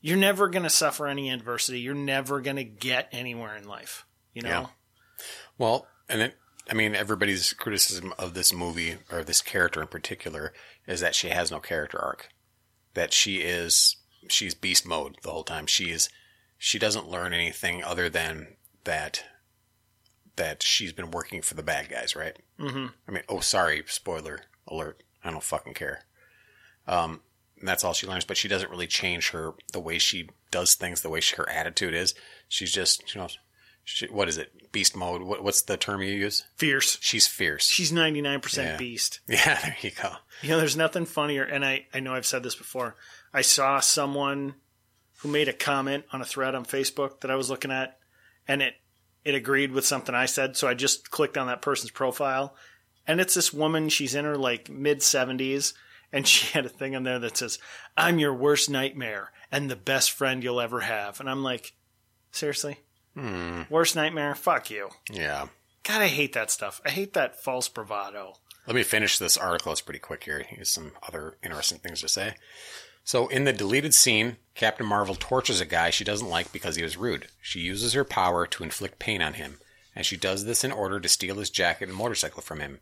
you're 0.06 0.18
never 0.18 0.50
going 0.50 0.62
to 0.62 0.70
suffer 0.70 1.08
any 1.08 1.32
adversity. 1.32 1.80
You're 1.80 1.96
never 1.96 2.39
going 2.39 2.58
to 2.58 2.63
get 2.63 3.10
anywhere 3.12 3.56
in 3.56 3.68
life. 3.68 4.06
You 4.36 4.44
know? 4.44 4.50
Yeah. 4.50 4.65
Well, 5.58 5.88
and 6.08 6.22
it, 6.22 6.36
I 6.70 6.76
mean, 6.76 6.94
everybody's 6.94 7.54
criticism 7.54 8.13
of 8.20 8.36
this 8.36 8.54
movie 8.54 8.98
or 9.12 9.24
this 9.24 9.41
character 9.41 9.82
in 9.82 9.88
particular 9.88 10.54
is 10.86 11.00
that 11.00 11.15
she 11.15 11.30
has 11.30 11.50
no 11.50 11.60
character 11.60 12.00
arc. 12.00 12.30
That 12.94 13.13
she 13.13 13.38
is 13.38 13.98
she's 14.28 14.54
beast 14.54 14.86
mode 14.86 15.18
the 15.24 15.32
whole 15.32 15.44
time. 15.44 15.65
She 15.65 15.86
is 15.86 16.08
she 16.60 16.78
doesn't 16.78 17.10
learn 17.10 17.34
anything 17.34 17.84
other 17.84 18.08
than 18.08 18.58
that 18.84 19.24
that 20.36 20.62
she's 20.62 20.94
been 20.94 21.10
working 21.10 21.41
for 21.41 21.56
the 21.56 21.63
bad 21.63 21.89
guys, 21.89 22.15
right? 22.15 22.38
Mm-hmm. 22.60 22.86
I 23.08 23.12
mean, 23.12 23.24
oh, 23.28 23.39
sorry, 23.39 23.84
spoiler 23.88 24.41
alert. 24.68 25.02
I 25.24 25.32
don't 25.32 25.41
fucking 25.41 25.74
care. 25.74 26.04
Um, 26.88 27.22
and 27.65 27.69
that's 27.71 27.84
all 27.84 27.93
she 27.93 28.06
learns. 28.06 28.25
But 28.25 28.38
she 28.38 28.47
doesn't 28.47 28.69
really 28.69 28.86
change 28.86 29.32
her 29.32 29.56
the 29.73 29.80
way 29.80 29.97
she 29.97 30.30
does 30.51 30.75
things, 30.75 31.01
the 31.01 31.10
way 31.10 31.19
she, 31.19 31.36
her 31.38 31.49
attitude 31.49 31.95
is. 31.95 32.13
She's 32.47 32.71
just, 32.71 33.15
you 33.15 33.19
know, 33.19 33.28
she, 33.84 34.06
what 34.06 34.30
is 34.30 34.38
it? 34.38 34.71
Beast 34.71 34.95
mode. 34.95 35.23
What, 35.23 35.43
what's 35.43 35.63
the 35.63 35.75
term 35.75 36.04
you 36.04 36.13
use? 36.13 36.43
Fierce. 36.58 36.99
She's 37.01 37.25
fierce. 37.25 37.65
She's 37.65 37.91
99% 37.91 38.78
beast. 38.78 39.19
yeah, 39.28 39.60
there 39.63 39.78
you 39.82 39.89
go. 39.99 40.12
You 40.43 40.49
know, 40.49 40.60
there's 40.60 40.78
nothing 40.78 41.06
funnier. 41.08 41.43
And 41.43 41.65
I, 41.65 41.88
I 41.91 42.01
know 42.01 42.13
I've 42.13 42.28
said 42.28 42.43
this 42.43 42.54
before. 42.54 42.95
I 43.34 43.41
saw 43.41 43.80
someone 43.80 44.54
who 45.21 45.30
made 45.30 45.47
a 45.47 45.54
comment 45.54 46.06
on 46.13 46.21
a 46.21 46.25
thread 46.25 46.54
on 46.54 46.65
Facebook 46.65 47.21
that 47.21 47.32
I 47.32 47.36
was 47.36 47.49
looking 47.49 47.71
at, 47.71 47.97
and 48.47 48.62
it, 48.62 48.75
it 49.23 49.34
agreed 49.34 49.71
with 49.71 49.88
something 49.88 50.13
I 50.13 50.28
said. 50.28 50.56
So 50.56 50.67
I 50.67 50.75
just 50.75 51.10
clicked 51.10 51.36
on 51.36 51.47
that 51.47 51.63
person's 51.63 51.89
profile. 51.89 52.56
And 53.08 53.19
it's 53.19 53.34
this 53.34 53.51
woman. 53.51 53.90
She's 53.90 54.13
in 54.13 54.25
her 54.25 54.37
like 54.37 54.69
mid 54.69 55.00
70s. 55.00 55.73
And 56.12 56.27
she 56.27 56.47
had 56.53 56.65
a 56.65 56.69
thing 56.69 56.95
on 56.95 57.03
there 57.03 57.19
that 57.19 57.37
says, 57.37 57.60
I'm 57.97 58.19
your 58.19 58.33
worst 58.33 58.69
nightmare 58.69 59.31
and 59.51 59.69
the 59.69 59.75
best 59.75 60.12
friend 60.12 60.43
you'll 60.43 60.62
ever 60.62 60.81
have. 60.81 61.19
And 61.19 61.29
I'm 61.29 61.43
like, 61.43 61.73
seriously? 62.31 62.79
Hmm. 63.15 63.63
Worst 63.69 63.95
nightmare? 63.95 64.35
Fuck 64.35 64.69
you. 64.69 64.89
Yeah. 65.12 65.47
God, 65.83 66.01
I 66.01 66.08
hate 66.08 66.33
that 66.33 66.51
stuff. 66.51 66.81
I 66.85 66.89
hate 66.89 67.13
that 67.13 67.41
false 67.41 67.69
bravado. 67.69 68.33
Let 68.67 68.75
me 68.75 68.83
finish 68.83 69.17
this 69.19 69.37
article. 69.37 69.71
It's 69.71 69.81
pretty 69.81 69.99
quick 69.99 70.23
here. 70.23 70.43
Here's 70.47 70.71
some 70.71 70.93
other 71.08 71.37
interesting 71.43 71.77
things 71.77 72.01
to 72.01 72.08
say. 72.08 72.33
So, 73.03 73.27
in 73.27 73.43
the 73.43 73.53
deleted 73.53 73.93
scene, 73.93 74.37
Captain 74.56 74.85
Marvel 74.85 75.13
tortures 75.13 75.62
a 75.62 75.65
guy 75.65 75.91
she 75.91 76.03
doesn't 76.03 76.27
like 76.27 76.51
because 76.51 76.75
he 76.75 76.81
was 76.81 76.97
rude. 76.97 77.27
She 77.39 77.60
uses 77.60 77.93
her 77.93 78.03
power 78.03 78.47
to 78.47 78.63
inflict 78.63 78.97
pain 78.97 79.21
on 79.21 79.35
him, 79.35 79.60
and 79.95 80.08
she 80.08 80.17
does 80.17 80.45
this 80.45 80.63
in 80.63 80.71
order 80.71 80.99
to 80.99 81.08
steal 81.08 81.35
his 81.35 81.51
jacket 81.51 81.87
and 81.87 81.95
motorcycle 81.95 82.41
from 82.41 82.62
him. 82.62 82.79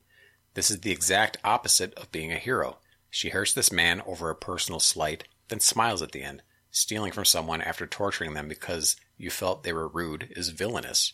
This 0.53 0.71
is 0.71 0.79
the 0.79 0.91
exact 0.91 1.37
opposite 1.43 1.93
of 1.95 2.11
being 2.13 2.31
a 2.31 2.37
hero. 2.37 2.77
She 3.15 3.29
hurts 3.29 3.53
this 3.53 3.71
man 3.71 4.01
over 4.07 4.31
a 4.31 4.35
personal 4.35 4.79
slight, 4.79 5.25
then 5.49 5.59
smiles 5.59 6.01
at 6.01 6.13
the 6.13 6.23
end. 6.23 6.41
Stealing 6.71 7.11
from 7.11 7.25
someone 7.25 7.61
after 7.61 7.85
torturing 7.85 8.33
them 8.33 8.47
because 8.47 8.95
you 9.17 9.29
felt 9.29 9.61
they 9.61 9.71
were 9.71 9.87
rude 9.87 10.29
is 10.31 10.49
villainous. 10.49 11.13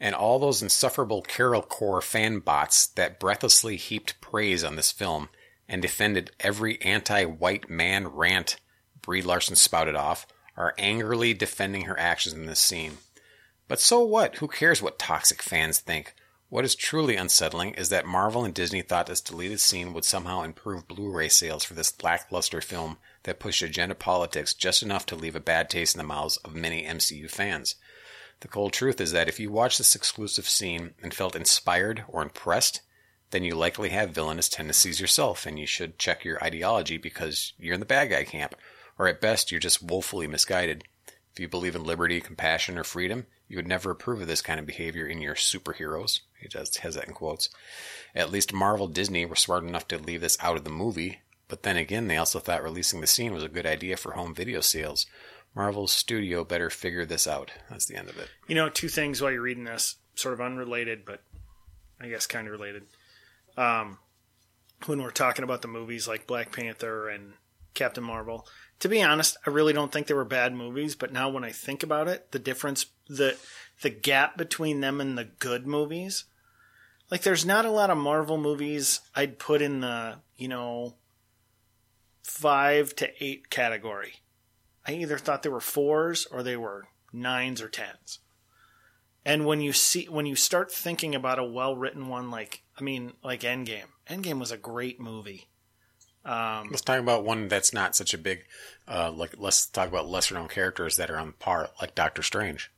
And 0.00 0.16
all 0.16 0.40
those 0.40 0.64
insufferable 0.64 1.22
Carol 1.22 1.62
Corps 1.62 2.02
fan 2.02 2.40
bots 2.40 2.88
that 2.88 3.20
breathlessly 3.20 3.76
heaped 3.76 4.20
praise 4.20 4.64
on 4.64 4.74
this 4.74 4.90
film 4.90 5.28
and 5.68 5.80
defended 5.80 6.32
every 6.40 6.82
anti 6.82 7.24
white 7.24 7.70
man 7.70 8.08
rant 8.08 8.56
Brie 9.00 9.22
Larson 9.22 9.54
spouted 9.54 9.94
off 9.94 10.26
are 10.56 10.74
angrily 10.76 11.32
defending 11.32 11.82
her 11.82 11.96
actions 12.00 12.34
in 12.34 12.46
this 12.46 12.58
scene. 12.58 12.98
But 13.68 13.78
so 13.78 14.02
what? 14.02 14.38
Who 14.38 14.48
cares 14.48 14.82
what 14.82 14.98
toxic 14.98 15.40
fans 15.40 15.78
think? 15.78 16.16
What 16.48 16.64
is 16.64 16.76
truly 16.76 17.16
unsettling 17.16 17.74
is 17.74 17.88
that 17.88 18.06
Marvel 18.06 18.44
and 18.44 18.54
Disney 18.54 18.80
thought 18.80 19.06
this 19.08 19.20
deleted 19.20 19.58
scene 19.58 19.92
would 19.92 20.04
somehow 20.04 20.42
improve 20.42 20.86
Blu 20.86 21.10
ray 21.10 21.28
sales 21.28 21.64
for 21.64 21.74
this 21.74 22.00
lackluster 22.04 22.60
film 22.60 22.98
that 23.24 23.40
pushed 23.40 23.62
agenda 23.62 23.96
politics 23.96 24.54
just 24.54 24.80
enough 24.80 25.04
to 25.06 25.16
leave 25.16 25.34
a 25.34 25.40
bad 25.40 25.68
taste 25.68 25.96
in 25.96 25.98
the 25.98 26.04
mouths 26.04 26.36
of 26.38 26.54
many 26.54 26.84
MCU 26.84 27.28
fans. 27.28 27.74
The 28.40 28.48
cold 28.48 28.72
truth 28.72 29.00
is 29.00 29.10
that 29.10 29.28
if 29.28 29.40
you 29.40 29.50
watched 29.50 29.78
this 29.78 29.96
exclusive 29.96 30.48
scene 30.48 30.94
and 31.02 31.12
felt 31.12 31.34
inspired 31.34 32.04
or 32.06 32.22
impressed, 32.22 32.80
then 33.30 33.42
you 33.42 33.56
likely 33.56 33.88
have 33.88 34.10
villainous 34.10 34.48
tendencies 34.48 35.00
yourself, 35.00 35.46
and 35.46 35.58
you 35.58 35.66
should 35.66 35.98
check 35.98 36.24
your 36.24 36.42
ideology 36.44 36.96
because 36.96 37.54
you're 37.58 37.74
in 37.74 37.80
the 37.80 37.86
bad 37.86 38.10
guy 38.10 38.22
camp, 38.22 38.54
or 38.98 39.08
at 39.08 39.20
best, 39.20 39.50
you're 39.50 39.58
just 39.58 39.82
woefully 39.82 40.28
misguided. 40.28 40.84
If 41.32 41.40
you 41.40 41.48
believe 41.48 41.74
in 41.74 41.82
liberty, 41.82 42.20
compassion, 42.20 42.78
or 42.78 42.84
freedom, 42.84 43.26
you 43.48 43.56
would 43.56 43.68
never 43.68 43.90
approve 43.90 44.20
of 44.20 44.28
this 44.28 44.42
kind 44.42 44.58
of 44.58 44.66
behavior 44.66 45.06
in 45.06 45.20
your 45.20 45.34
superheroes. 45.34 46.20
He 46.40 46.48
does 46.48 46.76
has 46.78 46.94
that 46.94 47.08
in 47.08 47.14
quotes. 47.14 47.48
At 48.14 48.30
least 48.30 48.52
Marvel 48.52 48.88
Disney 48.88 49.24
were 49.24 49.36
smart 49.36 49.64
enough 49.64 49.86
to 49.88 49.98
leave 49.98 50.20
this 50.20 50.38
out 50.40 50.56
of 50.56 50.64
the 50.64 50.70
movie, 50.70 51.20
but 51.48 51.62
then 51.62 51.76
again, 51.76 52.08
they 52.08 52.16
also 52.16 52.38
thought 52.38 52.62
releasing 52.62 53.00
the 53.00 53.06
scene 53.06 53.32
was 53.32 53.44
a 53.44 53.48
good 53.48 53.66
idea 53.66 53.96
for 53.96 54.12
home 54.12 54.34
video 54.34 54.60
sales. 54.60 55.06
Marvel's 55.54 55.92
studio 55.92 56.44
better 56.44 56.68
figure 56.68 57.06
this 57.06 57.26
out. 57.26 57.50
That's 57.70 57.86
the 57.86 57.96
end 57.96 58.10
of 58.10 58.18
it. 58.18 58.28
You 58.46 58.54
know, 58.54 58.68
two 58.68 58.88
things 58.88 59.22
while 59.22 59.32
you're 59.32 59.40
reading 59.40 59.64
this, 59.64 59.96
sort 60.14 60.34
of 60.34 60.40
unrelated, 60.40 61.04
but 61.06 61.22
I 62.00 62.08
guess 62.08 62.26
kind 62.26 62.46
of 62.46 62.52
related. 62.52 62.82
Um, 63.56 63.98
when 64.84 65.02
we're 65.02 65.10
talking 65.10 65.44
about 65.44 65.62
the 65.62 65.68
movies 65.68 66.06
like 66.06 66.26
Black 66.26 66.52
Panther 66.52 67.08
and 67.08 67.32
Captain 67.72 68.04
Marvel, 68.04 68.46
to 68.80 68.88
be 68.88 69.02
honest, 69.02 69.38
I 69.46 69.50
really 69.50 69.72
don't 69.72 69.90
think 69.90 70.06
they 70.06 70.14
were 70.14 70.24
bad 70.24 70.52
movies. 70.52 70.94
But 70.94 71.12
now 71.12 71.30
when 71.30 71.44
I 71.44 71.52
think 71.52 71.82
about 71.82 72.08
it, 72.08 72.32
the 72.32 72.38
difference, 72.38 72.86
the 73.08 73.36
the 73.82 73.90
gap 73.90 74.36
between 74.36 74.80
them 74.80 75.00
and 75.00 75.16
the 75.16 75.24
good 75.24 75.66
movies, 75.66 76.24
like 77.10 77.22
there's 77.22 77.44
not 77.44 77.64
a 77.64 77.70
lot 77.70 77.90
of 77.90 77.98
Marvel 77.98 78.38
movies 78.38 79.00
I'd 79.14 79.38
put 79.38 79.62
in 79.62 79.80
the 79.80 80.16
you 80.36 80.48
know 80.48 80.94
five 82.22 82.94
to 82.96 83.24
eight 83.24 83.50
category. 83.50 84.14
I 84.86 84.92
either 84.92 85.18
thought 85.18 85.42
they 85.42 85.48
were 85.48 85.60
fours 85.60 86.26
or 86.26 86.42
they 86.42 86.56
were 86.56 86.88
nines 87.12 87.60
or 87.60 87.68
tens. 87.68 88.20
And 89.24 89.44
when 89.44 89.60
you 89.60 89.72
see 89.72 90.04
when 90.04 90.26
you 90.26 90.36
start 90.36 90.70
thinking 90.72 91.14
about 91.14 91.38
a 91.38 91.44
well 91.44 91.76
written 91.76 92.08
one 92.08 92.30
like 92.30 92.62
I 92.78 92.82
mean 92.82 93.12
like 93.22 93.40
Endgame, 93.40 93.90
Endgame 94.08 94.38
was 94.38 94.52
a 94.52 94.56
great 94.56 95.00
movie. 95.00 95.48
Um, 96.24 96.68
Let's 96.70 96.82
talk 96.82 96.98
about 96.98 97.24
one 97.24 97.46
that's 97.46 97.72
not 97.72 97.94
such 97.94 98.12
a 98.12 98.18
big. 98.18 98.44
Uh, 98.88 99.12
like 99.12 99.34
let's 99.38 99.66
talk 99.66 99.88
about 99.88 100.08
lesser 100.08 100.34
known 100.34 100.48
characters 100.48 100.96
that 100.96 101.08
are 101.10 101.18
on 101.18 101.32
par, 101.32 101.70
like 101.80 101.94
Doctor 101.94 102.22
Strange. 102.22 102.70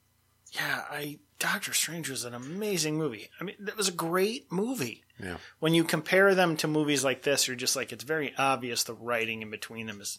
Yeah, 0.59 0.85
I 0.91 1.19
Doctor 1.39 1.73
Strange 1.73 2.11
was 2.11 2.25
an 2.25 2.35
amazing 2.35 2.97
movie. 2.97 3.29
I 3.41 3.45
mean, 3.45 3.57
that 3.61 3.77
was 3.77 3.89
a 3.89 3.93
great 3.93 4.51
movie. 4.51 5.05
Yeah. 5.23 5.37
When 5.61 5.75
you 5.75 5.85
compare 5.85 6.35
them 6.35 6.57
to 6.59 6.69
movies 6.69 7.05
like 7.05 7.23
this, 7.23 7.47
you're 7.47 7.57
just 7.57 7.77
like 7.77 7.93
it's 7.93 8.05
very 8.05 8.35
obvious 8.37 8.85
the 8.85 8.95
writing 8.95 9.43
in 9.43 9.51
between 9.51 9.87
them 9.87 10.01
is 10.01 10.19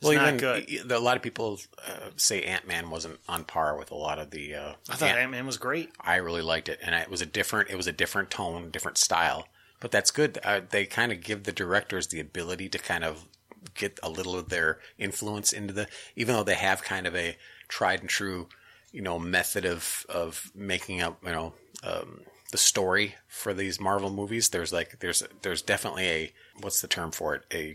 it's 0.00 0.10
not 0.10 0.34
even 0.34 0.36
good. 0.36 0.92
a 0.92 1.00
lot 1.00 1.16
of 1.16 1.22
people 1.22 1.58
uh, 1.86 2.10
say 2.16 2.42
Ant 2.42 2.66
Man 2.66 2.90
wasn't 2.90 3.18
on 3.28 3.44
par 3.44 3.78
with 3.78 3.90
a 3.90 3.94
lot 3.94 4.18
of 4.18 4.30
the. 4.30 4.54
Uh, 4.54 4.72
I 4.90 4.94
thought 4.96 5.08
Ant- 5.08 5.18
Ant 5.18 5.30
Man 5.30 5.46
was 5.46 5.56
great. 5.56 5.90
I 6.00 6.16
really 6.16 6.42
liked 6.42 6.68
it, 6.68 6.78
and 6.82 6.94
it 6.94 7.10
was 7.10 7.22
a 7.22 7.26
different. 7.26 7.70
It 7.70 7.76
was 7.76 7.86
a 7.86 7.92
different 7.92 8.30
tone, 8.30 8.70
different 8.70 8.98
style. 8.98 9.48
But 9.80 9.90
that's 9.90 10.10
good. 10.10 10.38
Uh, 10.44 10.60
they 10.68 10.86
kind 10.86 11.12
of 11.12 11.22
give 11.22 11.44
the 11.44 11.52
directors 11.52 12.08
the 12.08 12.20
ability 12.20 12.68
to 12.70 12.78
kind 12.78 13.04
of 13.04 13.24
get 13.74 13.98
a 14.02 14.08
little 14.08 14.36
of 14.36 14.48
their 14.48 14.78
influence 14.98 15.52
into 15.52 15.72
the, 15.72 15.86
even 16.14 16.34
though 16.34 16.42
they 16.42 16.54
have 16.54 16.82
kind 16.82 17.06
of 17.06 17.14
a 17.14 17.36
tried 17.68 18.00
and 18.00 18.08
true, 18.08 18.48
you 18.96 19.02
know, 19.02 19.18
method 19.18 19.64
of 19.66 20.06
of 20.08 20.50
making 20.54 21.02
up, 21.02 21.18
you 21.24 21.32
know, 21.32 21.52
um, 21.84 22.20
the 22.50 22.58
story 22.58 23.14
for 23.28 23.52
these 23.52 23.78
Marvel 23.80 24.10
movies. 24.10 24.48
There's 24.48 24.72
like 24.72 24.98
there's 25.00 25.22
there's 25.42 25.62
definitely 25.62 26.06
a 26.08 26.32
what's 26.60 26.80
the 26.80 26.88
term 26.88 27.10
for 27.10 27.34
it 27.34 27.42
a 27.52 27.74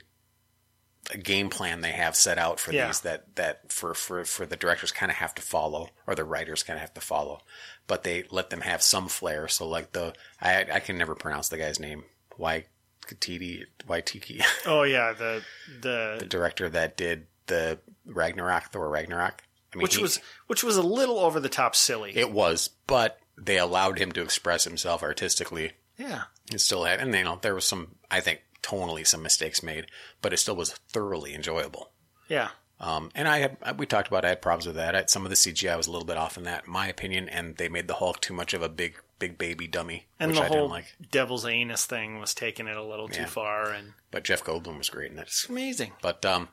a 1.11 1.17
game 1.17 1.49
plan 1.49 1.81
they 1.81 1.91
have 1.91 2.15
set 2.15 2.37
out 2.37 2.59
for 2.59 2.71
Yeah. 2.71 2.87
these 2.87 3.01
that 3.01 3.35
that 3.35 3.71
for 3.71 3.93
for 3.93 4.23
for 4.23 4.45
the 4.45 4.55
directors 4.55 4.91
kind 4.91 5.11
of 5.11 5.17
have 5.17 5.33
to 5.35 5.41
follow 5.41 5.89
or 6.07 6.15
the 6.15 6.23
writers 6.23 6.63
kind 6.63 6.77
of 6.77 6.81
have 6.81 6.93
to 6.93 7.01
follow 7.01 7.41
but 7.87 8.03
they 8.03 8.23
let 8.29 8.49
them 8.51 8.61
have 8.61 8.83
some 8.83 9.07
flair 9.07 9.47
so 9.47 9.67
like 9.67 9.93
the 9.93 10.13
i 10.39 10.63
i 10.71 10.79
can 10.79 10.97
never 10.99 11.15
pronounce 11.15 11.49
the 11.49 11.57
guy's 11.57 11.79
name 11.79 12.03
why 12.37 12.65
Waititi, 13.09 13.63
Waititi, 13.87 14.41
Oh 14.65 14.83
yeah, 14.83 15.11
the 15.13 15.43
the 15.81 16.17
the 16.19 16.25
director 16.25 16.69
that 16.69 16.95
did 16.95 17.25
the 17.47 17.79
Ragnarok, 18.05 18.71
Thor 18.71 18.87
Ragnarok. 18.87 19.41
I 19.73 19.77
mean, 19.77 19.83
which 19.83 19.95
he- 19.95 20.01
was 20.01 20.19
which 20.47 20.63
was 20.63 20.77
a 20.77 20.81
little 20.81 21.19
over 21.19 21.39
the 21.39 21.49
top 21.49 21.75
silly. 21.75 22.15
it 22.15 22.31
was, 22.31 22.69
but 22.87 23.19
they 23.37 23.57
allowed 23.57 23.97
him 23.99 24.11
to 24.13 24.21
express 24.21 24.63
himself 24.65 25.01
artistically. 25.03 25.71
yeah. 25.97 26.23
It 26.51 26.59
still 26.59 26.83
had, 26.83 26.99
and 26.99 27.13
you 27.13 27.23
know, 27.23 27.39
there 27.41 27.55
was 27.55 27.63
some, 27.65 27.95
I 28.09 28.19
think, 28.19 28.41
tonally 28.61 29.07
some 29.07 29.23
mistakes 29.23 29.63
made, 29.63 29.87
but 30.21 30.33
it 30.33 30.37
still 30.37 30.55
was 30.57 30.71
thoroughly 30.89 31.33
enjoyable. 31.33 31.91
Yeah. 32.27 32.49
Um, 32.79 33.09
and 33.15 33.27
I 33.27 33.37
had, 33.37 33.79
we 33.79 33.85
talked 33.85 34.07
about 34.09 34.25
I 34.25 34.29
had 34.29 34.41
problems 34.41 34.65
with 34.67 34.75
that. 34.75 34.95
I, 34.95 35.05
some 35.05 35.23
of 35.23 35.29
the 35.29 35.35
CGI 35.37 35.77
was 35.77 35.87
a 35.87 35.91
little 35.91 36.05
bit 36.05 36.17
off 36.17 36.35
in 36.35 36.43
that, 36.43 36.65
in 36.65 36.71
my 36.73 36.87
opinion, 36.87 37.29
and 37.29 37.55
they 37.55 37.69
made 37.69 37.87
the 37.87 37.93
Hulk 37.93 38.19
too 38.19 38.33
much 38.33 38.53
of 38.53 38.61
a 38.61 38.67
big, 38.69 38.97
big 39.19 39.37
baby 39.37 39.65
dummy, 39.67 40.07
And 40.19 40.31
which 40.31 40.39
the 40.39 40.45
I 40.45 40.47
whole 40.47 40.57
didn't 40.57 40.71
like. 40.71 40.95
devil's 41.11 41.45
anus 41.45 41.85
thing 41.85 42.19
was 42.19 42.33
taking 42.33 42.67
it 42.67 42.75
a 42.75 42.83
little 42.83 43.07
too 43.07 43.25
far 43.27 43.71
and 43.71 43.93
But 44.09 44.23
Jeff 44.25 44.43
Goldblum 44.43 44.77
was 44.79 44.89
great 44.89 45.11
in 45.11 45.19
it. 45.19 45.27
it's 45.27 45.47
amazing. 45.47 45.93
But 46.01 46.25
um, 46.25 46.49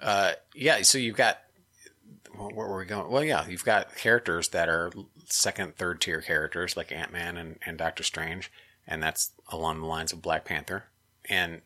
uh, 0.00 0.32
yeah. 0.54 0.82
So 0.82 0.98
you've 0.98 1.16
got 1.16 1.38
where 2.48 2.66
were 2.66 2.78
we 2.78 2.84
going? 2.84 3.10
Well, 3.10 3.24
yeah, 3.24 3.46
you've 3.46 3.64
got 3.64 3.96
characters 3.96 4.48
that 4.48 4.68
are 4.68 4.90
second, 5.26 5.76
third 5.76 6.00
tier 6.00 6.20
characters 6.20 6.76
like 6.76 6.92
Ant 6.92 7.12
Man 7.12 7.36
and, 7.36 7.58
and 7.64 7.78
Doctor 7.78 8.02
Strange, 8.02 8.50
and 8.86 9.02
that's 9.02 9.32
along 9.48 9.80
the 9.80 9.86
lines 9.86 10.12
of 10.12 10.22
Black 10.22 10.44
Panther. 10.44 10.84
And 11.28 11.62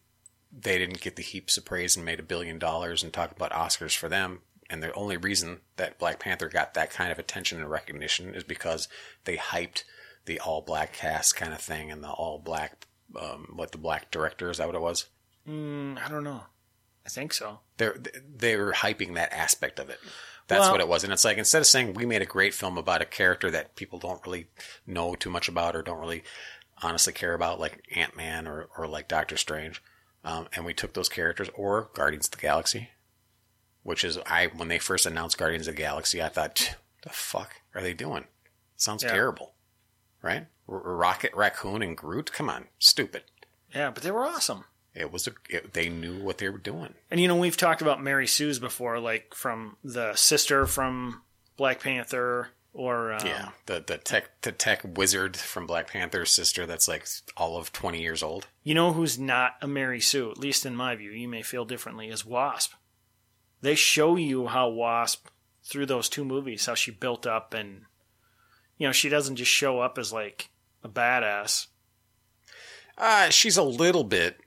they 0.53 0.79
didn't 0.79 1.01
get 1.01 1.17
the 1.17 1.23
heaps 1.23 1.57
of 1.57 1.65
praise 1.65 1.97
and 1.97 2.05
made 2.05 2.21
a 2.21 2.25
billion 2.25 2.59
dollars 2.59 3.03
and 3.03 3.13
talk 3.13 3.31
about 3.33 3.53
Oscars 3.53 3.97
for 3.97 4.09
them. 4.09 4.41
And 4.69 4.83
the 4.83 4.93
only 4.95 5.17
reason 5.17 5.61
that 5.77 5.99
Black 5.99 6.19
Panther 6.19 6.49
got 6.49 6.75
that 6.75 6.91
kind 6.91 7.13
of 7.13 7.19
attention 7.19 7.61
and 7.61 7.71
recognition 7.71 8.35
is 8.35 8.43
because 8.43 8.89
they 9.25 9.37
hyped 9.37 9.85
the 10.25 10.41
all 10.41 10.61
black 10.61 10.93
cast 10.93 11.37
kind 11.37 11.53
of 11.53 11.61
thing 11.61 11.91
and 11.91 12.03
the 12.03 12.11
all 12.11 12.39
black, 12.39 12.87
um, 13.21 13.53
what 13.55 13.73
the 13.73 13.79
black 13.79 14.11
director 14.11 14.51
is 14.51 14.59
that 14.59 14.67
what 14.67 14.75
it 14.75 14.81
was? 14.81 15.07
Mm, 15.49 15.99
I 16.05 16.09
don't 16.09 16.25
know. 16.25 16.43
I 17.07 17.09
think 17.09 17.33
so. 17.33 17.61
they're 17.77 17.97
they 18.37 18.57
were 18.57 18.73
hyping 18.73 19.15
that 19.15 19.33
aspect 19.33 19.79
of 19.79 19.89
it. 19.89 20.01
That's 20.49 20.61
Well- 20.61 20.73
what 20.73 20.81
it 20.81 20.89
was, 20.89 21.03
and 21.05 21.13
it's 21.13 21.25
like 21.25 21.39
instead 21.39 21.61
of 21.61 21.67
saying 21.67 21.95
we 21.95 22.07
made 22.07 22.23
a 22.23 22.27
great 22.27 22.55
film 22.55 22.79
about 22.79 23.03
a 23.03 23.07
character 23.07 23.51
that 23.51 23.75
people 23.77 23.99
don't 23.99 24.25
really 24.25 24.49
know 24.87 25.15
too 25.15 25.31
much 25.31 25.49
about 25.49 25.75
or 25.75 25.83
don't 25.83 25.99
really 25.99 26.23
honestly 26.83 27.13
care 27.13 27.35
about, 27.35 27.59
like 27.59 27.83
Ant 27.95 28.17
Man 28.17 28.47
or 28.47 28.69
or 28.77 28.87
like 28.87 29.09
Doctor 29.09 29.37
Strange, 29.37 29.83
um, 30.25 30.49
and 30.53 30.65
we 30.65 30.73
took 30.75 30.93
those 30.95 31.09
characters 31.09 31.49
or 31.55 31.91
Guardians 31.95 32.27
of 32.27 32.31
the 32.33 32.37
Galaxy, 32.37 32.91
which 33.83 34.05
is 34.05 34.19
I 34.27 34.47
when 34.47 34.69
they 34.69 34.79
first 34.79 35.05
announced 35.07 35.39
Guardians 35.39 35.67
of 35.67 35.75
the 35.75 35.83
Galaxy, 35.83 36.23
I 36.23 36.29
thought 36.29 36.77
the 37.03 37.11
fuck 37.11 37.57
are 37.75 37.83
they 37.83 37.95
doing? 37.95 38.27
sounds 38.77 39.03
Yeah. 39.03 39.11
terrible, 39.13 39.55
right? 40.23 40.47
R- 40.69 40.79
Rocket 40.79 41.33
Raccoon 41.35 41.83
and 41.83 41.97
Groot, 41.97 42.31
come 42.31 42.51
on, 42.51 42.69
stupid. 42.79 43.25
Yeah, 43.75 43.91
but 43.91 44.03
they 44.03 44.11
were 44.11 44.27
awesome. 44.27 44.67
It 44.97 45.13
was 45.13 45.27
a, 45.29 45.33
it, 45.51 45.75
they 45.75 45.89
knew 45.89 46.23
what 46.23 46.39
they 46.39 46.49
were 46.49 46.59
doing. 46.59 46.95
And 47.11 47.21
you 47.21 47.29
know, 47.29 47.37
we've 47.37 47.57
talked 47.57 47.83
about 47.83 48.03
Mary 48.03 48.27
Sue's 48.27 48.59
before, 48.59 48.99
like 48.99 49.35
from 49.35 49.77
the 49.85 50.15
sister 50.15 50.67
from 50.67 51.23
Black 51.57 51.81
Panther 51.81 52.49
or 52.73 53.13
um, 53.13 53.27
Yeah, 53.27 53.51
the 53.67 53.85
the 53.87 53.99
tech 53.99 54.41
the 54.43 54.53
tech 54.53 54.83
wizard 54.97 55.37
from 55.37 55.67
Black 55.67 55.91
Panther's 55.91 56.31
sister 56.31 56.67
that's 56.67 56.89
like 56.89 57.07
all 57.37 57.57
of 57.57 57.73
twenty 57.73 58.01
years 58.01 58.23
old. 58.23 58.47
You 58.63 58.75
know 58.75 58.93
who's 58.93 59.19
not 59.19 59.53
a 59.63 59.69
Mary 59.69 60.01
Sue, 60.01 60.31
at 60.31 60.39
least 60.39 60.67
in 60.67 60.77
my 60.77 60.95
view, 60.95 61.11
you 61.11 61.29
may 61.29 61.43
feel 61.43 61.65
differently, 61.65 62.09
is 62.09 62.25
Wasp. 62.25 62.73
They 63.63 63.75
show 63.75 64.17
you 64.17 64.47
how 64.47 64.69
Wasp, 64.69 65.29
through 65.65 65.87
those 65.87 66.09
two 66.09 66.25
movies, 66.25 66.67
how 66.67 66.75
she 66.75 66.91
built 66.91 67.27
up 67.27 67.55
and, 67.55 67.83
you 68.77 68.87
know, 68.87 68.93
she 68.93 69.09
doesn't 69.09 69.37
just 69.37 69.51
show 69.51 69.81
up 69.81 69.99
as 69.99 70.13
like 70.13 70.51
a 70.83 70.89
badass. 70.89 71.67
Uh 72.99 73.31
she's 73.31 73.57
a 73.57 73.63
little 73.63 74.05
bit 74.05 74.41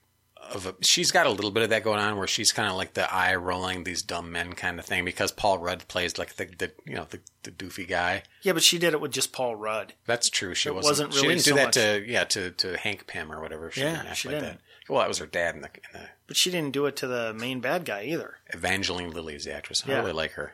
of 0.53 0.65
a 0.65 0.75
she's 0.81 1.11
got 1.11 1.25
a 1.25 1.29
little 1.29 1.51
bit 1.51 1.63
of 1.63 1.69
that 1.69 1.83
going 1.83 1.99
on 1.99 2.17
where 2.17 2.27
she's 2.27 2.51
kind 2.51 2.69
of 2.69 2.75
like 2.75 2.93
the 2.93 3.11
eye 3.13 3.35
rolling 3.35 3.83
these 3.83 4.01
dumb 4.01 4.31
men 4.31 4.53
kind 4.53 4.79
of 4.79 4.85
thing 4.85 5.05
because 5.05 5.31
Paul 5.31 5.57
Rudd 5.59 5.87
plays 5.87 6.17
like 6.17 6.35
the, 6.35 6.45
the 6.45 6.71
you 6.85 6.95
know 6.95 7.05
the, 7.09 7.19
the 7.43 7.51
doofy 7.51 7.87
guy. 7.87 8.23
Yeah, 8.41 8.53
but 8.53 8.63
she 8.63 8.77
did 8.79 8.93
it 8.93 9.01
with 9.01 9.11
just 9.11 9.31
Paul 9.31 9.55
Rudd. 9.55 9.93
That's 10.05 10.29
true. 10.29 10.53
She 10.55 10.69
It 10.69 10.75
wasn't. 10.75 11.09
wasn't 11.09 11.13
she 11.13 11.27
didn't 11.27 11.43
do 11.45 11.49
so 11.51 11.55
that 11.55 11.65
much- 11.65 11.73
to 11.75 12.03
yeah 12.07 12.23
to 12.25 12.51
to 12.51 12.77
Hank 12.77 13.07
Pym 13.07 13.31
or 13.31 13.41
whatever. 13.41 13.71
She 13.71 13.81
Yeah, 13.81 13.91
didn't 13.97 14.07
act 14.07 14.17
she 14.17 14.27
like 14.29 14.37
didn't. 14.39 14.53
that. 14.55 14.61
Well, 14.89 14.99
that 14.99 15.07
was 15.07 15.19
her 15.19 15.27
dad 15.27 15.55
in 15.55 15.61
the 15.61 15.67
in 15.67 16.01
the 16.01 16.07
But 16.27 16.35
she 16.37 16.49
didn't 16.51 16.71
do 16.73 16.85
it 16.87 16.95
to 16.97 17.07
the 17.07 17.33
main 17.33 17.59
bad 17.59 17.85
guy 17.85 18.03
either. 18.05 18.35
Evangeline 18.47 19.11
Lilly 19.11 19.35
is 19.35 19.45
the 19.45 19.53
actress. 19.53 19.83
I 19.87 19.91
Yeah. 19.91 19.99
really 19.99 20.13
like 20.13 20.31
her. 20.31 20.53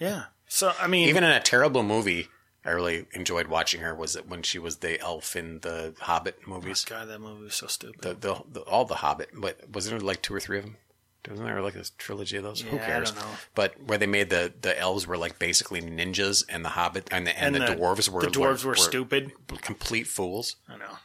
Yeah. 0.00 0.24
So 0.48 0.72
I 0.80 0.86
mean, 0.88 1.08
Even 1.08 1.22
in 1.24 1.30
a 1.30 1.40
terrible 1.40 1.82
movie, 1.84 2.28
I 2.64 2.70
really 2.70 3.06
enjoyed 3.12 3.46
watching 3.46 3.80
her. 3.80 3.94
Was 3.94 4.16
it 4.16 4.28
when 4.28 4.42
she 4.42 4.58
was 4.58 4.76
the 4.76 5.00
elf 5.00 5.34
in 5.34 5.60
the 5.60 5.94
Hobbit 6.00 6.46
movies? 6.46 6.84
Oh, 6.90 6.94
God, 6.94 7.08
that 7.08 7.20
movie 7.20 7.44
was 7.44 7.54
so 7.54 7.66
stupid. 7.66 8.02
The, 8.02 8.14
the, 8.14 8.42
the 8.52 8.60
all 8.62 8.84
the 8.84 8.96
Hobbit, 8.96 9.30
but 9.34 9.60
wasn't 9.72 9.98
there 9.98 10.06
like 10.06 10.20
two 10.22 10.34
or 10.34 10.40
three 10.40 10.58
of 10.58 10.64
them? 10.64 10.76
Wasn't 11.28 11.46
there 11.46 11.60
like 11.62 11.74
a 11.76 11.84
trilogy 11.98 12.36
of 12.38 12.44
those? 12.44 12.60
Who 12.62 12.76
Yeah, 12.76 12.82
I 12.82 12.86
cares? 12.86 13.12
don't 13.12 13.20
know. 13.22 13.30
But 13.54 13.82
where 13.84 13.98
they 13.98 14.06
made 14.06 14.30
the 14.30 14.52
the 14.60 14.78
elves 14.78 15.06
were 15.06 15.16
like 15.18 15.38
basically 15.38 15.80
ninjas, 15.80 16.44
and 16.48 16.64
the 16.64 16.70
Hobbit 16.70 17.08
and 17.10 17.26
the 17.26 17.38
and, 17.38 17.54
the, 17.54 17.60
dwarves 17.60 18.08
were 18.08 18.20
the 18.22 18.28
dwarves 18.28 18.64
were, 18.64 18.74
stupid. 18.74 19.32
complete 19.62 20.06
fools. 20.06 20.56
I 20.68 20.76
know. 20.76 20.98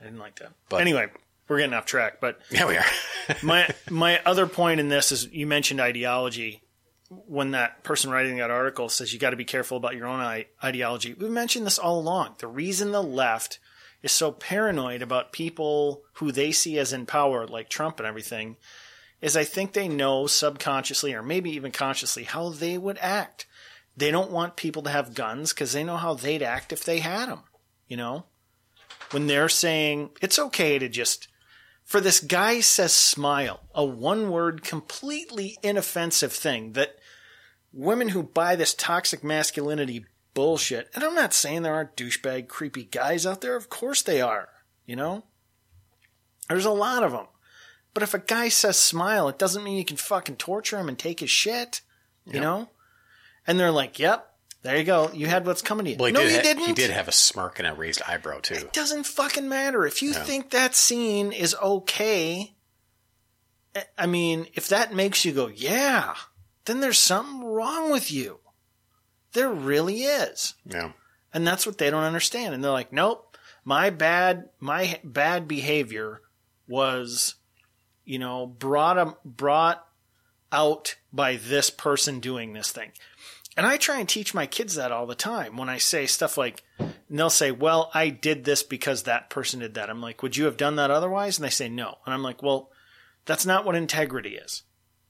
I 0.00 0.04
didn't 0.04 0.18
like 0.18 0.38
that. 0.40 0.52
But- 0.68 0.80
anyway, 0.82 1.08
we're 1.48 1.58
getting 1.58 1.74
off 1.74 1.86
track. 1.86 2.20
But 2.20 2.38
Yeah, 2.50 2.66
we 2.66 2.76
are. 2.76 2.84
my 3.42 3.68
my 3.90 4.20
other 4.24 4.46
point 4.46 4.80
in 4.80 4.88
this 4.88 5.10
is 5.12 5.26
you 5.32 5.46
mentioned 5.46 5.80
ideology. 5.80 6.62
When 7.10 7.52
that 7.52 7.84
person 7.84 8.10
writing 8.10 8.36
that 8.36 8.50
article 8.50 8.88
says 8.88 9.12
you 9.12 9.18
got 9.18 9.30
to 9.30 9.36
be 9.36 9.44
careful 9.44 9.76
about 9.76 9.96
your 9.96 10.06
own 10.06 10.20
I- 10.20 10.46
ideology, 10.62 11.14
we've 11.14 11.30
mentioned 11.30 11.64
this 11.64 11.78
all 11.78 11.98
along. 11.98 12.36
The 12.38 12.46
reason 12.46 12.92
the 12.92 13.02
left 13.02 13.58
is 14.02 14.12
so 14.12 14.30
paranoid 14.30 15.02
about 15.02 15.32
people 15.32 16.02
who 16.14 16.30
they 16.30 16.52
see 16.52 16.78
as 16.78 16.92
in 16.92 17.06
power, 17.06 17.46
like 17.46 17.68
Trump 17.68 17.98
and 17.98 18.06
everything, 18.06 18.56
is 19.20 19.36
I 19.36 19.44
think 19.44 19.72
they 19.72 19.88
know 19.88 20.26
subconsciously 20.26 21.14
or 21.14 21.22
maybe 21.22 21.50
even 21.50 21.72
consciously 21.72 22.24
how 22.24 22.50
they 22.50 22.78
would 22.78 22.98
act. 23.00 23.46
They 23.96 24.10
don't 24.10 24.30
want 24.30 24.56
people 24.56 24.82
to 24.82 24.90
have 24.90 25.14
guns 25.14 25.52
because 25.52 25.72
they 25.72 25.82
know 25.82 25.96
how 25.96 26.14
they'd 26.14 26.42
act 26.42 26.72
if 26.72 26.84
they 26.84 27.00
had 27.00 27.28
them. 27.28 27.40
You 27.88 27.96
know, 27.96 28.26
when 29.10 29.26
they're 29.26 29.48
saying 29.48 30.10
it's 30.20 30.38
okay 30.38 30.78
to 30.78 30.88
just 30.88 31.28
for 31.88 32.02
this 32.02 32.20
guy 32.20 32.60
says 32.60 32.92
smile, 32.92 33.60
a 33.74 33.82
one 33.82 34.30
word, 34.30 34.62
completely 34.62 35.56
inoffensive 35.62 36.34
thing 36.34 36.74
that 36.74 36.97
women 37.78 38.08
who 38.08 38.22
buy 38.24 38.56
this 38.56 38.74
toxic 38.74 39.22
masculinity 39.22 40.04
bullshit, 40.34 40.90
and 40.94 41.04
I'm 41.04 41.14
not 41.14 41.32
saying 41.32 41.62
there 41.62 41.74
aren't 41.74 41.96
douchebag, 41.96 42.48
creepy 42.48 42.84
guys 42.84 43.24
out 43.24 43.40
there. 43.40 43.56
Of 43.56 43.70
course 43.70 44.02
they 44.02 44.20
are, 44.20 44.48
you 44.84 44.96
know? 44.96 45.24
There's 46.48 46.64
a 46.64 46.70
lot 46.70 47.04
of 47.04 47.12
them. 47.12 47.26
But 47.94 48.02
if 48.02 48.14
a 48.14 48.18
guy 48.18 48.48
says 48.48 48.76
smile, 48.76 49.28
it 49.28 49.38
doesn't 49.38 49.64
mean 49.64 49.76
you 49.76 49.84
can 49.84 49.96
fucking 49.96 50.36
torture 50.36 50.78
him 50.78 50.88
and 50.88 50.98
take 50.98 51.20
his 51.20 51.30
shit, 51.30 51.80
you 52.26 52.40
know? 52.40 52.68
And 53.46 53.58
they're 53.58 53.70
like, 53.70 53.98
yep, 53.98 54.28
there 54.62 54.76
you 54.76 54.84
go. 54.84 55.10
You 55.12 55.26
had 55.26 55.46
what's 55.46 55.62
coming 55.62 55.84
to 55.84 55.92
you. 55.92 55.96
Well, 55.96 56.06
he 56.06 56.12
no, 56.12 56.20
did 56.20 56.30
you 56.30 56.36
ha- 56.36 56.42
didn't. 56.42 56.66
He 56.66 56.72
did 56.72 56.90
have 56.90 57.08
a 57.08 57.12
smirk 57.12 57.58
and 57.58 57.68
a 57.68 57.74
raised 57.74 58.02
eyebrow 58.06 58.40
too. 58.40 58.54
It 58.54 58.72
doesn't 58.72 59.04
fucking 59.04 59.48
matter. 59.48 59.86
If 59.86 60.02
you 60.02 60.12
think 60.12 60.50
that 60.50 60.74
scene 60.74 61.32
is 61.32 61.54
okay, 61.62 62.54
I 63.96 64.06
mean, 64.06 64.46
if 64.54 64.68
that 64.68 64.94
makes 64.94 65.24
you 65.24 65.32
go, 65.32 65.46
yeah, 65.46 66.14
then 66.68 66.80
there's 66.80 66.98
something 66.98 67.44
wrong 67.44 67.90
with 67.90 68.12
you. 68.12 68.38
There 69.32 69.50
really 69.50 70.02
is. 70.02 70.54
Yeah. 70.64 70.92
And 71.34 71.46
that's 71.46 71.66
what 71.66 71.78
they 71.78 71.90
don't 71.90 72.04
understand. 72.04 72.54
And 72.54 72.62
they're 72.62 72.70
like, 72.70 72.92
nope, 72.92 73.36
my 73.64 73.90
bad, 73.90 74.50
my 74.60 75.00
bad 75.02 75.48
behavior 75.48 76.20
was, 76.68 77.34
you 78.04 78.18
know, 78.18 78.46
brought, 78.46 78.98
a, 78.98 79.16
brought 79.24 79.84
out 80.52 80.96
by 81.12 81.36
this 81.36 81.70
person 81.70 82.20
doing 82.20 82.52
this 82.52 82.70
thing. 82.70 82.92
And 83.56 83.66
I 83.66 83.76
try 83.76 83.98
and 83.98 84.08
teach 84.08 84.34
my 84.34 84.46
kids 84.46 84.76
that 84.76 84.92
all 84.92 85.06
the 85.06 85.14
time 85.14 85.56
when 85.56 85.68
I 85.68 85.78
say 85.78 86.06
stuff 86.06 86.38
like, 86.38 86.62
and 86.78 86.94
they'll 87.10 87.30
say, 87.30 87.50
well, 87.50 87.90
I 87.92 88.08
did 88.10 88.44
this 88.44 88.62
because 88.62 89.02
that 89.02 89.30
person 89.30 89.60
did 89.60 89.74
that. 89.74 89.90
I'm 89.90 90.00
like, 90.00 90.22
would 90.22 90.36
you 90.36 90.44
have 90.44 90.56
done 90.56 90.76
that 90.76 90.90
otherwise? 90.90 91.38
And 91.38 91.44
they 91.44 91.50
say 91.50 91.68
no. 91.68 91.96
And 92.04 92.14
I'm 92.14 92.22
like, 92.22 92.42
well, 92.42 92.70
that's 93.24 93.46
not 93.46 93.64
what 93.64 93.74
integrity 93.74 94.36
is. 94.36 94.62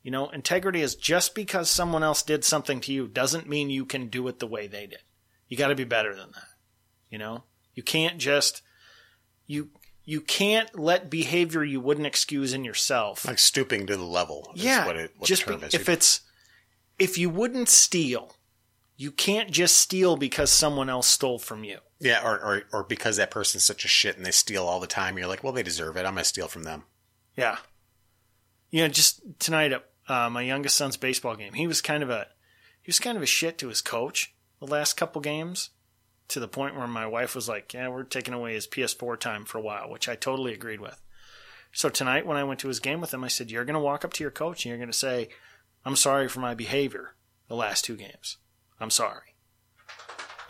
You 0.09 0.13
know, 0.13 0.31
integrity 0.31 0.81
is 0.81 0.95
just 0.95 1.35
because 1.35 1.69
someone 1.69 2.03
else 2.03 2.23
did 2.23 2.43
something 2.43 2.81
to 2.81 2.93
you 2.95 3.07
doesn't 3.09 3.47
mean 3.47 3.69
you 3.69 3.85
can 3.85 4.07
do 4.07 4.27
it 4.29 4.39
the 4.39 4.47
way 4.47 4.67
they 4.67 4.87
did. 4.87 5.01
You 5.49 5.59
got 5.59 5.69
to 5.69 5.75
be 5.75 5.85
better 5.85 6.15
than 6.15 6.31
that. 6.33 6.45
You 7.11 7.19
know, 7.19 7.45
you 7.75 7.83
can't 7.83 8.17
just 8.17 8.63
you 9.47 9.69
you 10.07 10.23
can't 10.23 10.79
let 10.79 11.11
behavior 11.11 11.63
you 11.63 11.79
wouldn't 11.83 12.07
excuse 12.07 12.55
in 12.55 12.65
yourself. 12.65 13.27
Like 13.27 13.39
stooping 13.39 13.87
to 13.89 13.99
the 13.99 14.05
level. 14.05 14.51
Is 14.57 14.65
yeah, 14.65 14.87
What 14.87 14.97
it, 14.97 15.13
what 15.19 15.27
just 15.27 15.45
the 15.45 15.51
term 15.53 15.61
be- 15.61 15.67
is. 15.67 15.75
if 15.75 15.91
it's 15.91 16.23
if 16.99 17.19
you 17.19 17.29
wouldn't 17.29 17.69
steal, 17.69 18.35
you 18.97 19.11
can't 19.11 19.51
just 19.51 19.77
steal 19.77 20.17
because 20.17 20.49
someone 20.51 20.89
else 20.89 21.07
stole 21.07 21.39
from 21.39 21.65
you. 21.65 21.81
yeah, 22.01 22.25
or, 22.25 22.41
or 22.43 22.63
or 22.73 22.83
because 22.83 23.19
that 23.19 23.31
person's 23.31 23.65
such 23.65 23.85
a 23.85 23.89
shit 23.89 24.17
and 24.17 24.25
they 24.25 24.31
steal 24.31 24.65
all 24.65 24.81
the 24.81 24.87
time, 24.87 25.19
you're 25.19 25.27
like, 25.29 25.45
well, 25.45 25.53
they 25.53 25.63
deserve 25.63 25.99
it. 25.99 26.07
I'm 26.07 26.15
gonna 26.15 26.25
steal 26.25 26.49
from 26.49 26.63
them. 26.63 26.85
Yeah. 27.37 27.59
You 28.71 28.83
know, 28.83 28.89
just 28.89 29.21
tonight 29.39 29.73
at 29.73 29.85
uh, 30.09 30.29
my 30.31 30.43
youngest 30.43 30.77
son's 30.77 30.97
baseball 30.97 31.37
game, 31.37 31.53
he 31.55 31.67
was 31.67 31.81
kind 31.81 32.03
of 32.03 32.11
a 32.11 32.27
he 32.83 32.89
was 32.89 32.99
kind 32.99 33.17
of 33.17 33.23
a 33.23 33.27
shit 33.27 33.59
to 33.59 33.69
his 33.69 33.83
coach 33.83 34.35
the 34.61 34.67
last 34.67 34.97
couple 34.97 35.21
games, 35.21 35.71
to 36.29 36.41
the 36.41 36.49
point 36.49 36.75
where 36.77 36.87
my 36.87 37.07
wife 37.07 37.35
was 37.35 37.49
like, 37.49 37.73
"Yeah, 37.75 37.89
we're 37.89 38.03
taking 38.03 38.35
away 38.35 38.55
his 38.55 38.67
PS4 38.67 39.19
time 39.19 39.45
for 39.45 39.59
a 39.59 39.63
while," 39.63 39.91
which 39.91 40.09
I 40.09 40.15
totally 40.17 40.53
agreed 40.55 40.81
with. 40.81 41.01
So 41.73 41.89
tonight, 41.91 42.27
when 42.27 42.37
I 42.39 42.45
went 42.45 42.61
to 42.61 42.69
his 42.69 42.81
game 42.81 43.01
with 43.01 43.13
him, 43.13 43.23
I 43.25 43.29
said, 43.29 43.51
"You're 43.51 43.65
going 43.67 43.75
to 43.75 43.81
walk 43.81 44.05
up 44.05 44.13
to 44.15 44.25
your 44.25 44.31
coach 44.31 44.65
and 44.65 44.71
you're 44.71 44.79
going 44.79 44.91
to 44.91 44.97
say, 44.97 45.29
I'm 45.85 45.97
sorry 45.97 46.29
for 46.29 46.41
my 46.41 46.55
behavior 46.55 47.15
the 47.49 47.55
last 47.57 47.85
two 47.85 47.97
games. 47.97 48.39
I'm 48.81 48.91
sorry." 48.91 49.35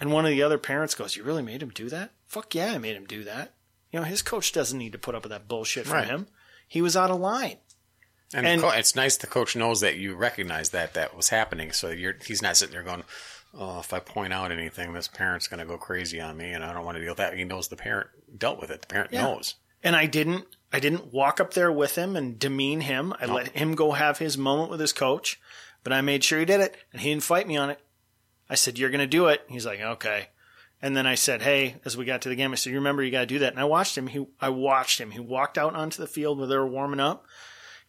And 0.01 0.13
one 0.13 0.25
of 0.25 0.31
the 0.31 0.43
other 0.43 0.59
parents 0.59 0.95
goes, 0.95 1.17
"You 1.17 1.25
really 1.25 1.43
made 1.43 1.63
him 1.63 1.71
do 1.71 1.89
that? 1.89 2.13
Fuck 2.27 2.55
yeah, 2.55 2.73
I 2.75 2.79
made 2.79 2.95
him 2.97 3.07
do 3.07 3.25
that. 3.25 3.55
You 3.91 3.99
know, 4.01 4.05
his 4.07 4.23
coach 4.23 4.53
doesn't 4.53 4.79
need 4.79 4.93
to 4.93 4.99
put 4.99 5.15
up 5.15 5.25
with 5.25 5.31
that 5.31 5.49
bullshit 5.49 5.87
from 5.87 5.95
Right. 5.97 6.07
him. 6.07 6.29
He 6.69 6.81
was 6.81 6.97
out 6.97 7.11
of 7.11 7.19
line." 7.19 7.59
And, 8.35 8.47
And- 8.47 8.61
co- 8.61 8.71
it's 8.71 8.95
nice 8.95 9.17
the 9.17 9.27
coach 9.27 9.57
knows 9.57 9.81
that 9.81 9.97
you 9.97 10.15
recognize 10.15 10.71
that 10.71 10.95
that 10.95 11.17
was 11.17 11.31
happening. 11.31 11.73
So 11.73 11.89
you're 11.91 12.17
he's 12.27 12.43
not 12.43 12.57
sitting 12.57 12.75
there 12.75 12.83
going, 12.83 13.05
"Oh, 13.55 13.81
if 13.81 13.93
I 13.93 14.01
point 14.01 14.33
out 14.35 14.53
anything, 14.53 14.93
this 14.93 15.09
parent's 15.09 15.49
going 15.49 15.61
to 15.61 15.67
go 15.67 15.79
crazy 15.79 16.21
on 16.21 16.37
me, 16.37 16.51
and 16.53 16.63
I 16.65 16.73
don't 16.75 16.85
want 16.85 16.97
to 16.97 17.01
deal 17.01 17.13
with 17.13 17.19
that." 17.19 17.35
He 17.35 17.45
knows 17.45 17.69
the 17.69 17.77
parent 17.77 18.09
dealt 18.39 18.61
with 18.61 18.71
it. 18.71 18.83
The 18.83 18.87
parent 18.89 19.13
Yeah. 19.13 19.23
knows. 19.23 19.55
and 19.83 19.95
I 19.97 20.07
didn't 20.07 20.45
I 20.73 20.81
didn't 20.81 21.13
walk 21.15 21.41
up 21.41 21.55
there 21.55 21.73
with 21.73 21.97
him 21.97 22.17
and 22.17 22.39
demean 22.39 22.83
him. 22.83 23.15
I 23.21 23.25
let 23.27 23.49
him 23.57 23.75
go 23.75 23.93
have 23.93 24.19
his 24.19 24.37
moment 24.37 24.71
with 24.71 24.81
his 24.81 24.93
coach, 24.93 25.41
but 25.83 25.93
I 25.95 26.01
made 26.03 26.23
sure 26.25 26.39
he 26.41 26.45
did 26.45 26.61
it 26.61 26.77
and 26.93 27.01
he 27.01 27.09
didn't 27.11 27.23
fight 27.23 27.47
me 27.49 27.57
on 27.57 27.71
it. 27.71 27.81
I 28.51 28.55
said, 28.57 28.79
"You're 28.79 28.91
going 28.91 28.99
to 29.01 29.07
do 29.07 29.29
it." 29.29 29.43
He's 29.49 29.65
like, 29.65 29.81
"Okay." 29.81 30.29
And 30.83 30.95
then 30.97 31.07
I 31.07 31.15
said, 31.15 31.41
"Hey," 31.43 31.77
as 31.87 31.97
we 31.97 32.05
got 32.05 32.21
to 32.23 32.29
the 32.29 32.37
game, 32.37 32.53
I 32.53 32.57
said, 32.57 32.71
"You 32.71 32.77
remember 32.79 33.03
you 33.03 33.11
got 33.11 33.21
to 33.21 33.27
do 33.27 33.39
that." 33.39 33.53
And 33.53 33.61
I 33.61 33.65
watched 33.65 33.97
him. 33.97 34.09
He 34.09 34.27
I 34.41 34.51
watched 34.51 35.01
him. 35.01 35.13
He 35.13 35.21
walked 35.21 35.57
out 35.57 35.75
onto 35.75 36.03
the 36.03 36.07
field 36.09 36.39
where 36.39 36.47
they 36.49 36.57
were 36.57 36.67
warming 36.67 37.01
up. 37.01 37.25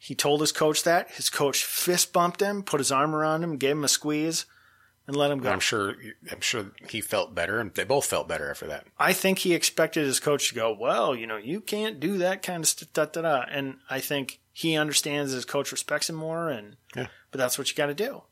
He 0.02 0.16
told 0.16 0.40
his 0.42 0.52
coach 0.54 0.84
that. 0.84 1.12
His 1.12 1.30
coach 1.30 1.64
fist 1.64 2.14
bumped 2.14 2.42
him, 2.42 2.64
put 2.64 2.80
his 2.80 2.92
arm 2.92 3.14
around 3.14 3.44
him, 3.44 3.58
gave 3.58 3.72
him 3.74 3.84
a 3.84 3.90
squeeze, 3.90 4.46
and 5.06 5.16
let 5.16 5.30
him 5.30 5.40
go. 5.40 5.52
I'm 5.52 5.60
sure. 5.60 5.96
I'm 6.32 6.40
sure 6.40 6.72
he 6.90 7.02
felt 7.02 7.36
better, 7.36 7.60
and 7.60 7.74
they 7.76 7.84
both 7.84 8.06
felt 8.06 8.28
better 8.28 8.50
after 8.50 8.66
that. 8.68 8.88
I 8.98 9.12
think 9.12 9.40
he 9.40 9.54
expected 9.54 10.06
his 10.06 10.22
coach 10.22 10.48
to 10.50 10.56
go, 10.56 10.74
well, 10.74 11.14
you 11.16 11.28
know, 11.28 11.36
you 11.36 11.60
can't 11.60 12.00
do 12.00 12.18
that 12.20 12.42
kind 12.42 12.64
of 12.64 12.70
stuff, 12.70 12.94
da, 12.94 13.06
da, 13.06 13.22
da. 13.22 13.46
And 13.52 13.80
I 13.90 14.00
think 14.00 14.40
he 14.54 14.78
understands 14.78 15.34
his 15.34 15.44
coach 15.46 15.72
respects 15.72 16.10
him 16.10 16.16
more, 16.16 16.48
and 16.50 16.78
Yeah. 16.96 17.08
but 17.32 17.38
that's 17.40 17.58
what 17.58 17.70
you 17.70 17.76
got 17.76 17.88
to 17.88 17.94
do. 17.94 18.24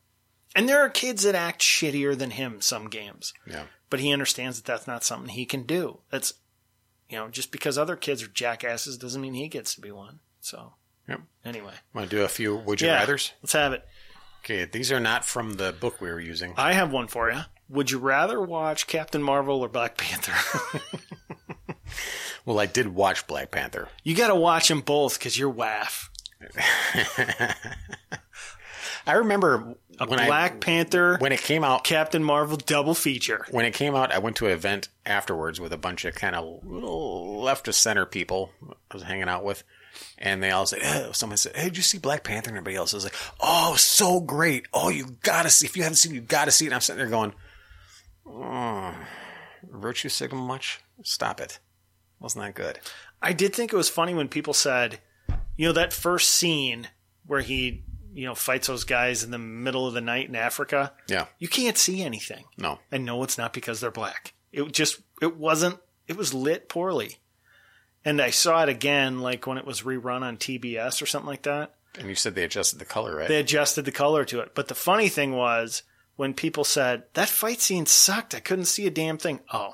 And 0.56 0.70
there 0.70 0.80
are 0.80 0.90
kids 0.90 1.24
that 1.24 1.36
act 1.36 1.62
shittier 1.62 2.18
than 2.18 2.32
him 2.32 2.62
some 2.62 2.90
games, 2.90 3.34
Yeah. 3.46 3.66
but 3.90 4.00
he 4.00 4.14
understands 4.14 4.58
that 4.58 4.66
that's 4.66 4.88
not 4.88 5.04
something 5.04 5.30
he 5.36 5.46
can 5.46 5.64
do. 5.64 6.00
That's, 6.10 6.34
you 7.10 7.18
know, 7.18 7.28
just 7.28 7.52
because 7.52 7.78
other 7.78 7.98
kids 7.98 8.24
are 8.24 8.28
jackasses 8.28 8.98
doesn't 8.98 9.22
mean 9.22 9.34
he 9.34 9.50
gets 9.50 9.76
to 9.76 9.82
be 9.82 9.92
one. 9.92 10.20
So 10.40 10.74
Yep. 11.08 11.22
anyway, 11.46 11.74
Want 11.94 12.10
to 12.10 12.16
do 12.16 12.24
a 12.24 12.28
few 12.28 12.56
would 12.58 12.82
you 12.82 12.88
yeah, 12.88 13.00
rather's? 13.00 13.34
let's 13.42 13.54
have 13.54 13.74
it. 13.74 13.86
Okay, 14.44 14.66
these 14.66 14.92
are 14.92 15.00
not 15.00 15.26
from 15.26 15.54
the 15.54 15.74
book 15.74 16.00
we 16.02 16.10
were 16.10 16.20
using. 16.20 16.54
I 16.58 16.74
have 16.74 16.92
one 16.92 17.08
for 17.08 17.32
you. 17.32 17.42
Would 17.70 17.92
you 17.92 17.98
rather 18.00 18.42
watch 18.42 18.88
Captain 18.88 19.22
Marvel 19.22 19.62
or 19.62 19.68
Black 19.70 19.98
Panther? 19.98 20.34
Well, 22.46 22.60
I 22.62 22.66
did 22.66 22.88
watch 22.88 23.28
Black 23.28 23.52
Panther. 23.52 23.90
you 24.06 24.16
got 24.16 24.30
to 24.30 24.36
watch 24.36 24.70
them 24.70 24.80
both 24.80 25.20
because 25.20 25.38
you're 25.38 25.50
waff. 25.50 26.10
I 29.06 29.14
remember 29.14 29.76
when 29.98 30.08
Black 30.28 30.54
I 30.54 30.58
Panther. 30.58 31.18
when 31.20 31.34
it 31.34 31.42
came 31.42 31.66
out. 31.66 31.84
Captain 31.84 32.24
Marvel 32.24 32.56
double 32.56 32.94
feature. 32.94 33.46
When 33.52 33.66
it 33.66 33.74
came 33.74 33.96
out, 33.96 34.14
I 34.14 34.20
went 34.20 34.38
to 34.38 34.46
an 34.46 34.52
event 34.54 34.88
afterwards 35.06 35.60
with 35.60 35.74
a 35.74 35.78
bunch 35.78 36.06
of 36.06 36.16
kind 36.16 36.38
of 36.38 36.64
little 36.66 37.42
left 37.42 37.68
of 37.68 37.76
center 37.76 38.06
people 38.06 38.52
I 38.70 38.94
was 38.94 39.04
hanging 39.04 39.28
out 39.28 39.44
with, 39.44 39.64
and 40.18 40.42
they 40.44 40.52
all 40.52 40.66
said, 40.66 40.80
oh, 40.84 41.12
"Someone 41.12 41.38
said, 41.38 41.56
hey, 41.56 41.66
did 41.66 41.78
you 41.78 41.84
see 41.84 41.98
Black 41.98 42.24
Panther?" 42.24 42.50
And 42.50 42.58
everybody 42.58 42.76
else 42.76 42.94
was 42.94 43.04
like, 43.04 43.16
"Oh, 43.40 43.76
so 43.76 44.20
great! 44.20 44.66
Oh, 44.74 44.90
you 44.90 45.18
gotta 45.24 45.50
see. 45.50 45.66
If 45.66 45.76
you 45.78 45.84
haven't 45.84 45.96
seen, 45.98 46.14
you 46.16 46.22
gotta 46.22 46.52
see 46.52 46.66
it." 46.66 46.70
And 46.70 46.76
I'm 46.76 46.82
sitting 46.82 46.98
there 47.00 47.10
going, 47.10 47.34
"Oh, 48.26 48.96
virtue 49.70 50.10
signal 50.10 50.42
much? 50.46 50.80
Stop 51.04 51.40
it! 51.42 51.60
Wasn't 52.20 52.44
that 52.44 52.56
good?" 52.56 52.80
I 53.22 53.34
did 53.34 53.56
think 53.56 53.74
it 53.74 53.78
was 53.78 53.90
funny 53.90 54.14
when 54.14 54.28
people 54.28 54.54
said, 54.54 55.00
you 55.56 55.68
know, 55.68 55.74
that 55.74 55.92
first 55.92 56.30
scene 56.30 56.88
where 57.26 57.42
he, 57.42 57.84
you 58.14 58.26
know, 58.26 58.36
fights 58.36 58.68
those 58.68 58.84
guys 58.84 59.24
in 59.24 59.32
the 59.32 59.40
middle 59.40 59.88
of 59.88 59.96
the 59.96 60.02
night 60.02 60.30
in 60.30 60.36
Africa. 60.36 60.94
Yeah, 61.08 61.26
You 61.40 61.48
can't 61.48 61.78
see 61.80 62.04
anything. 62.04 62.46
no, 62.58 62.78
And 62.92 63.06
no, 63.06 63.24
it's 63.24 63.38
not 63.40 63.54
because 63.54 63.80
they're 63.80 63.90
black. 63.90 64.34
It 64.52 64.72
just, 64.72 65.02
it 65.20 65.36
wasn't, 65.36 65.80
it 66.08 66.16
was 66.16 66.32
lit 66.34 66.70
poorly. 66.70 67.18
And 68.06 68.22
I 68.22 68.30
saw 68.30 68.64
it 68.64 68.70
again 68.70 69.20
like 69.22 69.46
when 69.48 69.58
it 69.58 69.66
was 69.66 69.82
rerun 69.82 70.22
on 70.22 70.38
TBS 70.38 71.02
or 71.02 71.06
something 71.06 71.28
like 71.28 71.44
that. 71.44 71.74
And 72.00 72.08
you 72.10 72.16
said 72.16 72.36
they 72.36 72.44
adjusted 72.44 72.80
the 72.80 72.86
color, 72.86 73.16
right? 73.16 73.28
They 73.28 73.40
adjusted 73.40 73.86
the 73.86 73.92
color 73.92 74.24
to 74.26 74.40
it. 74.42 74.54
But 74.54 74.68
the 74.68 74.76
funny 74.76 75.10
thing 75.10 75.34
was 75.34 75.84
when 76.16 76.34
people 76.34 76.64
said 76.64 77.04
that 77.14 77.30
fight 77.30 77.60
scene 77.60 77.86
sucked, 77.86 78.36
I 78.36 78.40
couldn't 78.40 78.66
see 78.66 78.86
a 78.86 78.92
damn 78.92 79.18
thing. 79.18 79.40
Oh, 79.52 79.74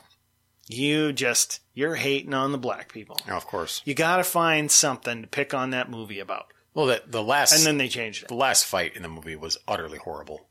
you 0.67 1.11
just 1.11 1.59
you're 1.73 1.95
hating 1.95 2.33
on 2.33 2.51
the 2.51 2.57
black 2.57 2.93
people. 2.93 3.19
oh, 3.29 3.33
of 3.33 3.45
course. 3.45 3.81
You 3.83 3.93
got 3.93 4.17
to 4.17 4.23
find 4.23 4.71
something 4.71 5.21
to 5.21 5.27
pick 5.27 5.53
on 5.53 5.71
that 5.71 5.89
movie 5.89 6.19
about. 6.19 6.47
Well, 6.73 6.85
the, 6.87 7.03
the 7.05 7.21
last 7.21 7.51
And 7.55 7.65
then 7.65 7.77
they 7.77 7.87
changed 7.89 8.23
it. 8.23 8.29
the 8.29 8.35
last 8.35 8.65
fight 8.65 8.95
in 8.95 9.03
the 9.03 9.09
movie 9.09 9.35
was 9.35 9.57
utterly 9.67 9.97
horrible 9.99 10.47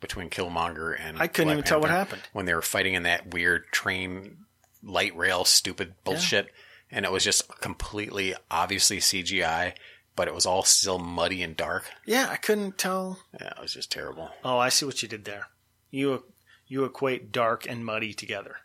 between 0.00 0.28
Killmonger 0.28 0.98
and 0.98 1.18
I 1.22 1.28
couldn't 1.28 1.46
Black 1.48 1.54
even 1.58 1.64
tell 1.64 1.80
what 1.80 1.90
happened. 1.90 2.22
when 2.32 2.44
they 2.46 2.54
were 2.54 2.60
fighting 2.62 2.94
in 2.94 3.04
that 3.04 3.32
weird 3.32 3.66
train 3.70 4.38
light 4.82 5.16
rail 5.16 5.44
stupid 5.44 5.94
bullshit, 6.04 6.48
and 6.92 7.04
it 7.06 7.10
was 7.10 7.24
just 7.24 7.48
completely 7.60 8.34
obviously 8.50 8.98
CGI, 8.98 9.72
but 10.14 10.28
it 10.28 10.34
was 10.34 10.44
all 10.44 10.62
still 10.62 10.98
muddy 10.98 11.42
and 11.42 11.56
dark. 11.56 11.90
Yeah, 12.06 12.28
I 12.30 12.36
couldn't 12.36 12.76
tell. 12.78 13.18
Yeah, 13.40 13.48
it 13.48 13.60
was 13.60 13.72
just 13.72 13.90
terrible. 13.90 14.28
Oh, 14.44 14.58
I 14.58 14.68
see 14.68 14.84
what 14.84 15.02
you 15.02 15.08
did 15.08 15.24
there. 15.24 15.46
You 15.90 16.24
you 16.66 16.84
equate 16.84 17.32
dark 17.32 17.66
and 17.68 17.84
muddy 17.84 18.12
together. 18.12 18.56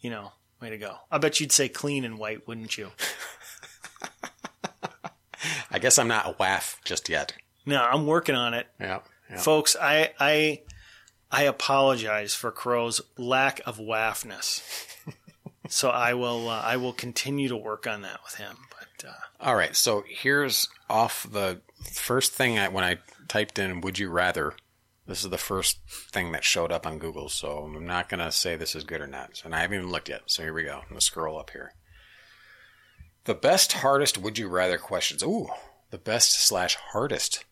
You 0.00 0.10
know, 0.10 0.32
way 0.62 0.70
to 0.70 0.78
go. 0.78 0.98
I 1.10 1.18
bet 1.18 1.40
you'd 1.40 1.52
say 1.52 1.68
clean 1.68 2.04
and 2.04 2.16
white, 2.16 2.46
wouldn't 2.46 2.78
you? 2.78 2.92
I 5.70 5.78
guess 5.78 5.98
I'm 5.98 6.08
not 6.08 6.26
a 6.26 6.36
waff 6.38 6.80
just 6.84 7.08
yet. 7.08 7.34
No, 7.66 7.82
I'm 7.82 8.06
working 8.06 8.36
on 8.36 8.54
it. 8.54 8.68
Yeah, 8.78 9.00
yeah. 9.28 9.38
Folks, 9.38 9.76
I 9.80 10.12
I 10.20 10.62
I 11.30 11.42
apologize 11.42 12.34
for 12.34 12.52
Crow's 12.52 13.00
lack 13.18 13.60
of 13.66 13.78
waffness. 13.78 14.62
so 15.68 15.90
I 15.90 16.14
will 16.14 16.48
uh, 16.48 16.60
I 16.60 16.76
will 16.76 16.92
continue 16.92 17.48
to 17.48 17.56
work 17.56 17.86
on 17.86 18.02
that 18.02 18.20
with 18.24 18.34
him. 18.36 18.56
But 18.70 19.08
uh, 19.08 19.12
All 19.40 19.56
right, 19.56 19.74
so 19.74 20.04
here's 20.08 20.68
off 20.88 21.26
the 21.30 21.60
first 21.92 22.32
thing 22.32 22.58
I, 22.58 22.68
when 22.68 22.84
I 22.84 22.98
typed 23.28 23.58
in 23.58 23.80
"Would 23.80 23.98
you 23.98 24.10
rather." 24.10 24.54
This 25.06 25.22
is 25.22 25.28
the 25.28 25.36
first 25.36 25.80
thing 26.12 26.32
that 26.32 26.44
showed 26.44 26.72
up 26.72 26.86
on 26.86 26.98
Google, 26.98 27.28
so 27.28 27.58
I'm 27.58 27.84
not 27.86 28.08
gonna 28.08 28.32
say 28.32 28.56
this 28.56 28.74
is 28.74 28.84
good 28.84 29.02
or 29.02 29.06
not. 29.06 29.42
And 29.44 29.54
I 29.54 29.60
haven't 29.60 29.76
even 29.78 29.90
looked 29.90 30.08
yet. 30.08 30.22
So 30.26 30.42
here 30.42 30.54
we 30.54 30.64
go. 30.64 30.78
I'm 30.80 30.88
gonna 30.88 31.00
scroll 31.02 31.38
up 31.38 31.50
here. 31.50 31.74
The 33.24 33.34
best, 33.34 33.72
hardest 33.74 34.16
would 34.18 34.38
you 34.38 34.48
rather 34.48 34.78
questions. 34.78 35.22
Ooh, 35.22 35.48
the 35.90 35.98
best 35.98 36.40
slash 36.46 36.76
hardest 36.92 37.44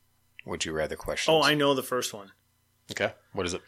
would 0.46 0.64
you 0.64 0.72
rather 0.72 0.96
questions. 0.96 1.32
oh, 1.34 1.42
I 1.42 1.54
know 1.54 1.74
the 1.74 1.82
first 1.82 2.12
one. 2.14 2.32
okay. 2.90 3.12
What 3.32 3.44
is 3.46 3.52
it? 3.54 3.62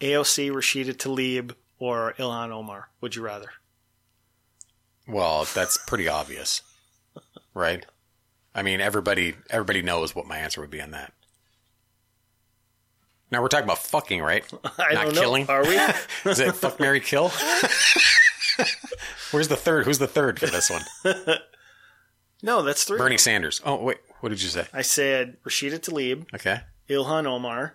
AOC 0.00 0.50
Rashida 0.50 0.94
Tlaib 0.94 1.54
or 1.78 2.14
Ilhan 2.18 2.50
Omar. 2.50 2.90
Would 3.00 3.14
you 3.16 3.22
rather? 3.22 3.50
Well, 5.08 5.46
that's 5.54 5.78
pretty 5.86 6.08
obvious, 6.08 6.62
right? 7.54 7.84
I 8.54 8.62
mean, 8.62 8.80
everybody 8.80 9.34
everybody 9.50 9.82
knows 9.82 10.14
what 10.14 10.26
my 10.26 10.38
answer 10.38 10.60
would 10.60 10.70
be 10.70 10.80
on 10.82 10.90
that. 10.92 11.12
Now 13.30 13.42
we're 13.42 13.48
talking 13.48 13.64
about 13.64 13.78
fucking, 13.78 14.20
right? 14.22 14.44
I 14.78 14.94
Not 14.94 15.04
don't 15.06 15.14
know. 15.14 15.20
killing. 15.20 15.46
Are 15.48 15.62
we? 15.64 15.76
Is 16.30 16.40
it 16.40 16.54
fuck 16.54 16.80
Mary 16.80 17.00
Kill? 17.00 17.28
Where's 19.30 19.48
the 19.48 19.56
third? 19.56 19.84
Who's 19.84 19.98
the 19.98 20.06
third 20.06 20.40
for 20.40 20.46
this 20.46 20.70
one? 20.70 20.82
no, 22.42 22.62
that's 22.62 22.84
three. 22.84 22.98
Bernie 22.98 23.18
Sanders. 23.18 23.60
Oh 23.64 23.82
wait, 23.82 23.98
what 24.20 24.30
did 24.30 24.42
you 24.42 24.48
say? 24.48 24.66
I 24.72 24.82
said 24.82 25.36
Rashida 25.44 25.78
Tlaib, 25.78 26.26
Okay, 26.34 26.60
Ilhan 26.88 27.26
Omar, 27.26 27.74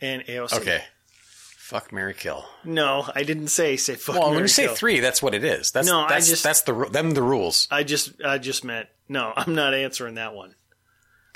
and 0.00 0.22
AOC. 0.24 0.54
okay. 0.60 0.84
Fuck 1.68 1.92
Mary 1.92 2.14
Kill. 2.14 2.46
No, 2.64 3.04
I 3.14 3.24
didn't 3.24 3.48
say 3.48 3.76
say 3.76 3.94
fuck. 3.94 4.14
Well, 4.14 4.24
when 4.28 4.32
Mary 4.36 4.44
you 4.44 4.48
say 4.48 4.64
kill. 4.68 4.74
three, 4.74 5.00
that's 5.00 5.20
what 5.22 5.34
it 5.34 5.44
is. 5.44 5.70
That's 5.70 5.86
No, 5.86 6.00
I 6.00 6.18
just- 6.20 6.42
that's 6.42 6.62
the 6.62 6.72
them 6.90 7.10
the 7.10 7.22
rules. 7.22 7.68
I 7.70 7.82
just 7.82 8.12
I 8.24 8.38
just 8.38 8.64
meant 8.64 8.88
no. 9.06 9.34
I'm 9.36 9.54
not 9.54 9.74
answering 9.74 10.14
that 10.14 10.32
one. 10.32 10.54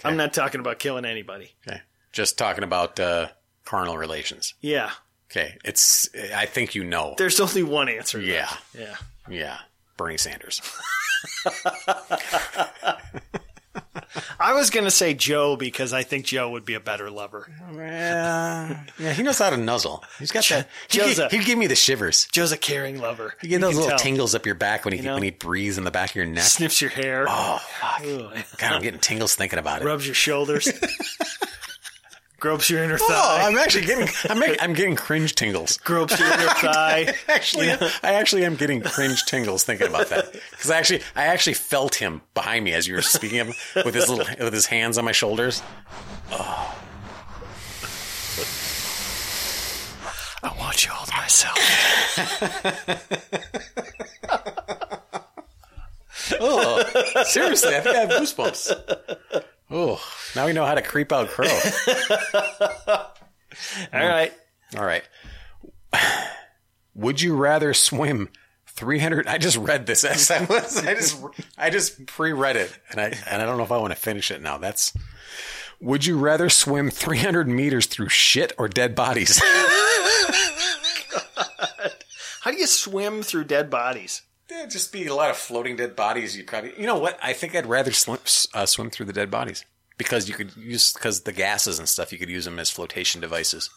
I'm 0.03 0.17
not 0.17 0.33
talking 0.33 0.61
about 0.63 0.79
killing 0.79 1.05
anybody. 1.05 1.53
Okay, 1.69 1.83
just 2.13 2.39
talking 2.39 2.65
about 2.65 2.99
uh, 2.99 3.29
carnal 3.67 3.99
relations. 3.99 4.55
Yeah, 4.63 4.91
Okay, 5.31 5.59
it's 5.67 6.09
I 6.35 6.47
think 6.47 6.75
you 6.75 6.83
know. 6.83 7.15
there's 7.19 7.39
only 7.39 7.63
one 7.63 7.91
answer. 7.91 8.19
Yeah. 8.19 8.49
that. 8.75 8.81
yeah. 8.81 8.97
Yeah, 9.29 9.59
Bernie 9.99 10.17
Sanders. 10.17 10.63
I 14.39 14.55
was 14.55 14.71
gonna 14.71 14.91
say 14.91 15.15
Joe 15.15 15.57
because 15.57 15.93
I 15.93 16.03
think 16.03 16.25
Joe 16.27 16.51
would 16.51 16.65
be 16.65 16.75
a 16.75 16.81
better 16.81 17.11
lover. 17.11 17.51
Yeah, 17.75 18.85
yeah, 18.99 19.13
he 19.13 19.23
knows 19.23 19.39
how 19.39 19.51
to 19.51 19.57
nuzzle. 19.57 20.05
He's 20.19 20.31
got 20.31 20.45
that. 20.47 20.69
He, 20.89 20.99
Joe's 20.99 21.19
a- 21.19 21.29
he'd 21.29 21.45
give 21.45 21.59
me 21.59 21.67
the 21.67 21.75
shivers. 21.75 22.27
Joe's 22.33 22.53
a 22.53 22.57
caring 22.57 23.01
lover. 23.01 23.35
You 23.43 23.49
get 23.49 23.61
those 23.61 23.71
can 23.71 23.77
little 23.81 23.91
tell. 23.91 23.99
tingles 23.99 24.35
up 24.35 24.47
your 24.47 24.55
back 24.55 24.85
when 24.85 24.95
he 24.95 25.01
know? 25.01 25.15
when 25.15 25.23
he 25.23 25.31
breathes 25.31 25.79
in 25.79 25.85
the 25.85 25.91
back 25.91 26.11
of 26.11 26.17
your 26.17 26.27
neck. 26.27 26.45
Sniffs 26.45 26.81
your 26.81 26.91
hair. 26.91 27.27
Oh 27.29 27.59
fuck! 27.81 28.03
Ugh. 28.03 28.45
God, 28.59 28.73
I'm 28.73 28.83
getting 28.83 29.01
tingles 29.01 29.35
thinking 29.35 29.59
about 29.59 29.83
it. 29.83 29.85
Rubs 29.85 30.07
your 30.07 30.15
shoulders. 30.15 30.69
gropes 32.43 32.69
your 32.69 32.83
inner 32.83 32.99
thigh. 32.99 33.07
Oh. 33.09 33.39
I'm 33.41 33.57
actually 33.57 33.87
getting 33.87 34.09
I'm, 34.29 34.43
I'm 34.61 34.73
getting 34.75 34.97
cringe 34.97 35.37
tingles. 35.37 35.77
gropes 35.79 36.19
your 36.19 36.27
inner 36.33 36.49
thigh. 36.49 37.15
Actually, 37.29 37.71
I 37.71 38.15
actually 38.15 38.45
am 38.45 38.57
getting 38.57 38.83
cringe 38.83 39.25
tingles 39.25 39.63
thinking 39.63 39.87
about 39.87 40.09
that 40.09 40.33
because 40.51 40.69
I 40.69 40.79
actually 40.79 41.03
I 41.15 41.27
actually 41.27 41.55
felt 41.55 41.95
him 41.95 42.21
behind 42.35 42.65
me 42.65 42.73
as 42.75 42.89
you 42.89 42.97
were 42.97 43.03
speaking 43.03 43.39
him 43.39 43.53
with 43.85 43.95
his 43.95 44.09
little 44.09 44.27
with 44.45 44.53
his 44.53 44.67
hands 44.67 44.99
on 44.99 45.05
my 45.05 45.13
shoulders. 45.13 45.63
Oh. 46.33 46.79
I 50.43 50.53
want 50.59 50.85
you 50.85 50.91
all 50.93 51.07
to 51.07 51.15
myself. 51.15 51.57
oh, 56.41 57.23
Seriously, 57.23 57.77
I 57.77 57.81
think 57.81 57.97
I 57.97 58.01
have 58.01 58.11
goosebumps. 58.11 59.45
Oh, 59.75 59.99
now 60.37 60.45
we 60.45 60.53
know 60.53 60.67
how 60.67 60.75
to 60.75 60.83
creep 60.83 61.13
out 61.13 61.29
crow. 61.29 61.47
All 63.93 64.07
right. 64.07 64.33
All 64.77 64.85
right. 64.85 65.03
Would 66.95 67.23
you 67.23 67.35
rather 67.37 67.73
swim 67.73 68.29
300 68.67 69.27
I 69.27 69.39
just 69.39 69.57
read 69.57 69.87
this 69.87 70.05
as 70.05 70.31
I 70.31 70.45
was 70.45 70.77
I 70.87 70.95
just 70.95 71.23
I 71.59 71.71
just 71.71 72.07
pre-read 72.07 72.57
it 72.57 72.79
and 72.91 73.01
I 73.01 73.15
and 73.31 73.43
I 73.43 73.47
don't 73.47 73.57
know 73.57 73.65
if 73.65 73.73
I 73.73 73.79
want 73.79 73.93
to 73.93 73.99
finish 73.99 74.31
it 74.31 74.43
now. 74.43 74.59
That's 74.59 74.93
Would 75.81 76.05
you 76.05 76.19
rather 76.19 76.51
swim 76.51 76.91
300 76.91 77.49
meters 77.49 77.87
through 77.87 78.11
shit 78.11 78.53
or 78.59 78.69
dead 78.69 78.95
bodies? 78.95 79.41
How 82.41 82.51
do 82.51 82.59
you 82.59 82.67
swim 82.67 83.23
through 83.23 83.45
dead 83.45 83.71
bodies? 83.71 84.23
There'd 84.53 84.71
just 84.71 84.93
be 84.93 85.07
a 85.07 85.15
lot 85.15 85.31
of 85.31 85.37
floating 85.37 85.77
dead 85.77 85.97
bodies. 85.97 86.37
You 86.37 86.45
probably, 86.45 86.73
you 86.79 86.87
know 86.87 86.99
what? 86.99 87.19
I 87.23 87.33
think 87.33 87.55
I'd 87.55 87.67
rather 87.67 87.93
swim, 87.93 88.19
uh, 88.55 88.67
swim 88.67 88.91
through 88.91 89.07
the 89.07 89.13
dead 89.13 89.31
bodies 89.31 89.65
because 89.99 90.29
you 90.29 90.35
could 90.35 90.55
use 90.57 90.93
because 90.93 91.23
the 91.23 91.33
gases 91.33 91.79
and 91.79 91.89
stuff. 91.89 92.13
You 92.13 92.19
could 92.19 92.29
use 92.29 92.45
them 92.45 92.59
as 92.59 92.71
flotation 92.71 93.21
devices. 93.21 93.71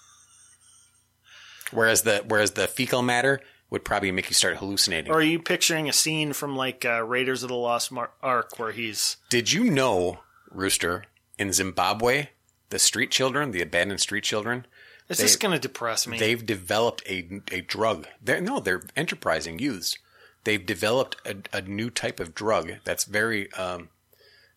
Whereas 1.72 2.04
the 2.04 2.24
whereas 2.28 2.52
the 2.52 2.68
fecal 2.68 3.02
matter 3.02 3.42
would 3.70 3.84
probably 3.84 4.12
make 4.12 4.30
you 4.30 4.36
start 4.36 4.58
hallucinating. 4.58 5.12
Or 5.12 5.18
are 5.18 5.24
you 5.24 5.40
picturing 5.40 5.90
a 5.90 5.94
scene 5.94 6.34
from 6.34 6.56
like 6.56 6.86
uh, 6.86 7.04
Raiders 7.04 7.44
of 7.44 7.50
the 7.50 7.56
Lost 7.56 7.92
Mar- 7.92 8.12
Ark 8.22 8.60
where 8.60 8.72
he's 8.72 9.18
Did 9.30 9.52
you 9.52 9.64
know, 9.64 10.20
Rooster, 10.52 11.06
in 11.38 11.52
Zimbabwe, 11.52 12.30
the 12.70 12.80
street 12.80 13.12
children, 13.12 13.52
the 13.52 13.62
abandoned 13.62 14.02
street 14.02 14.24
children, 14.24 14.68
is 15.10 15.18
this 15.18 15.36
going 15.36 15.54
to 15.54 15.60
depress 15.60 16.08
me? 16.08 16.18
they've 16.20 16.46
developed 16.46 17.04
a 17.08 17.42
a 17.52 17.62
drug. 17.62 18.08
They're, 18.22 18.42
no, 18.42 18.60
they're 18.60 18.84
enterprising 18.96 19.60
youths. 19.60 19.98
They've 20.46 20.66
developed 20.66 21.18
a, 21.26 21.36
a 21.58 21.62
new 21.62 21.90
type 21.90 22.20
of 22.22 22.34
drug 22.34 22.72
that's 22.86 23.04
very 23.04 23.52
um, 23.54 23.90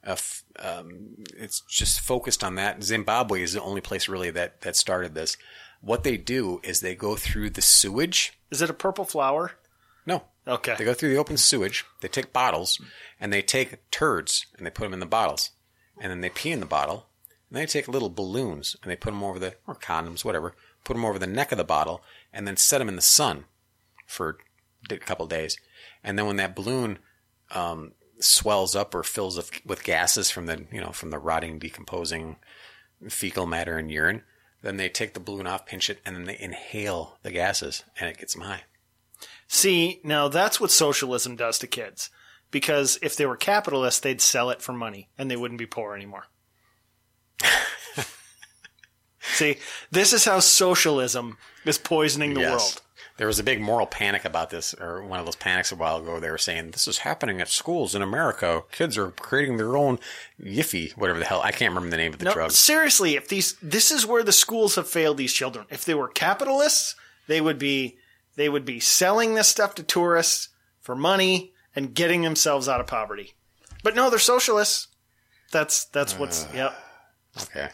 f- 0.05 0.45
um, 0.61 1.25
it's 1.37 1.61
just 1.63 1.99
focused 2.01 2.45
on 2.45 2.55
that. 2.55 2.83
Zimbabwe 2.85 3.43
is 3.43 3.55
the 3.55 3.63
only 3.63 3.81
place 3.81 4.09
really 4.09 4.31
that 4.31 4.61
that 4.61 4.77
started 4.77 5.15
this. 5.15 5.37
What 5.81 6.05
they 6.05 6.17
do 6.17 6.61
is 6.63 6.81
they 6.81 6.95
go 6.95 7.17
through 7.17 7.51
the 7.51 7.63
sewage. 7.63 8.39
Is 8.51 8.63
it 8.63 8.71
a 8.71 8.75
purple 8.75 9.05
flower? 9.05 9.53
No, 10.07 10.23
Okay. 10.47 10.75
they 10.79 10.85
go 10.85 10.95
through 10.95 11.11
the 11.11 11.19
open 11.21 11.37
sewage. 11.37 11.85
They 12.01 12.09
take 12.09 12.33
bottles 12.33 12.81
and 13.21 13.33
they 13.33 13.43
take 13.43 13.91
turds 13.91 14.47
and 14.57 14.65
they 14.67 14.71
put 14.71 14.85
them 14.85 14.95
in 14.95 15.01
the 15.01 15.07
bottles, 15.07 15.51
and 16.01 16.11
then 16.11 16.21
they 16.21 16.31
pee 16.31 16.51
in 16.53 16.61
the 16.61 16.67
bottle. 16.67 17.07
And 17.51 17.57
they 17.59 17.65
take 17.67 17.89
little 17.89 18.11
balloons 18.11 18.77
and 18.83 18.91
they 18.91 18.97
put 18.97 19.11
them 19.11 19.23
over 19.25 19.39
the 19.39 19.55
or 19.67 19.75
condoms, 19.75 20.23
whatever. 20.25 20.55
Put 20.85 20.95
them 20.95 21.05
over 21.05 21.19
the 21.19 21.27
neck 21.27 21.51
of 21.51 21.59
the 21.59 21.65
bottle 21.65 22.03
and 22.33 22.47
then 22.47 22.57
set 22.59 22.79
them 22.79 22.89
in 22.91 22.97
the 22.97 23.03
sun 23.03 23.45
for 24.07 24.37
a 24.91 24.97
couple 24.99 25.25
of 25.25 25.31
days. 25.31 25.57
And 26.05 26.19
then 26.19 26.27
when 26.27 26.37
that 26.37 26.55
balloon 26.57 26.99
um, 27.51 27.93
swells 28.21 28.75
up 28.77 28.95
or 28.95 29.03
fills 29.03 29.39
up 29.39 29.47
with 29.65 29.85
gases 29.85 30.31
from 30.31 30.47
the 30.47 30.67
you 30.73 30.81
know 30.81 30.93
from 30.93 31.11
the 31.11 31.19
rotting, 31.19 31.59
decomposing 31.59 32.37
fecal 33.09 33.47
matter 33.47 33.77
and 33.79 33.91
urine, 33.91 34.23
then 34.63 34.77
they 34.77 34.89
take 34.89 35.15
the 35.15 35.21
balloon 35.21 35.47
off, 35.47 35.67
pinch 35.67 35.89
it, 35.91 36.01
and 36.05 36.17
then 36.17 36.25
they 36.25 36.39
inhale 36.39 37.19
the 37.23 37.31
gases, 37.31 37.85
and 37.99 38.09
it 38.09 38.19
gets 38.19 38.35
them 38.35 38.43
high. 38.43 38.63
See, 39.47 40.01
now 40.05 40.29
that's 40.29 40.61
what 40.61 40.71
socialism 40.71 41.37
does 41.37 41.59
to 41.61 41.67
kids. 41.67 42.11
Because 42.51 42.99
if 43.03 43.15
they 43.15 43.27
were 43.27 43.37
capitalists, 43.37 44.01
they'd 44.01 44.23
sell 44.23 44.49
it 44.49 44.63
for 44.63 44.73
money 44.73 45.11
and 45.19 45.31
they 45.31 45.37
wouldn't 45.37 45.59
be 45.59 45.67
poor 45.67 45.95
anymore. 45.95 46.29
See, 49.21 49.59
this 49.91 50.13
is 50.13 50.25
how 50.25 50.41
socialism 50.41 51.37
is 51.65 51.77
poisoning 51.79 52.35
the 52.35 52.41
Yes. 52.41 52.51
world. 52.53 52.83
There 53.19 53.27
was 53.27 53.39
a 53.39 53.45
big 53.45 53.61
moral 53.61 53.87
panic 53.87 54.25
about 54.25 54.51
this, 54.51 54.75
or 54.75 55.03
one 55.03 55.19
of 55.21 55.27
those 55.27 55.37
panics 55.37 55.71
a 55.73 55.77
while 55.77 55.99
ago. 55.99 56.19
They 56.21 56.31
were 56.31 56.39
saying 56.39 56.71
this 56.71 56.89
is 56.89 56.99
happening 56.99 57.41
at 57.41 57.49
schools 57.49 57.95
in 57.95 58.01
America. 58.01 58.63
Kids 58.73 58.97
are 58.97 59.11
creating 59.11 59.57
their 59.57 59.77
own 59.77 59.99
Yiffy, 60.41 60.93
whatever 60.97 61.19
the 61.19 61.25
hell. 61.25 61.43
I 61.43 61.51
can't 61.51 61.75
remember 61.75 61.91
the 61.91 61.97
name 61.97 62.13
of 62.13 62.21
the 62.21 62.27
No, 62.27 62.33
drug. 62.33 62.53
seriously, 62.53 63.17
if 63.17 63.29
these 63.29 63.55
this 63.61 63.91
is 63.91 64.07
where 64.07 64.23
the 64.23 64.33
schools 64.33 64.77
have 64.77 64.89
failed 64.89 65.17
these 65.19 65.33
children. 65.33 65.67
If 65.69 65.85
they 65.85 65.95
were 65.95 66.09
capitalists, 66.09 66.95
they 67.27 67.41
would 67.41 67.59
be 67.59 67.99
they 68.37 68.49
would 68.49 68.65
be 68.65 68.79
selling 68.81 69.35
this 69.35 69.49
stuff 69.49 69.75
to 69.75 69.83
tourists 69.83 70.49
for 70.81 70.95
money 70.95 71.53
and 71.75 71.95
getting 71.95 72.23
themselves 72.23 72.69
out 72.69 72.81
of 72.81 72.87
poverty. 72.87 73.35
But 73.83 73.97
no, 73.97 74.11
they're 74.11 74.19
socialists. 74.21 74.87
That's 75.51 75.87
that's 75.87 76.17
what's 76.19 76.45
uh, 76.45 76.49
yep. 76.55 76.79
Okay. 77.43 77.69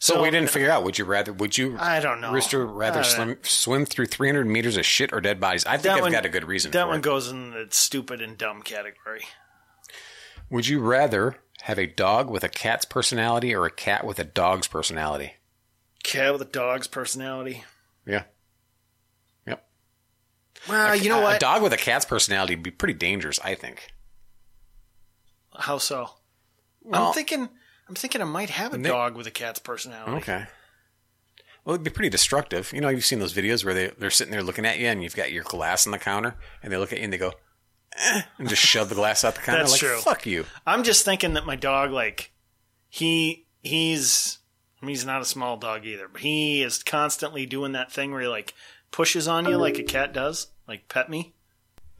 So, 0.00 0.14
So- 0.14 0.22
we 0.22 0.30
didn't 0.30 0.50
figure 0.50 0.70
out. 0.70 0.84
Would 0.84 0.98
you 0.98 1.04
rather? 1.04 1.32
Would 1.32 1.58
you? 1.58 1.76
I 1.78 1.98
don't 2.00 2.20
know. 2.20 2.32
Rooster 2.32 2.64
rather 2.66 3.02
don't 3.02 3.06
uh, 3.10 3.16
swim, 3.16 3.38
swim 3.42 3.86
through 3.86 4.06
300 4.06 4.44
meters 4.46 4.76
of 4.76 4.86
shit 4.86 5.12
or 5.12 5.20
dead 5.20 5.40
bodies? 5.40 5.66
I 5.66 5.76
think 5.76 6.00
I've 6.00 6.12
got 6.12 6.24
a 6.24 6.28
good 6.28 6.46
reason 6.46 6.70
That 6.70 6.86
one 6.88 6.98
it. 6.98 7.02
goes 7.02 7.28
in 7.28 7.50
the 7.50 7.66
stupid 7.70 8.20
and 8.22 8.38
dumb 8.38 8.62
category. 8.62 9.22
Would 10.50 10.68
you 10.68 10.80
rather 10.80 11.36
have 11.62 11.78
a 11.78 11.86
dog 11.86 12.30
with 12.30 12.44
a 12.44 12.48
cat's 12.48 12.84
personality 12.84 13.52
or 13.54 13.66
a 13.66 13.70
cat 13.70 14.06
with 14.06 14.18
a 14.20 14.24
dog's 14.24 14.68
personality? 14.68 15.34
Cat 16.04 16.32
with 16.32 16.42
a 16.42 16.46
dog's 16.46 16.86
personality. 16.86 17.64
Yeah. 18.06 18.22
Yep. 19.48 19.66
Well, 20.68 20.94
you 20.96 21.08
know 21.08 21.18
A- 21.20 21.22
what? 21.24 21.36
A 21.36 21.38
dog 21.40 21.62
with 21.62 21.72
a 21.72 21.76
cat's 21.76 22.04
personality 22.06 22.54
would 22.54 22.62
be 22.62 22.70
pretty 22.70 22.94
dangerous, 22.94 23.40
I 23.40 23.56
think. 23.56 23.88
How 25.58 25.78
so? 25.78 26.10
Well- 26.82 27.08
I'm 27.08 27.12
thinking. 27.14 27.48
I'm 27.88 27.94
thinking 27.94 28.20
I 28.20 28.24
might 28.24 28.50
have 28.50 28.74
a 28.74 28.78
They- 28.78 28.88
dog 28.88 29.16
with 29.16 29.26
a 29.26 29.30
cat's 29.30 29.58
personality. 29.58 30.12
Okay. 30.18 30.46
Well, 31.64 31.74
it'd 31.74 31.84
be 31.84 31.90
pretty 31.90 32.08
destructive. 32.10 32.72
You 32.72 32.80
know, 32.80 32.88
you've 32.88 33.04
seen 33.04 33.18
those 33.18 33.34
videos 33.34 33.64
where 33.64 33.74
they, 33.74 33.88
they're 33.98 34.10
sitting 34.10 34.30
there 34.30 34.42
looking 34.42 34.64
at 34.64 34.78
you 34.78 34.86
and 34.86 35.02
you've 35.02 35.16
got 35.16 35.32
your 35.32 35.44
glass 35.44 35.86
on 35.86 35.90
the 35.90 35.98
counter 35.98 36.34
and 36.62 36.72
they 36.72 36.76
look 36.78 36.92
at 36.92 36.98
you 36.98 37.04
and 37.04 37.12
they 37.12 37.18
go, 37.18 37.32
eh, 37.96 38.22
and 38.38 38.48
just 38.48 38.62
shove 38.62 38.88
the 38.88 38.94
glass 38.94 39.22
out 39.24 39.34
the 39.34 39.40
counter. 39.42 39.60
That's 39.60 39.72
like, 39.72 39.80
true. 39.80 39.98
fuck 39.98 40.24
you. 40.26 40.46
I'm 40.66 40.82
just 40.82 41.04
thinking 41.04 41.34
that 41.34 41.44
my 41.44 41.56
dog, 41.56 41.90
like, 41.90 42.32
he 42.88 43.46
he's 43.62 44.38
I 44.80 44.86
mean, 44.86 44.94
he's 44.94 45.04
not 45.04 45.20
a 45.20 45.26
small 45.26 45.56
dog 45.56 45.84
either, 45.84 46.08
but 46.08 46.22
he 46.22 46.62
is 46.62 46.82
constantly 46.82 47.44
doing 47.44 47.72
that 47.72 47.92
thing 47.92 48.12
where 48.12 48.22
he 48.22 48.28
like 48.28 48.54
pushes 48.90 49.28
on 49.28 49.44
you 49.46 49.56
like 49.58 49.78
a 49.78 49.82
cat 49.82 50.14
does, 50.14 50.48
like 50.66 50.88
pet 50.88 51.10
me. 51.10 51.34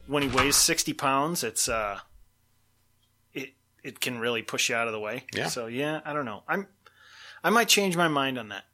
When 0.07 0.23
he 0.23 0.29
weighs 0.29 0.55
sixty 0.55 0.93
pounds, 0.93 1.43
it's 1.43 1.69
uh, 1.69 1.99
it 3.83 3.99
can 3.99 4.19
really 4.19 4.41
push 4.41 4.69
you 4.69 4.75
out 4.75 4.87
of 4.87 4.93
the 4.93 4.99
way. 4.99 5.25
Yeah. 5.33 5.47
So 5.47 5.67
yeah, 5.67 6.01
I 6.05 6.13
don't 6.13 6.25
know. 6.25 6.43
I'm 6.47 6.67
I 7.43 7.49
might 7.49 7.67
change 7.67 7.95
my 7.95 8.07
mind 8.07 8.37
on 8.37 8.49
that. 8.49 8.65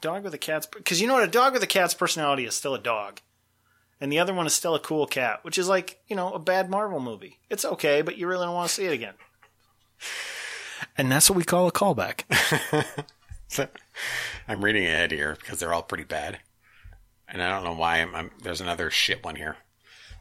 Dog 0.00 0.24
with 0.24 0.34
a 0.34 0.38
cat's 0.38 0.66
because 0.66 1.00
you 1.00 1.06
know 1.06 1.14
what 1.14 1.24
a 1.24 1.30
dog 1.30 1.52
with 1.52 1.62
a 1.62 1.66
cat's 1.66 1.94
personality 1.94 2.44
is 2.44 2.54
still 2.54 2.74
a 2.74 2.80
dog. 2.80 3.20
And 4.00 4.12
the 4.12 4.18
other 4.18 4.34
one 4.34 4.46
is 4.46 4.52
still 4.52 4.74
a 4.74 4.80
cool 4.80 5.06
cat, 5.06 5.42
which 5.42 5.56
is 5.56 5.68
like, 5.68 6.00
you 6.06 6.16
know, 6.16 6.32
a 6.32 6.38
bad 6.38 6.68
Marvel 6.68 7.00
movie. 7.00 7.38
It's 7.48 7.64
okay, 7.64 8.02
but 8.02 8.18
you 8.18 8.26
really 8.26 8.44
don't 8.44 8.54
want 8.54 8.68
to 8.68 8.74
see 8.74 8.84
it 8.84 8.92
again. 8.92 9.14
And 10.98 11.10
that's 11.10 11.30
what 11.30 11.36
we 11.36 11.44
call 11.44 11.66
a 11.66 11.72
callback. 11.72 12.24
I'm 14.48 14.62
reading 14.62 14.84
ahead 14.84 15.12
here 15.12 15.36
because 15.40 15.58
they're 15.58 15.72
all 15.72 15.82
pretty 15.82 16.04
bad. 16.04 16.40
And 17.26 17.42
I 17.42 17.48
don't 17.48 17.64
know 17.64 17.72
why 17.72 18.02
I'm, 18.02 18.14
I'm 18.14 18.30
there's 18.42 18.60
another 18.60 18.90
shit 18.90 19.24
one 19.24 19.36
here. 19.36 19.56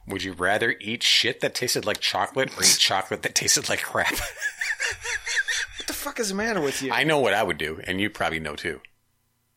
Would 0.08 0.24
you 0.24 0.34
rather 0.34 0.76
eat 0.80 1.02
shit 1.04 1.42
that 1.42 1.56
tasted 1.56 1.86
like 1.86 2.00
chocolate 2.00 2.56
or 2.58 2.64
eat 2.64 2.78
chocolate 2.80 3.24
that 3.24 3.34
tasted 3.36 3.70
like 3.70 3.82
crap? 3.82 4.12
what 5.78 5.88
the 5.88 5.94
fuck 5.94 6.20
is 6.20 6.30
the 6.30 6.36
matter 6.36 6.62
with 6.62 6.82
you? 6.82 6.92
I, 6.92 7.04
know 7.04 7.20
what 7.20 7.34
I 7.34 7.42
would 7.44 7.58
do, 7.58 7.82
and 7.86 8.00
you 8.00 8.10
probably 8.10 8.40
know 8.40 8.56
too. 8.56 8.82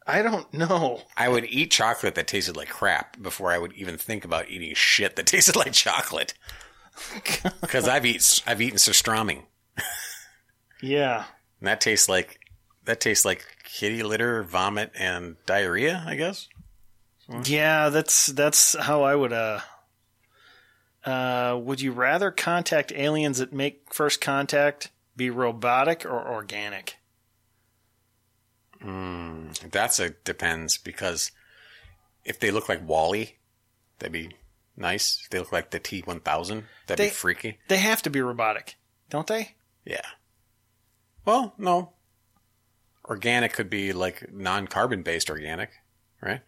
I 0.07 0.23
don't 0.23 0.51
know. 0.55 1.03
I 1.19 1.29
would 1.29 1.45
eat 1.45 1.71
chocolate 1.71 2.15
that 2.15 2.27
tasted 2.27 2.57
like 2.57 2.71
crap 2.71 3.21
before 3.21 3.53
I 3.53 3.59
would 3.59 3.75
even 3.75 3.99
think 3.99 4.25
about 4.25 4.49
eating 4.49 4.73
shit 4.75 5.17
that 5.17 5.27
tasted 5.27 5.55
like 5.57 5.73
chocolate. 5.73 6.35
Because 7.61 7.87
I've 7.87 8.05
eat 8.05 8.43
I've 8.45 8.61
eaten 8.61 8.77
surströmming, 8.79 9.45
Yeah. 10.83 11.25
and 11.61 11.69
that 11.69 11.81
tastes 11.81 12.09
like 12.09 12.41
that 12.87 13.01
tastes 13.01 13.25
like 13.25 13.45
kitty 13.65 14.03
litter, 14.03 14.43
vomit, 14.43 14.91
and 14.99 15.37
diarrhea. 15.47 16.03
I 16.07 16.17
guess. 16.17 16.49
Yeah, 17.45 17.91
that's 17.91 18.27
that's 18.27 18.75
how 18.77 19.03
I 19.03 19.15
would 19.15 19.33
uh 19.33 19.61
uh 21.05 21.59
would 21.63 21.81
you 21.81 21.93
rather 21.93 22.31
contact 22.31 22.93
aliens 22.93 23.39
that 23.39 23.53
make 23.53 23.93
first 23.93 24.21
contact 24.21 24.91
be 25.17 25.31
robotic 25.31 26.05
or 26.05 26.27
organic? 26.29 26.97
That's 28.81 29.99
a 29.99 30.11
depends 30.11 30.79
because 30.79 31.33
if 32.25 32.39
they 32.39 32.51
look 32.51 32.69
like 32.69 32.87
WALL-E, 32.87 33.37
that'd 33.99 34.13
be 34.13 34.31
nice. 34.77 35.21
If 35.25 35.31
they 35.31 35.39
look 35.39 35.53
like 35.53 35.71
the 35.71 35.79
T 35.81 36.01
one 36.05 36.21
thousand, 36.21 36.65
that'd 36.87 36.99
They- 37.05 37.09
be 37.11 37.15
freaky. 37.15 37.59
They 37.69 37.79
have 37.79 38.03
to 38.03 38.11
be 38.11 38.21
robotic, 38.21 38.77
don't 39.11 39.27
they? 39.27 39.57
Yeah. 39.85 40.07
Well, 41.25 41.55
no. 41.59 41.95
Organic 43.09 43.53
could 43.53 43.71
be 43.71 43.93
like 43.93 44.33
non 44.33 44.67
carbon 44.69 45.03
based 45.03 45.31
organic, 45.31 45.71
right? 46.23 46.43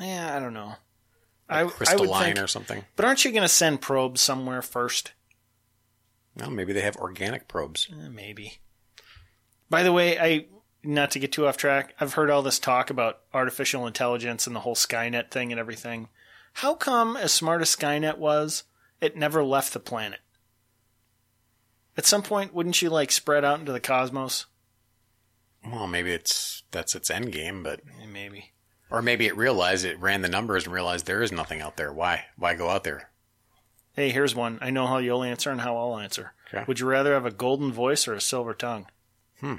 Yeah, 0.00 0.34
I 0.34 0.40
don't 0.40 0.54
know. 0.54 0.76
I, 1.50 1.60
I 1.60 1.64
would 1.64 1.74
Crystalline 1.74 2.34
think, 2.34 2.38
or 2.44 2.46
something. 2.46 2.84
but 2.96 3.04
aren't 3.04 3.24
you 3.24 3.32
going 3.32 3.42
to 3.42 3.48
send 3.48 3.80
probes 3.80 4.20
somewhere 4.20 4.62
first? 4.62 5.12
Well, 6.36 6.50
maybe 6.50 6.72
they 6.72 6.80
have 6.82 6.96
organic 6.96 7.48
probes. 7.48 7.88
Eh, 7.92 8.08
maybe. 8.08 8.58
By 9.68 9.82
the 9.82 9.92
way, 9.92 10.18
I 10.18 10.46
not 10.82 11.10
to 11.10 11.18
get 11.18 11.32
too 11.32 11.46
off 11.46 11.56
track. 11.56 11.94
I've 12.00 12.14
heard 12.14 12.30
all 12.30 12.42
this 12.42 12.58
talk 12.58 12.88
about 12.88 13.20
artificial 13.34 13.86
intelligence 13.86 14.46
and 14.46 14.56
the 14.56 14.60
whole 14.60 14.74
Skynet 14.74 15.30
thing 15.30 15.52
and 15.52 15.58
everything. 15.58 16.08
How 16.54 16.74
come, 16.74 17.16
as 17.16 17.32
smart 17.32 17.60
as 17.60 17.74
Skynet 17.74 18.16
was, 18.18 18.64
it 19.00 19.16
never 19.16 19.44
left 19.44 19.72
the 19.72 19.80
planet? 19.80 20.20
At 21.96 22.06
some 22.06 22.22
point, 22.22 22.54
wouldn't 22.54 22.80
you 22.80 22.88
like 22.90 23.12
spread 23.12 23.44
out 23.44 23.60
into 23.60 23.72
the 23.72 23.80
cosmos? 23.80 24.46
Well, 25.64 25.86
maybe 25.86 26.12
it's 26.12 26.62
that's 26.70 26.94
its 26.94 27.10
end 27.10 27.32
game, 27.32 27.62
but 27.62 27.80
Eh, 28.02 28.06
Maybe. 28.06 28.52
Or 28.90 29.02
maybe 29.02 29.26
it 29.26 29.36
realized 29.36 29.84
it 29.84 29.98
ran 30.00 30.22
the 30.22 30.28
numbers 30.28 30.64
and 30.64 30.74
realized 30.74 31.06
there 31.06 31.22
is 31.22 31.32
nothing 31.32 31.60
out 31.60 31.76
there. 31.76 31.92
Why? 31.92 32.24
Why 32.36 32.54
go 32.54 32.68
out 32.68 32.84
there? 32.84 33.10
Hey, 33.94 34.10
here's 34.10 34.34
one. 34.34 34.58
I 34.60 34.70
know 34.70 34.86
how 34.86 34.98
you'll 34.98 35.22
answer 35.22 35.50
and 35.50 35.60
how 35.60 35.76
I'll 35.76 35.98
answer. 35.98 36.32
Okay. 36.52 36.64
Would 36.66 36.80
you 36.80 36.86
rather 36.86 37.12
have 37.14 37.26
a 37.26 37.30
golden 37.30 37.72
voice 37.72 38.06
or 38.08 38.14
a 38.14 38.20
silver 38.20 38.54
tongue? 38.54 38.86
Hmm. 39.40 39.56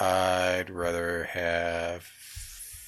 I'd 0.00 0.70
rather 0.70 1.24
have 1.24 2.06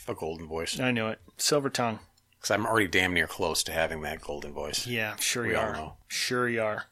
a 0.06 0.14
golden 0.14 0.46
voice 0.48 0.78
I 0.78 0.90
knew 0.90 1.08
it. 1.08 1.20
Silver 1.36 1.70
tongue. 1.70 1.98
because 2.36 2.50
I'm 2.50 2.66
already 2.66 2.88
damn 2.88 3.14
near 3.14 3.26
close 3.26 3.62
to 3.64 3.72
having 3.72 4.02
that 4.02 4.20
golden 4.20 4.52
voice. 4.52 4.86
Yeah, 4.86 5.16
sure 5.16 5.44
We 5.44 5.50
you 5.50 5.56
all 5.56 5.62
are. 5.64 5.72
know. 5.72 5.96
Sure 6.08 6.48
you 6.48 6.62
are. 6.62 6.84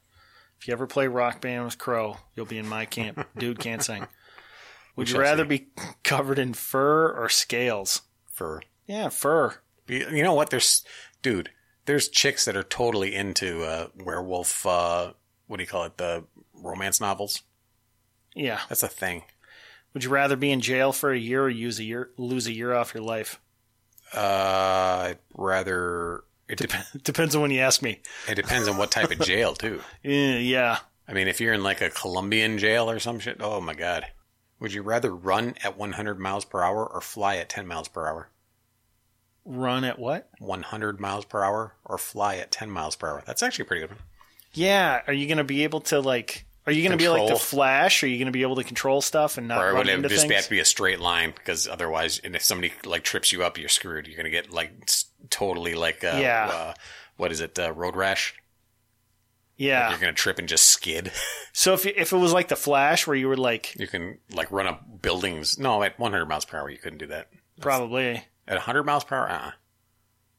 If 0.60 0.66
you 0.66 0.72
ever 0.72 0.86
play 0.86 1.06
rock 1.06 1.40
band 1.40 1.64
with 1.64 1.78
Crow, 1.78 2.16
you'll 2.34 2.46
be 2.46 2.58
in 2.58 2.68
my 2.68 2.84
camp. 2.84 3.26
Dude 3.36 3.58
can't 3.60 3.82
sing. 3.82 4.06
Would 4.96 5.10
you 5.10 5.20
rather 5.20 5.44
see. 5.44 5.48
be 5.48 5.66
covered 6.02 6.38
in 6.40 6.54
fur 6.54 7.12
or 7.12 7.28
scales? 7.28 8.02
For 8.38 8.62
Yeah, 8.86 9.08
fur. 9.08 9.56
you 9.88 10.22
know 10.22 10.32
what? 10.34 10.50
There's 10.50 10.84
dude. 11.22 11.50
There's 11.86 12.08
chicks 12.08 12.44
that 12.44 12.56
are 12.56 12.62
totally 12.62 13.12
into 13.16 13.64
uh, 13.64 13.88
werewolf. 13.96 14.64
Uh, 14.64 15.14
what 15.48 15.56
do 15.56 15.64
you 15.64 15.68
call 15.68 15.82
it? 15.84 15.96
The 15.96 16.22
romance 16.54 17.00
novels. 17.00 17.42
Yeah. 18.36 18.60
That's 18.68 18.84
a 18.84 18.88
thing. 18.88 19.24
Would 19.92 20.04
you 20.04 20.10
rather 20.10 20.36
be 20.36 20.52
in 20.52 20.60
jail 20.60 20.92
for 20.92 21.10
a 21.12 21.18
year 21.18 21.42
or 21.42 21.48
use 21.50 21.80
a 21.80 21.84
year 21.84 22.10
lose 22.16 22.46
a 22.46 22.52
year 22.52 22.72
off 22.74 22.94
your 22.94 23.02
life? 23.02 23.40
Uh, 24.14 25.08
I'd 25.10 25.18
rather. 25.34 26.22
It, 26.48 26.58
dep 26.58 26.70
Depends 27.02 27.34
on 27.34 27.42
when 27.42 27.50
you 27.50 27.60
ask 27.60 27.82
me. 27.82 28.00
it 28.28 28.36
depends 28.36 28.68
on 28.68 28.76
what 28.76 28.92
type 28.92 29.10
of 29.10 29.18
jail 29.20 29.54
too. 29.54 29.80
Yeah. 30.04 30.78
I 31.08 31.12
mean, 31.12 31.26
if 31.26 31.40
you're 31.40 31.54
in 31.54 31.62
like 31.64 31.80
a 31.80 31.90
Colombian 31.90 32.58
jail 32.58 32.88
or 32.88 33.00
some 33.00 33.18
shit, 33.18 33.38
oh 33.40 33.60
my 33.60 33.74
god. 33.74 34.06
Would 34.60 34.72
you 34.72 34.82
rather 34.82 35.14
run 35.14 35.54
at 35.62 35.76
100 35.78 36.18
miles 36.18 36.44
per 36.44 36.62
hour 36.62 36.84
or 36.86 37.00
fly 37.00 37.36
at 37.36 37.48
10 37.48 37.66
miles 37.66 37.88
per 37.88 38.06
hour? 38.08 38.28
Run 39.44 39.84
at 39.84 39.98
what? 39.98 40.28
100 40.40 41.00
miles 41.00 41.24
per 41.24 41.42
hour 41.42 41.74
or 41.84 41.96
fly 41.96 42.36
at 42.36 42.50
10 42.50 42.70
miles 42.70 42.96
per 42.96 43.08
hour? 43.08 43.22
That's 43.26 43.42
actually 43.42 43.62
a 43.62 43.66
pretty 43.66 43.80
good. 43.82 43.90
One. 43.90 44.00
Yeah. 44.52 45.00
Are 45.06 45.12
you 45.12 45.26
going 45.26 45.38
to 45.38 45.44
be 45.44 45.64
able 45.64 45.80
to 45.82 46.00
like? 46.00 46.44
Are 46.66 46.72
you 46.72 46.82
going 46.82 46.98
to 46.98 47.02
be 47.02 47.08
like 47.08 47.28
the 47.28 47.36
Flash? 47.36 48.02
Are 48.02 48.06
you 48.06 48.18
going 48.18 48.26
to 48.26 48.32
be 48.32 48.42
able 48.42 48.56
to 48.56 48.64
control 48.64 49.00
stuff 49.00 49.38
and 49.38 49.48
not 49.48 49.62
Or 49.62 49.68
run 49.68 49.76
would 49.76 49.88
it 49.88 49.94
into 49.94 50.08
just 50.10 50.22
things? 50.22 50.34
have 50.34 50.44
to 50.44 50.50
be 50.50 50.58
a 50.58 50.66
straight 50.66 51.00
line? 51.00 51.30
Because 51.34 51.66
otherwise, 51.66 52.18
and 52.22 52.36
if 52.36 52.42
somebody 52.42 52.74
like 52.84 53.04
trips 53.04 53.32
you 53.32 53.42
up, 53.42 53.56
you're 53.56 53.70
screwed. 53.70 54.06
You're 54.06 54.18
gonna 54.18 54.28
get 54.28 54.50
like 54.52 54.72
totally 55.30 55.74
like 55.74 56.04
uh, 56.04 56.18
Yeah. 56.20 56.50
uh, 56.52 56.74
what 57.16 57.32
is 57.32 57.40
it? 57.40 57.58
Uh, 57.58 57.72
road 57.72 57.96
rash. 57.96 58.34
yeah. 59.56 59.88
You're 59.90 59.98
gonna 59.98 60.12
trip 60.12 60.38
and 60.38 60.46
just 60.48 60.66
skid. 60.66 61.10
So 61.58 61.74
if 61.74 61.84
if 61.86 62.12
it 62.12 62.16
was 62.16 62.32
like 62.32 62.46
the 62.46 62.54
Flash, 62.54 63.04
where 63.08 63.16
you 63.16 63.26
were 63.26 63.36
like 63.36 63.74
You 63.76 63.88
can 63.88 64.18
like 64.32 64.52
run 64.52 64.68
up 64.68 65.02
buildings. 65.02 65.58
No, 65.58 65.82
at 65.82 65.98
100 65.98 66.26
miles 66.26 66.44
per 66.44 66.56
hour, 66.56 66.70
you 66.70 66.78
couldn't 66.78 66.98
do 67.00 67.08
that. 67.08 67.30
probably, 67.60 68.22
At 68.46 68.54
100 68.54 68.84
miles 68.84 69.02
per 69.02 69.16
hour, 69.16 69.28
uh 69.28 69.50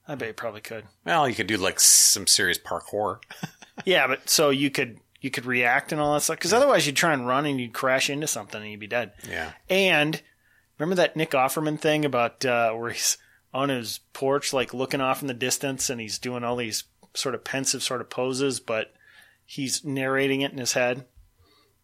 I 0.08 0.16
bet 0.16 0.30
you 0.30 0.34
probably 0.34 0.62
could. 0.62 0.86
well, 1.04 1.28
you 1.28 1.36
could 1.36 1.48
do 1.48 1.58
like 1.58 1.82
some 1.82 2.26
serious 2.26 2.58
parkour. 2.58 3.20
Yeah, 3.86 4.08
but 4.08 4.30
so 4.30 4.50
you 4.50 4.70
could 4.70 5.00
you 5.20 5.30
could 5.30 5.46
react 5.46 5.92
and 5.92 6.00
all 6.00 6.14
that 6.14 6.22
stuff 6.22 6.38
because 6.38 6.54
otherwise 6.54 6.86
you'd 6.88 6.96
try 6.96 7.12
and 7.14 7.28
run 7.28 7.46
and 7.46 7.60
you'd 7.60 7.74
crash 7.74 8.10
into 8.10 8.28
something 8.28 8.62
and 8.62 8.72
you'd 8.72 8.80
be 8.80 8.88
dead. 8.88 9.12
Yeah. 9.30 9.52
And 9.70 10.22
remember 10.78 10.96
that 10.96 11.16
Nick 11.18 11.32
Offerman 11.32 11.80
thing 11.80 12.06
about 12.06 12.46
uh, 12.46 12.72
where 12.72 12.92
he's 12.92 13.18
on 13.54 13.68
his 13.70 14.00
porch, 14.14 14.54
like 14.54 14.74
looking 14.74 15.02
off 15.02 15.22
in 15.22 15.28
the 15.28 15.34
distance, 15.34 15.90
and 15.90 16.00
he's 16.00 16.18
doing 16.20 16.44
all 16.46 16.56
these 16.56 16.86
sort 17.14 17.36
of 17.36 17.44
pensive 17.44 17.84
sort 17.84 18.00
of 18.02 18.10
poses, 18.10 18.60
but 18.62 18.94
he's 19.50 19.84
narrating 19.84 20.42
it 20.42 20.52
in 20.52 20.60
his 20.60 20.74
head 20.74 21.06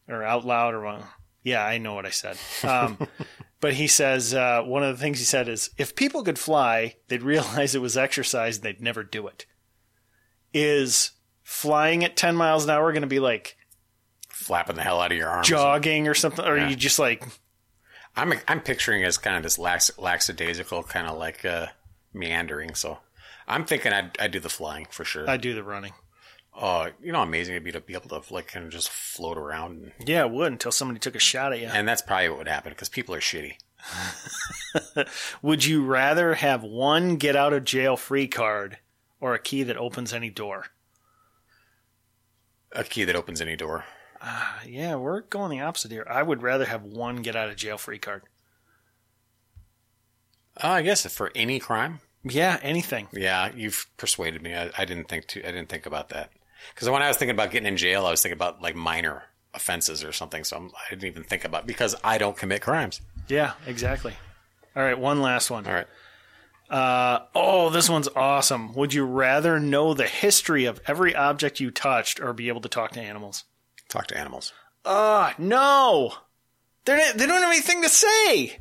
or 0.08 0.22
out 0.24 0.46
loud 0.46 0.76
or 0.76 1.00
yeah, 1.42 1.66
I 1.66 1.80
know 1.80 1.96
what 1.96 2.06
I 2.06 2.12
said. 2.12 2.38
Um, 2.64 3.00
but 3.60 3.74
he 3.74 3.88
says 3.88 4.36
uh, 4.36 4.62
one 4.62 4.84
of 4.84 4.96
the 4.96 5.02
things 5.02 5.18
he 5.18 5.26
said 5.26 5.48
is 5.50 5.72
if 5.76 5.96
people 5.96 6.24
could 6.24 6.38
fly, 6.38 6.96
they'd 7.08 7.24
realize 7.34 7.74
it 7.74 7.82
was 7.82 7.98
exercise 7.98 8.58
and 8.58 8.64
they'd 8.66 8.82
never 8.82 9.02
do 9.04 9.26
it. 9.28 9.48
Is 10.54 11.12
flying 11.42 12.04
at 12.04 12.16
10 12.16 12.36
miles 12.36 12.66
an 12.66 12.70
hour 12.70 12.92
going 12.92 13.02
to 13.02 13.08
be 13.08 13.20
like 13.20 13.58
Flapping 14.30 14.76
the 14.76 14.84
hell 14.84 15.00
out 15.02 15.12
of 15.12 15.18
your 15.18 15.30
arms. 15.30 15.48
jogging 15.48 16.08
or 16.08 16.14
something? 16.14 16.46
Or 16.46 16.50
are 16.54 16.58
Yeah. 16.58 16.70
you 16.70 16.76
just 16.76 17.00
like, 17.00 17.24
I'm 18.16 18.34
I'm 18.48 18.62
picturing 18.62 19.02
it 19.02 19.06
as 19.06 19.18
kind 19.18 19.38
of 19.38 19.44
this 19.44 19.58
lax, 19.58 19.90
lackadaisical, 19.98 20.84
kind 20.84 21.08
of 21.08 21.18
like 21.18 21.44
uh, 21.46 21.68
meandering. 22.14 22.76
So 22.76 23.00
I'm 23.48 23.66
thinking 23.66 23.92
I'd, 23.92 24.16
I'd 24.20 24.32
do 24.32 24.40
the 24.40 24.50
flying 24.50 24.86
for 24.92 25.04
sure. 25.04 25.28
I'd 25.30 25.42
do 25.42 25.56
the 25.56 25.64
running? 25.64 25.94
Oh, 26.60 26.88
you 27.02 27.12
know, 27.12 27.22
amazing 27.22 27.56
it'd 27.56 27.64
be 27.64 27.72
to 27.72 27.82
be 27.82 27.94
able 27.94 28.22
to 28.22 28.34
like 28.34 28.48
kind 28.48 28.66
of 28.66 28.72
just 28.72 28.90
float 28.90 29.38
around, 29.38 29.92
and, 30.00 30.08
Yeah, 30.08 30.22
it 30.26 30.32
would 30.32 30.52
until 30.52 30.72
somebody 30.72 31.00
took 31.00 31.16
a 31.16 31.20
shot 31.20 31.54
at 31.54 31.60
you. 31.60 31.68
and 31.68 31.88
that's 31.88 32.02
probably 32.02 32.30
what 32.30 32.38
would 32.40 32.48
happen 32.48 32.72
because 32.72 32.90
people 32.90 33.14
are 33.16 33.20
shitty. 33.20 33.54
Would 35.44 35.64
you 35.64 35.86
rather 35.86 36.34
have 36.34 36.64
one 36.64 37.18
get 37.18 37.36
out 37.36 37.54
of 37.54 37.66
jail 37.66 37.96
free 37.96 38.28
card 38.28 38.80
or 39.20 39.36
a 39.36 39.40
key 39.40 39.62
that 39.62 39.78
opens 39.78 40.12
any 40.12 40.32
door? 40.32 40.66
A 42.72 42.84
key 42.84 43.04
that 43.04 43.16
opens 43.16 43.42
any 43.42 43.56
door. 43.56 43.86
Uh, 44.20 44.54
yeah, 44.68 44.96
we're 44.96 45.22
going 45.22 45.52
the 45.52 45.64
opposite 45.64 45.92
here. 45.92 46.08
I 46.10 46.24
would 46.24 46.42
rather 46.42 46.66
have 46.66 46.82
one 46.84 47.18
get 47.22 47.36
out 47.36 47.50
of 47.50 47.58
jail 47.58 47.78
free 47.78 48.00
card. 48.00 48.24
Uh, 50.64 50.68
I 50.70 50.82
guess 50.82 51.06
for 51.14 51.32
any 51.36 51.60
crime. 51.60 52.00
Yeah, 52.24 52.58
anything. 52.64 53.08
Yeah, 53.14 53.52
you've 53.56 53.86
persuaded 53.98 54.42
me. 54.42 54.56
I, 54.56 54.72
I 54.78 54.86
didn't 54.86 55.08
think 55.10 55.28
to. 55.28 55.42
I 55.48 55.52
didn't 55.52 55.70
think 55.70 55.86
about 55.86 56.10
that 56.10 56.32
because 56.74 56.90
when 56.90 57.02
I 57.02 57.08
was 57.08 57.18
thinking 57.18 57.36
about 57.36 57.52
getting 57.52 57.68
in 57.68 57.78
jail, 57.78 58.06
I 58.06 58.12
was 58.12 58.22
thinking 58.22 58.38
about 58.38 58.62
like 58.62 58.76
minor 58.76 59.24
offenses 59.54 60.04
or 60.04 60.12
something. 60.12 60.44
So 60.44 60.58
I'm, 60.58 60.72
I 60.76 60.90
didn't 60.90 61.06
even 61.06 61.24
think 61.24 61.46
about 61.46 61.66
because 61.66 61.96
I 62.04 62.18
don't 62.18 62.38
commit 62.38 62.62
crimes. 62.62 63.02
Yeah, 63.28 63.54
exactly. 63.66 64.14
All 64.76 64.84
right, 64.84 64.98
one 65.00 65.22
last 65.22 65.50
one. 65.50 65.66
All 65.66 65.74
right. 65.74 65.88
Uh, 66.70 67.20
oh, 67.36 67.70
this 67.70 67.90
one's 67.90 68.10
awesome. 68.16 68.74
Would 68.74 68.94
you 68.94 69.06
rather 69.06 69.60
know 69.60 69.94
the 69.94 70.08
history 70.08 70.66
of 70.66 70.82
every 70.88 71.16
object 71.16 71.60
you 71.60 71.72
touched 71.72 72.20
or 72.20 72.34
be 72.34 72.48
able 72.48 72.62
to 72.62 72.70
talk 72.70 72.92
to 72.94 73.02
animals? 73.02 73.44
Talk 73.88 74.08
to 74.08 74.18
animals. 74.18 74.52
Ah, 74.84 75.36
no. 75.38 76.14
They're, 76.86 77.14
they 77.14 77.26
don't 77.26 77.42
have 77.42 77.52
anything 77.52 77.84
to 77.84 77.90
say. 77.90 78.60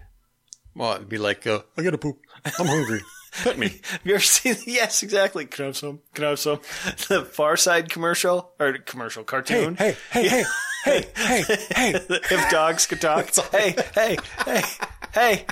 Well, 0.77 0.95
it'd 0.95 1.09
be 1.09 1.19
like, 1.19 1.47
uh, 1.47 1.61
I 1.77 1.83
gotta 1.83 1.99
poop. 1.99 2.19
I'm 2.59 2.67
hungry. 2.67 3.01
Pet 3.43 3.59
me. 3.59 3.69
Have 3.91 4.01
you 4.05 4.15
ever 4.15 4.23
seen? 4.23 4.57
Yes, 4.67 5.03
exactly. 5.03 5.45
Can 5.47 5.65
I 5.65 5.67
have 5.67 5.77
some? 5.77 6.01
Can 6.15 6.25
I 6.25 6.29
have 6.31 6.39
some? 6.39 6.61
The 7.09 7.25
Far 7.25 7.57
Side 7.57 7.91
commercial 7.91 8.53
or 8.61 8.75
commercial 8.79 9.25
cartoon. 9.25 9.77
hey, 9.77 9.97
hey, 10.11 10.29
hey, 10.29 10.45
hey, 10.85 11.05
hey, 11.17 11.43
hey. 11.75 11.95
if 11.95 12.51
dogs 12.51 12.87
could 12.87 13.01
talk. 13.01 13.35
hey, 13.53 13.75
hey, 13.95 14.17
hey, 14.45 14.63
hey. 15.13 15.47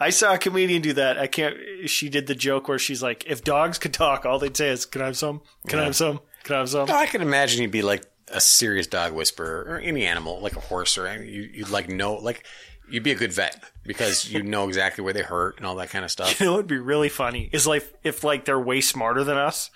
I 0.00 0.10
saw 0.10 0.34
a 0.34 0.38
comedian 0.38 0.82
do 0.82 0.92
that. 0.94 1.18
I 1.18 1.28
can't. 1.28 1.56
She 1.88 2.08
did 2.08 2.26
the 2.26 2.34
joke 2.34 2.66
where 2.68 2.78
she's 2.80 3.02
like, 3.02 3.24
"If 3.28 3.44
dogs 3.44 3.78
could 3.78 3.92
talk, 3.94 4.26
all 4.26 4.38
they'd 4.40 4.56
say 4.56 4.70
is, 4.70 4.86
can 4.86 5.02
I 5.02 5.06
have 5.06 5.16
some? 5.16 5.40
Can 5.68 5.78
I 5.78 5.82
Yeah. 5.82 5.86
have 5.86 5.96
some? 5.96 6.20
Can 6.42 6.56
I 6.56 6.58
have 6.58 6.68
some?'" 6.68 6.88
No, 6.88 6.96
I 6.96 7.06
can 7.06 7.22
imagine 7.22 7.62
you'd 7.62 7.70
be 7.70 7.82
like 7.82 8.02
a 8.28 8.40
serious 8.40 8.88
dog 8.88 9.12
whisperer 9.12 9.64
or 9.68 9.78
any 9.78 10.04
animal, 10.04 10.40
like 10.40 10.56
a 10.56 10.60
horse 10.60 10.98
or 10.98 11.06
any, 11.06 11.28
you, 11.30 11.42
you'd 11.54 11.68
like 11.68 11.88
know, 11.88 12.14
like 12.14 12.44
you'd 12.90 13.02
be 13.02 13.12
a 13.12 13.16
good 13.16 13.32
vet 13.32 13.62
because 13.84 14.30
you 14.30 14.42
know 14.42 14.66
exactly 14.68 15.02
where 15.04 15.12
they 15.12 15.22
hurt 15.22 15.56
and 15.58 15.66
all 15.66 15.76
that 15.76 15.90
kind 15.90 16.04
of 16.04 16.10
stuff. 16.10 16.40
You 16.40 16.46
know, 16.46 16.54
it'd 16.54 16.66
be 16.66 16.78
really 16.78 17.08
funny. 17.08 17.48
Is 17.52 17.66
like 17.66 17.86
if 18.02 18.24
like 18.24 18.44
they're 18.44 18.60
way 18.60 18.80
smarter 18.80 19.24
than 19.24 19.36
us, 19.36 19.70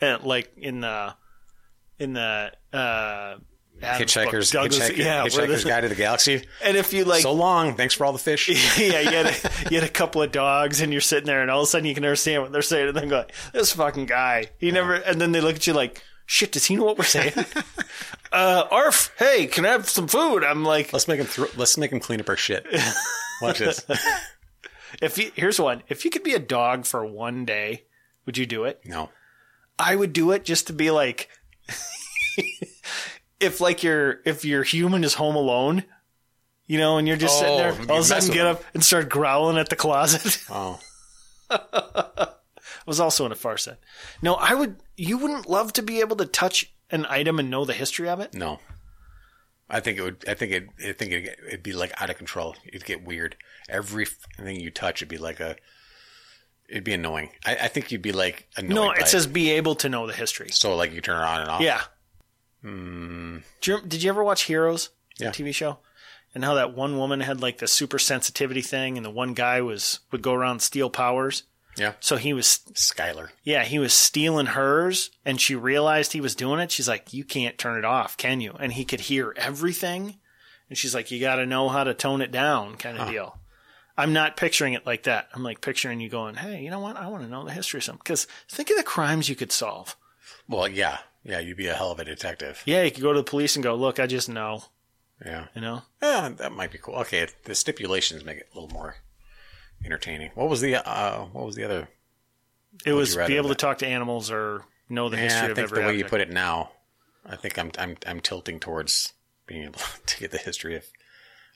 and 0.00 0.22
like 0.24 0.52
in 0.56 0.80
the 0.80 1.14
in 1.98 2.12
the 2.14 2.52
uh, 2.72 3.36
Adam's 3.82 4.14
book, 4.14 4.28
Hitchhiker's, 4.28 4.50
Douglas- 4.50 4.90
Hitchhiker, 4.90 4.96
yeah, 4.96 5.24
Hitchhiker's 5.24 5.64
Guide 5.64 5.80
to 5.82 5.88
the 5.88 5.94
Galaxy. 5.94 6.44
And 6.62 6.76
if 6.76 6.92
you 6.92 7.04
like, 7.04 7.22
so 7.22 7.32
long. 7.32 7.74
Thanks 7.74 7.94
for 7.94 8.04
all 8.04 8.12
the 8.12 8.18
fish. 8.18 8.48
yeah, 8.78 9.00
you 9.00 9.10
had, 9.10 9.26
a, 9.26 9.70
you 9.70 9.80
had 9.80 9.88
a 9.88 9.92
couple 9.92 10.22
of 10.22 10.32
dogs, 10.32 10.80
and 10.80 10.92
you're 10.92 11.00
sitting 11.00 11.26
there, 11.26 11.42
and 11.42 11.50
all 11.50 11.60
of 11.60 11.64
a 11.64 11.66
sudden 11.66 11.86
you 11.86 11.94
can 11.94 12.04
understand 12.04 12.42
what 12.42 12.52
they're 12.52 12.62
saying, 12.62 12.88
and 12.88 12.96
then 12.96 13.08
go, 13.08 13.18
like, 13.18 13.34
"This 13.52 13.72
fucking 13.72 14.06
guy, 14.06 14.46
he 14.58 14.70
never." 14.70 14.94
And 14.94 15.20
then 15.20 15.32
they 15.32 15.40
look 15.40 15.56
at 15.56 15.66
you 15.66 15.72
like, 15.72 16.02
"Shit, 16.32 16.52
does 16.52 16.64
he 16.64 16.76
know 16.76 16.84
what 16.84 16.96
we're 16.96 17.04
saying?" 17.04 17.32
uh, 18.32 18.64
Arf, 18.70 19.12
hey, 19.18 19.46
can 19.46 19.66
I 19.66 19.72
have 19.72 19.86
some 19.88 20.08
food? 20.08 20.42
I'm 20.44 20.64
like, 20.64 20.90
Let's 20.92 21.06
make 21.06 21.20
him. 21.20 21.26
Thro- 21.26 21.48
let's 21.56 21.76
make 21.76 21.92
him 21.92 22.00
clean 22.00 22.20
up 22.20 22.28
our 22.30 22.36
shit. 22.38 22.66
Watch 23.42 23.58
this. 23.58 23.84
if 25.02 25.18
you, 25.18 25.30
here's 25.34 25.60
one: 25.60 25.82
if 25.88 26.04
you 26.06 26.10
could 26.10 26.22
be 26.22 26.32
a 26.32 26.38
dog 26.38 26.86
for 26.86 27.04
one 27.04 27.44
day, 27.44 27.84
would 28.24 28.38
you 28.38 28.46
do 28.46 28.64
it? 28.64 28.80
No. 28.86 29.10
I 29.78 29.94
would 29.94 30.12
do 30.14 30.30
it 30.30 30.44
just 30.44 30.68
to 30.68 30.72
be 30.72 30.90
like, 30.90 31.28
if 33.40 33.60
like 33.60 33.82
your 33.82 34.20
if 34.24 34.44
your 34.44 34.62
human 34.62 35.04
is 35.04 35.14
home 35.14 35.36
alone, 35.36 35.84
you 36.66 36.78
know, 36.78 36.96
and 36.98 37.06
you're 37.08 37.16
just 37.16 37.38
sitting 37.38 37.54
Oh, 37.54 37.58
there, 37.58 37.72
all 37.72 37.78
of 37.78 37.80
a 37.90 37.94
mess 37.94 38.08
sudden 38.08 38.28
with 38.28 38.34
get 38.34 38.44
them. 38.44 38.56
up 38.56 38.64
and 38.74 38.82
start 38.84 39.08
growling 39.10 39.58
at 39.58 39.68
the 39.68 39.76
closet. 39.76 40.38
Oh. 40.48 40.80
Was 42.86 43.00
also 43.00 43.24
in 43.26 43.32
a 43.32 43.36
Far 43.36 43.56
Side. 43.56 43.78
No, 44.20 44.34
I 44.34 44.54
would. 44.54 44.76
You 44.96 45.18
wouldn't 45.18 45.48
love 45.48 45.72
to 45.74 45.82
be 45.82 46.00
able 46.00 46.16
to 46.16 46.26
touch 46.26 46.72
an 46.90 47.06
item 47.06 47.38
and 47.38 47.50
know 47.50 47.64
the 47.64 47.72
history 47.72 48.08
of 48.08 48.20
it. 48.20 48.34
No. 48.34 48.58
I 49.70 49.80
think 49.80 49.98
it 49.98 50.02
would. 50.02 50.24
I 50.28 50.34
think 50.34 50.52
it. 50.52 50.68
I 50.80 50.92
think 50.92 51.12
it'd, 51.12 51.36
it'd 51.46 51.62
be 51.62 51.72
like 51.72 51.92
out 52.00 52.10
of 52.10 52.18
control. 52.18 52.56
It'd 52.66 52.84
get 52.84 53.04
weird. 53.04 53.36
Every 53.68 54.04
thing 54.04 54.60
you 54.60 54.70
touch, 54.70 54.98
it'd 55.00 55.08
be 55.08 55.18
like 55.18 55.40
a. 55.40 55.56
It'd 56.68 56.84
be 56.84 56.92
annoying. 56.92 57.30
I, 57.44 57.56
I 57.56 57.68
think 57.68 57.90
you'd 57.92 58.02
be 58.02 58.12
like 58.12 58.48
annoyed. 58.56 58.74
No, 58.74 58.90
it 58.90 59.08
says 59.08 59.26
be 59.26 59.50
able 59.52 59.74
to 59.76 59.88
know 59.88 60.06
the 60.06 60.12
history. 60.12 60.48
so 60.50 60.76
like 60.76 60.92
you 60.92 61.00
turn 61.00 61.18
it 61.20 61.24
on 61.26 61.40
and 61.40 61.50
off. 61.50 61.60
Yeah. 61.60 61.80
Hmm. 62.62 63.38
Do 63.60 63.72
you, 63.72 63.80
did 63.80 64.02
you 64.02 64.10
ever 64.10 64.22
watch 64.22 64.42
Heroes? 64.44 64.90
Yeah. 65.18 65.30
TV 65.30 65.54
show. 65.54 65.78
And 66.34 66.44
how 66.44 66.54
that 66.54 66.74
one 66.74 66.96
woman 66.96 67.20
had 67.20 67.42
like 67.42 67.58
the 67.58 67.66
super 67.66 67.98
sensitivity 67.98 68.62
thing, 68.62 68.96
and 68.96 69.04
the 69.04 69.10
one 69.10 69.34
guy 69.34 69.60
was 69.60 70.00
would 70.10 70.22
go 70.22 70.32
around 70.32 70.60
steal 70.60 70.88
powers. 70.90 71.44
Yeah. 71.76 71.94
So 72.00 72.16
he 72.16 72.32
was, 72.32 72.60
Sylar. 72.74 73.30
yeah, 73.42 73.64
he 73.64 73.78
was 73.78 73.92
stealing 73.94 74.46
hers, 74.46 75.10
and 75.24 75.40
she 75.40 75.54
realized 75.54 76.12
he 76.12 76.20
was 76.20 76.34
doing 76.34 76.60
it. 76.60 76.70
She's 76.70 76.88
like, 76.88 77.12
"You 77.14 77.24
can't 77.24 77.56
turn 77.56 77.78
it 77.78 77.84
off, 77.84 78.16
can 78.16 78.40
you?" 78.40 78.52
And 78.58 78.72
he 78.74 78.84
could 78.84 79.00
hear 79.00 79.32
everything, 79.36 80.18
and 80.68 80.76
she's 80.76 80.94
like, 80.94 81.10
"You 81.10 81.20
got 81.20 81.36
to 81.36 81.46
know 81.46 81.68
how 81.70 81.84
to 81.84 81.94
tone 81.94 82.20
it 82.20 82.30
down," 82.30 82.76
kind 82.76 82.98
of 82.98 83.08
deal. 83.08 83.38
I'm 83.96 84.12
not 84.12 84.36
picturing 84.36 84.72
it 84.74 84.86
like 84.86 85.02
that. 85.04 85.28
I'm 85.34 85.42
like 85.42 85.60
picturing 85.60 86.00
you 86.00 86.08
going, 86.08 86.34
"Hey, 86.34 86.62
you 86.62 86.70
know 86.70 86.80
what? 86.80 86.96
I 86.96 87.08
want 87.08 87.22
to 87.24 87.28
know 87.30 87.44
the 87.44 87.52
history 87.52 87.78
of 87.78 87.84
something." 87.84 88.02
Because 88.04 88.26
think 88.48 88.70
of 88.70 88.76
the 88.76 88.82
crimes 88.82 89.28
you 89.30 89.36
could 89.36 89.52
solve. 89.52 89.96
Well, 90.48 90.68
yeah, 90.68 90.98
yeah. 91.24 91.38
You'd 91.38 91.56
be 91.56 91.68
a 91.68 91.74
hell 91.74 91.92
of 91.92 92.00
a 92.00 92.04
detective. 92.04 92.62
Yeah, 92.66 92.82
you 92.82 92.90
could 92.90 93.02
go 93.02 93.12
to 93.14 93.20
the 93.20 93.24
police 93.24 93.56
and 93.56 93.62
go, 93.62 93.74
"Look, 93.74 93.98
I 93.98 94.06
just 94.06 94.28
know," 94.28 94.64
Yeah. 95.24 95.46
you 95.54 95.60
know. 95.62 95.82
Yeah, 96.02 96.28
that 96.36 96.52
might 96.52 96.70
be 96.72 96.78
cool. 96.78 96.96
Okay, 96.96 97.28
the 97.44 97.54
stipulations 97.54 98.24
make 98.24 98.38
it 98.38 98.48
a 98.52 98.58
little 98.58 98.74
more 98.74 98.96
entertaining. 99.84 100.30
What 100.34 100.48
was 100.48 100.60
the 100.60 100.76
uh 100.76 101.24
what 101.26 101.44
was 101.46 101.56
the 101.56 101.64
other 101.64 101.88
It 102.86 102.92
was 102.92 103.16
be 103.16 103.36
able 103.36 103.48
to 103.50 103.54
talk 103.54 103.78
to 103.78 103.86
animals 103.86 104.30
or 104.30 104.64
know 104.88 105.08
the 105.08 105.16
history 105.16 105.38
Yeah, 105.40 105.46
I 105.46 105.50
of 105.50 105.56
think 105.56 105.64
every 105.64 105.82
the 105.82 105.86
way 105.88 105.96
you 105.96 106.04
put 106.04 106.20
it 106.20 106.30
now, 106.30 106.72
I 107.26 107.36
think 107.36 107.58
I'm 107.58 107.70
I'm 107.78 107.96
I'm 108.06 108.20
tilting 108.20 108.60
towards 108.60 109.12
being 109.46 109.64
able 109.64 109.80
to 110.06 110.18
get 110.18 110.30
the 110.30 110.38
history 110.38 110.76
of 110.76 110.84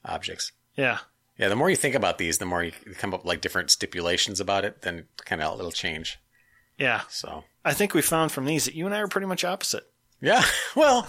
objects. 0.05 0.53
Yeah, 0.77 0.99
Yeah, 1.39 1.49
the 1.49 1.57
more 1.57 1.70
you 1.70 1.77
think 1.77 1.95
about 1.95 2.18
these, 2.18 2.39
the 2.39 2.47
more 2.47 2.62
you 2.62 2.72
come 2.99 3.14
up 3.14 3.20
with 3.20 3.27
like 3.29 3.41
different 3.41 3.70
stipulations 3.70 4.41
about 4.41 4.64
it, 4.64 4.83
then 4.83 5.07
kind 5.24 5.43
of 5.43 5.59
it'll 5.59 5.72
change. 5.72 6.18
yeah. 6.79 7.03
So 7.09 7.45
I 7.64 7.72
think 7.72 7.95
we 7.95 8.03
found 8.03 8.31
from 8.33 8.45
these 8.45 8.66
that 8.66 8.74
you 8.74 8.87
and 8.87 8.95
I 8.95 8.99
are 9.01 9.09
pretty 9.09 9.27
much 9.27 9.45
opposite. 9.45 9.85
yeah, 10.20 10.43
well, 10.77 11.09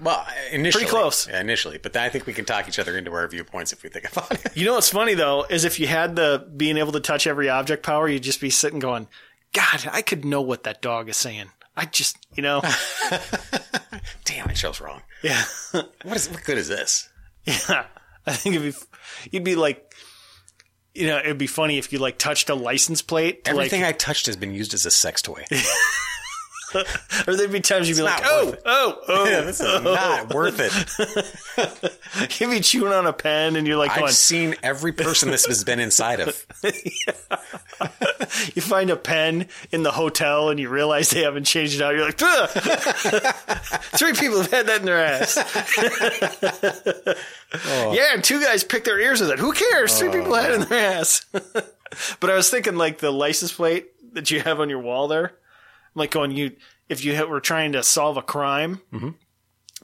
well, 0.00 0.26
initially, 0.50 0.84
Pretty 0.84 0.96
close. 0.98 1.28
Yeah, 1.28 1.40
initially, 1.40 1.78
but 1.78 1.92
then 1.92 2.02
I 2.02 2.08
think 2.08 2.26
we 2.26 2.32
can 2.32 2.44
talk 2.44 2.68
each 2.68 2.78
other 2.78 2.96
into 2.98 3.12
our 3.12 3.26
viewpoints 3.28 3.72
if 3.72 3.82
we 3.82 3.88
think 3.90 4.10
about 4.12 4.30
it. 4.32 4.56
You 4.56 4.64
know 4.66 4.74
what's 4.74 4.90
funny 4.90 5.14
though 5.14 5.44
is 5.48 5.64
if 5.64 5.78
you 5.78 5.86
had 5.86 6.16
the 6.16 6.46
being 6.56 6.76
able 6.76 6.92
to 6.92 7.00
touch 7.00 7.26
every 7.26 7.48
object 7.48 7.84
power, 7.84 8.08
you'd 8.08 8.22
just 8.22 8.40
be 8.40 8.50
sitting 8.50 8.78
going, 8.78 9.08
"God, 9.52 9.88
I 9.92 10.02
could 10.02 10.24
know 10.24 10.40
what 10.42 10.64
that 10.64 10.82
dog 10.82 11.08
is 11.08 11.16
saying." 11.16 11.50
I 11.76 11.86
just, 11.86 12.16
you 12.36 12.42
know, 12.42 12.60
Damn, 14.24 14.48
it 14.50 14.56
shows 14.56 14.80
wrong. 14.80 15.02
yeah, 15.22 15.42
What 15.72 16.16
is 16.16 16.28
what 16.30 16.44
good 16.44 16.58
is 16.58 16.68
this? 16.68 17.08
yeah. 17.44 17.86
I 18.26 18.32
think 18.32 18.56
it'd 18.56 18.72
be, 18.72 18.78
you'd 19.32 19.44
be 19.44 19.54
like, 19.56 19.92
you 20.94 21.08
know, 21.08 21.18
it'd 21.18 21.36
be 21.36 21.46
funny 21.46 21.78
if 21.78 21.92
you 21.92 21.98
like 21.98 22.16
touched 22.16 22.48
a 22.48 22.54
license 22.54 23.02
plate, 23.02 23.44
to, 23.44 23.50
Everything 23.50 23.82
like, 23.82 23.94
I 23.94 23.98
touched 23.98 24.26
has 24.26 24.36
been 24.36 24.54
used 24.54 24.72
as 24.72 24.86
a 24.86 24.90
sex 24.90 25.20
toy. 25.20 25.44
or 27.26 27.36
there'd 27.36 27.52
be 27.52 27.60
times 27.60 27.88
you'd 27.88 27.96
be 27.96 28.02
like, 28.02 28.22
"Oh, 28.24 28.54
oh, 28.64 29.02
oh," 29.08 29.24
Yeah, 29.26 29.40
this 29.42 29.60
is 29.60 29.82
not 29.82 30.32
worth 30.34 30.58
it. 30.58 32.40
you'd 32.40 32.50
be 32.50 32.60
chewing 32.60 32.92
on 32.92 33.06
a 33.06 33.12
pen, 33.12 33.56
and 33.56 33.66
you're 33.66 33.76
like, 33.76 33.96
I've 33.96 34.12
seen 34.12 34.54
every 34.62 34.92
person 34.92 35.30
this 35.30 35.46
has 35.46 35.64
been 35.64 35.80
inside 35.80 36.20
of. 36.20 36.46
you 38.54 38.62
find 38.62 38.90
a 38.90 38.96
pen 38.96 39.48
in 39.72 39.82
the 39.82 39.92
hotel 39.92 40.50
and 40.50 40.58
you 40.58 40.68
realize 40.68 41.10
they 41.10 41.22
haven't 41.22 41.44
changed 41.44 41.76
it 41.76 41.82
out. 41.82 41.94
You're 41.94 42.06
like, 42.06 42.18
three 43.98 44.12
people 44.12 44.38
have 44.40 44.50
had 44.50 44.66
that 44.66 44.80
in 44.80 44.86
their 44.86 45.04
ass. 45.04 45.38
Oh. 47.66 47.92
Yeah, 47.92 48.14
and 48.14 48.24
two 48.24 48.40
guys 48.40 48.64
picked 48.64 48.84
their 48.84 48.98
ears 48.98 49.20
with 49.20 49.30
it. 49.30 49.38
Who 49.38 49.52
cares? 49.52 49.96
Three 49.98 50.08
oh, 50.08 50.12
people 50.12 50.34
had 50.34 50.50
it 50.50 50.62
in 50.62 50.68
their 50.68 50.98
ass. 50.98 51.24
But 52.20 52.30
I 52.30 52.34
was 52.34 52.50
thinking 52.50 52.76
like 52.76 52.98
the 52.98 53.12
license 53.12 53.52
plate 53.52 53.90
that 54.14 54.30
you 54.30 54.40
have 54.40 54.60
on 54.60 54.70
your 54.70 54.80
wall 54.80 55.08
there. 55.08 55.34
Like 55.94 56.10
going, 56.10 56.30
you 56.32 56.56
if 56.88 57.04
you 57.04 57.26
were 57.26 57.40
trying 57.40 57.72
to 57.72 57.82
solve 57.82 58.16
a 58.16 58.22
crime 58.22 58.80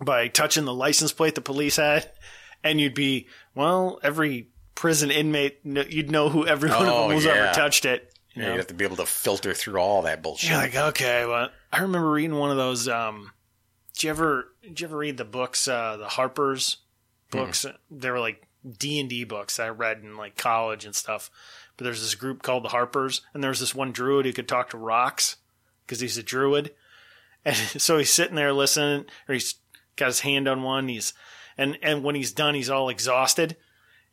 by 0.03 0.29
touching 0.29 0.65
the 0.65 0.75
license 0.75 1.13
plate 1.13 1.35
the 1.35 1.41
police 1.41 1.77
had, 1.77 2.11
and 2.65 2.81
you'd 2.81 2.95
be 2.95 3.29
well, 3.55 3.99
every 4.03 4.49
prison 4.75 5.11
inmate, 5.11 5.61
you'd 5.65 6.11
know 6.11 6.29
who 6.29 6.47
every 6.47 6.71
one 6.71 6.83
of 6.87 6.89
Oh, 6.93 7.07
them 7.09 7.17
was 7.17 7.25
yeah. 7.25 7.33
ever 7.33 7.53
touched 7.55 7.85
it. 7.85 8.13
You 8.35 8.43
Yeah, 8.43 8.49
know? 8.49 8.53
you 8.55 8.59
have 8.59 8.67
to 8.69 8.75
be 8.75 8.85
able 8.85 8.97
to 8.97 9.07
filter 9.07 9.53
through 9.55 9.79
all 9.79 10.03
that 10.03 10.23
bullshit. 10.23 10.51
You're 10.51 10.59
like, 10.59 10.75
okay, 10.77 11.27
well, 11.27 11.49
I 11.73 11.81
remember 11.81 12.11
reading 12.11 12.37
one 12.37 12.51
of 12.51 12.57
those. 12.57 12.89
Um, 12.89 13.33
did 13.95 14.05
you 14.05 14.11
ever 14.11 14.53
did 14.63 14.81
you 14.81 14.87
ever 14.87 14.97
read 14.97 15.17
the 15.17 15.25
books, 15.25 15.69
uh, 15.69 15.97
the 15.97 16.09
Harper's 16.09 16.79
books? 17.31 17.67
They 17.91 18.11
were 18.11 18.21
like 18.21 18.47
D 18.79 19.01
and 19.01 19.09
D 19.09 19.25
books 19.25 19.59
I 19.61 19.69
read 19.69 19.99
in 20.03 20.17
like 20.17 20.37
college 20.37 20.85
and 20.85 20.95
stuff. 20.95 21.31
But 21.77 21.85
there's 21.85 22.03
this 22.03 22.15
group 22.15 22.43
called 22.43 22.63
the 22.65 22.69
Harpers, 22.69 23.23
and 23.35 23.43
there's 23.43 23.61
this 23.61 23.75
one 23.75 23.91
druid 23.93 24.27
who 24.27 24.33
could 24.33 24.49
talk 24.49 24.71
to 24.71 24.79
rocks 24.79 25.37
because 25.91 26.01
he's 26.01 26.16
a 26.16 26.22
druid, 26.22 26.72
and 27.45 27.57
so 27.57 27.99
he's 27.99 28.11
sitting 28.11 28.36
there 28.36 28.53
listening, 28.53 29.07
or 29.28 29.34
he's 29.34 29.57
got 29.97 30.07
his 30.07 30.20
hand 30.20 30.47
on 30.47 30.62
one. 30.62 30.88
He's 30.88 31.12
and 31.59 31.76
and 31.82 32.05
when 32.05 32.14
he's 32.14 32.32
done, 32.32 32.55
he's 32.55 32.70
all 32.70 32.88
exhausted, 32.88 33.57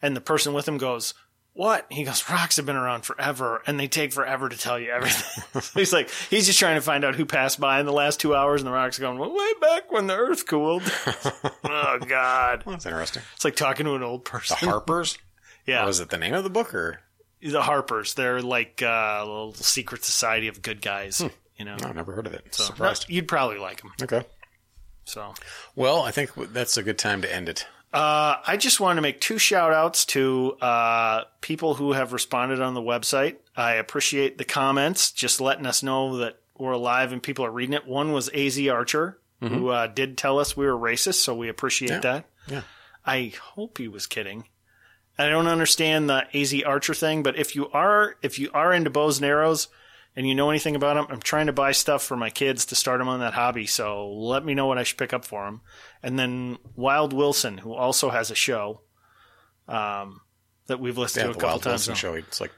and 0.01 0.15
the 0.15 0.21
person 0.21 0.53
with 0.53 0.67
him 0.67 0.78
goes. 0.78 1.13
What? 1.53 1.88
He 1.89 2.03
goes, 2.03 2.30
rocks 2.30 2.57
have 2.57 2.67
been 2.67 2.75
around 2.75 3.01
forever 3.01 3.63
and 3.65 3.80
they 3.80 3.88
take 3.88 4.13
forever 4.13 4.47
to 4.47 4.55
tell 4.55 4.80
you 4.80 4.91
everything. 4.91 5.43
So 5.63 5.80
he's 5.80 5.91
like, 5.91 6.11
he's 6.30 6.45
just 6.45 6.59
trying 6.59 6.75
to 6.75 6.82
find 6.82 7.03
out 7.03 7.15
who 7.15 7.25
passed 7.25 7.59
by 7.59 7.80
in 7.80 7.88
the 7.88 7.91
last 7.91 8.19
two 8.19 8.36
hours 8.36 8.61
and 8.61 8.67
the 8.67 8.71
rocks 8.71 8.99
are 8.99 9.01
going, 9.01 9.17
well, 9.17 9.36
way 9.36 9.53
back 9.59 9.91
when 9.91 10.05
the 10.05 10.15
earth 10.15 10.45
cooled. 10.45 10.84
oh, 11.63 11.97
God. 12.07 12.61
Well, 12.63 12.73
that's 12.73 12.86
interesting. 12.86 13.23
It's 13.36 13.43
like 13.43 13.55
talking 13.55 13.88
to 13.88 13.95
an 13.95 14.03
old 14.03 14.23
person. 14.23 14.55
The. 14.61 14.67
Harpers? 14.67 15.17
yeah. 15.65 15.84
Was 15.84 15.99
it 15.99 16.09
the 16.11 16.19
name 16.19 16.36
of 16.36 16.43
the 16.43 16.51
book 16.51 16.75
or? 16.75 16.99
the 17.41 17.61
Harpers. 17.61 18.13
They're 18.13 18.41
like 18.41 18.82
uh, 18.82 19.19
a 19.21 19.25
little 19.25 19.53
secret 19.53 20.03
society 20.03 20.47
of 20.47 20.61
good 20.61 20.82
guys, 20.82 21.23
you 21.58 21.66
know. 21.66 21.76
No, 21.76 21.88
I've 21.89 21.95
never 21.95 22.14
heard 22.14 22.28
of 22.28 22.34
it. 22.34 22.53
So, 22.55 22.64
Surprised. 22.66 23.05
you'd 23.10 23.28
probably 23.28 23.58
like 23.58 23.82
them. 23.82 23.91
Okay. 24.01 24.24
So, 25.05 25.34
Well, 25.76 26.01
I 26.01 26.12
think 26.12 26.32
that's 26.51 26.76
a 26.78 26.84
good 26.84 26.97
time 26.97 27.22
to 27.22 27.34
end 27.34 27.47
it. 27.49 27.66
Uh, 27.93 28.36
I 28.45 28.58
just 28.58 28.80
want 28.82 28.97
to 28.97 29.01
make 29.01 29.22
two 29.22 29.38
shout 29.38 29.72
outs 29.72 30.03
to 30.08 30.58
uh, 30.62 31.24
people 31.39 31.76
who 31.76 31.93
have 31.93 32.12
responded 32.12 32.60
on 32.62 32.74
the 32.74 32.82
website. 32.82 33.38
I 33.55 33.74
appreciate 33.76 34.38
the 34.38 34.43
comments, 34.43 35.12
just 35.12 35.39
letting 35.39 35.66
us 35.66 35.82
know 35.82 36.18
that 36.18 36.38
we're 36.58 36.74
alive 36.74 37.14
and 37.14 37.24
people 37.24 37.45
are 37.45 37.51
reading 37.51 37.74
it. 37.74 37.88
One 37.88 38.12
was 38.12 38.30
AZ 38.34 38.60
Archer, 38.68 39.20
who 39.39 39.70
uh, 39.70 39.88
did 39.88 40.18
tell 40.18 40.39
us 40.39 40.58
we 40.58 40.66
were 40.66 40.74
racist, 40.78 41.16
so 41.22 41.34
we 41.36 41.47
appreciate 41.47 41.89
Yeah. 41.91 41.99
that. 41.99 42.26
Yeah. 42.47 42.62
I 43.05 43.32
hope 43.53 43.78
he 43.78 43.88
was 43.88 44.05
kidding. 44.08 44.45
I 45.18 45.30
don't 45.30 45.47
understand 45.47 46.10
the 46.10 46.26
AZ 46.36 46.53
Archer 46.64 46.93
thing, 46.93 47.24
but 47.24 47.38
if 47.38 47.55
you 47.55 47.70
are 47.70 48.16
if 48.22 48.38
you 48.38 48.51
are 48.53 48.74
into 48.74 48.89
bows 48.89 49.18
and 49.20 49.26
arrows 49.26 49.68
and 50.18 50.28
you 50.28 50.36
know 50.36 50.49
anything 50.49 50.76
about 50.76 50.95
them, 50.95 51.05
I'm 51.09 51.22
trying 51.22 51.45
to 51.45 51.53
buy 51.53 51.72
stuff 51.72 52.03
for 52.03 52.18
my 52.18 52.30
kids 52.30 52.65
to 52.65 52.76
start 52.76 52.97
them 52.99 53.07
on 53.07 53.20
that 53.22 53.34
hobby. 53.34 53.68
So 53.68 54.09
let 54.11 54.43
me 54.43 54.53
know 54.55 54.65
what 54.65 54.78
I 54.78 54.84
should 54.84 54.97
pick 54.97 55.13
up 55.13 55.24
for 55.24 55.45
them. 55.45 55.61
And 56.03 56.18
then 56.20 56.57
Wild 56.76 57.13
Wilson, 57.13 57.59
who 57.59 57.74
also 57.74 58.09
has 58.09 58.32
a 58.32 58.36
show 58.36 58.82
um, 59.68 60.22
that 60.68 60.80
we've 60.80 60.97
listened 60.97 61.22
Yeah, 61.28 61.32
to 61.32 61.32
a 61.32 61.34
couple 61.36 61.49
Wild 61.49 61.63
times. 61.63 61.88
Wilson 61.88 61.91
now. 61.93 61.97
show. 61.97 62.13
It's 62.15 62.41
like 62.41 62.51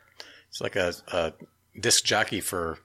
it's 0.50 0.62
like 0.62 0.76
a, 0.76 0.94
a 1.12 1.34
disc 1.80 2.04
jockey 2.04 2.40
for 2.42 2.80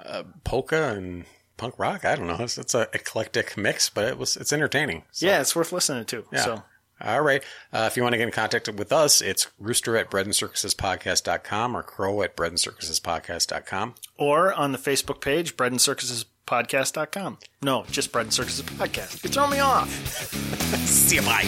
uh, 0.00 0.22
polka 0.44 0.94
and 0.96 1.24
punk 1.56 1.78
rock. 1.78 2.04
I 2.04 2.14
don't 2.16 2.26
know. 2.28 2.36
It's, 2.40 2.58
it's 2.58 2.74
a 2.74 2.88
eclectic 2.94 3.56
mix, 3.56 3.90
but 3.90 4.04
it 4.04 4.18
was 4.18 4.36
it's 4.36 4.52
entertaining. 4.52 5.04
So, 5.10 5.26
Yeah, 5.26 5.40
it's 5.40 5.56
worth 5.56 5.72
listening 5.72 6.04
to. 6.06 6.24
Yeah. 6.32 6.44
So 6.44 6.62
All 7.00 7.20
right. 7.20 7.42
Uh, 7.72 7.88
if 7.90 7.96
you 7.96 8.02
want 8.02 8.14
to 8.14 8.16
get 8.18 8.24
in 8.24 8.32
contact 8.32 8.68
with 8.72 8.90
us, 8.92 9.20
it's 9.20 9.48
rooster 9.58 9.96
at 9.96 10.08
bread 10.10 10.26
and 10.26 10.34
circuses 10.34 10.74
breadandcircusespodcast.com 10.74 11.76
or 11.76 11.82
crow 11.82 12.22
at 12.22 12.34
bread 12.36 12.52
and 12.52 12.60
circuses 12.60 13.00
breadandcircusespodcast.com. 13.00 13.94
or 14.16 14.52
on 14.54 14.72
the 14.72 14.78
Facebook 14.78 15.20
page, 15.20 15.56
Bread 15.56 15.72
and 15.72 15.80
Circuses 15.80 16.24
Podcast.com. 16.46 17.38
No, 17.62 17.84
just 17.90 18.12
Bread 18.12 18.26
and 18.26 18.32
Circuses 18.32 18.62
Podcast. 18.62 19.22
You're 19.22 19.32
throwing 19.32 19.50
me 19.50 19.58
off. 19.60 19.90
See 20.86 21.16
you. 21.16 21.22
Bye. 21.22 21.42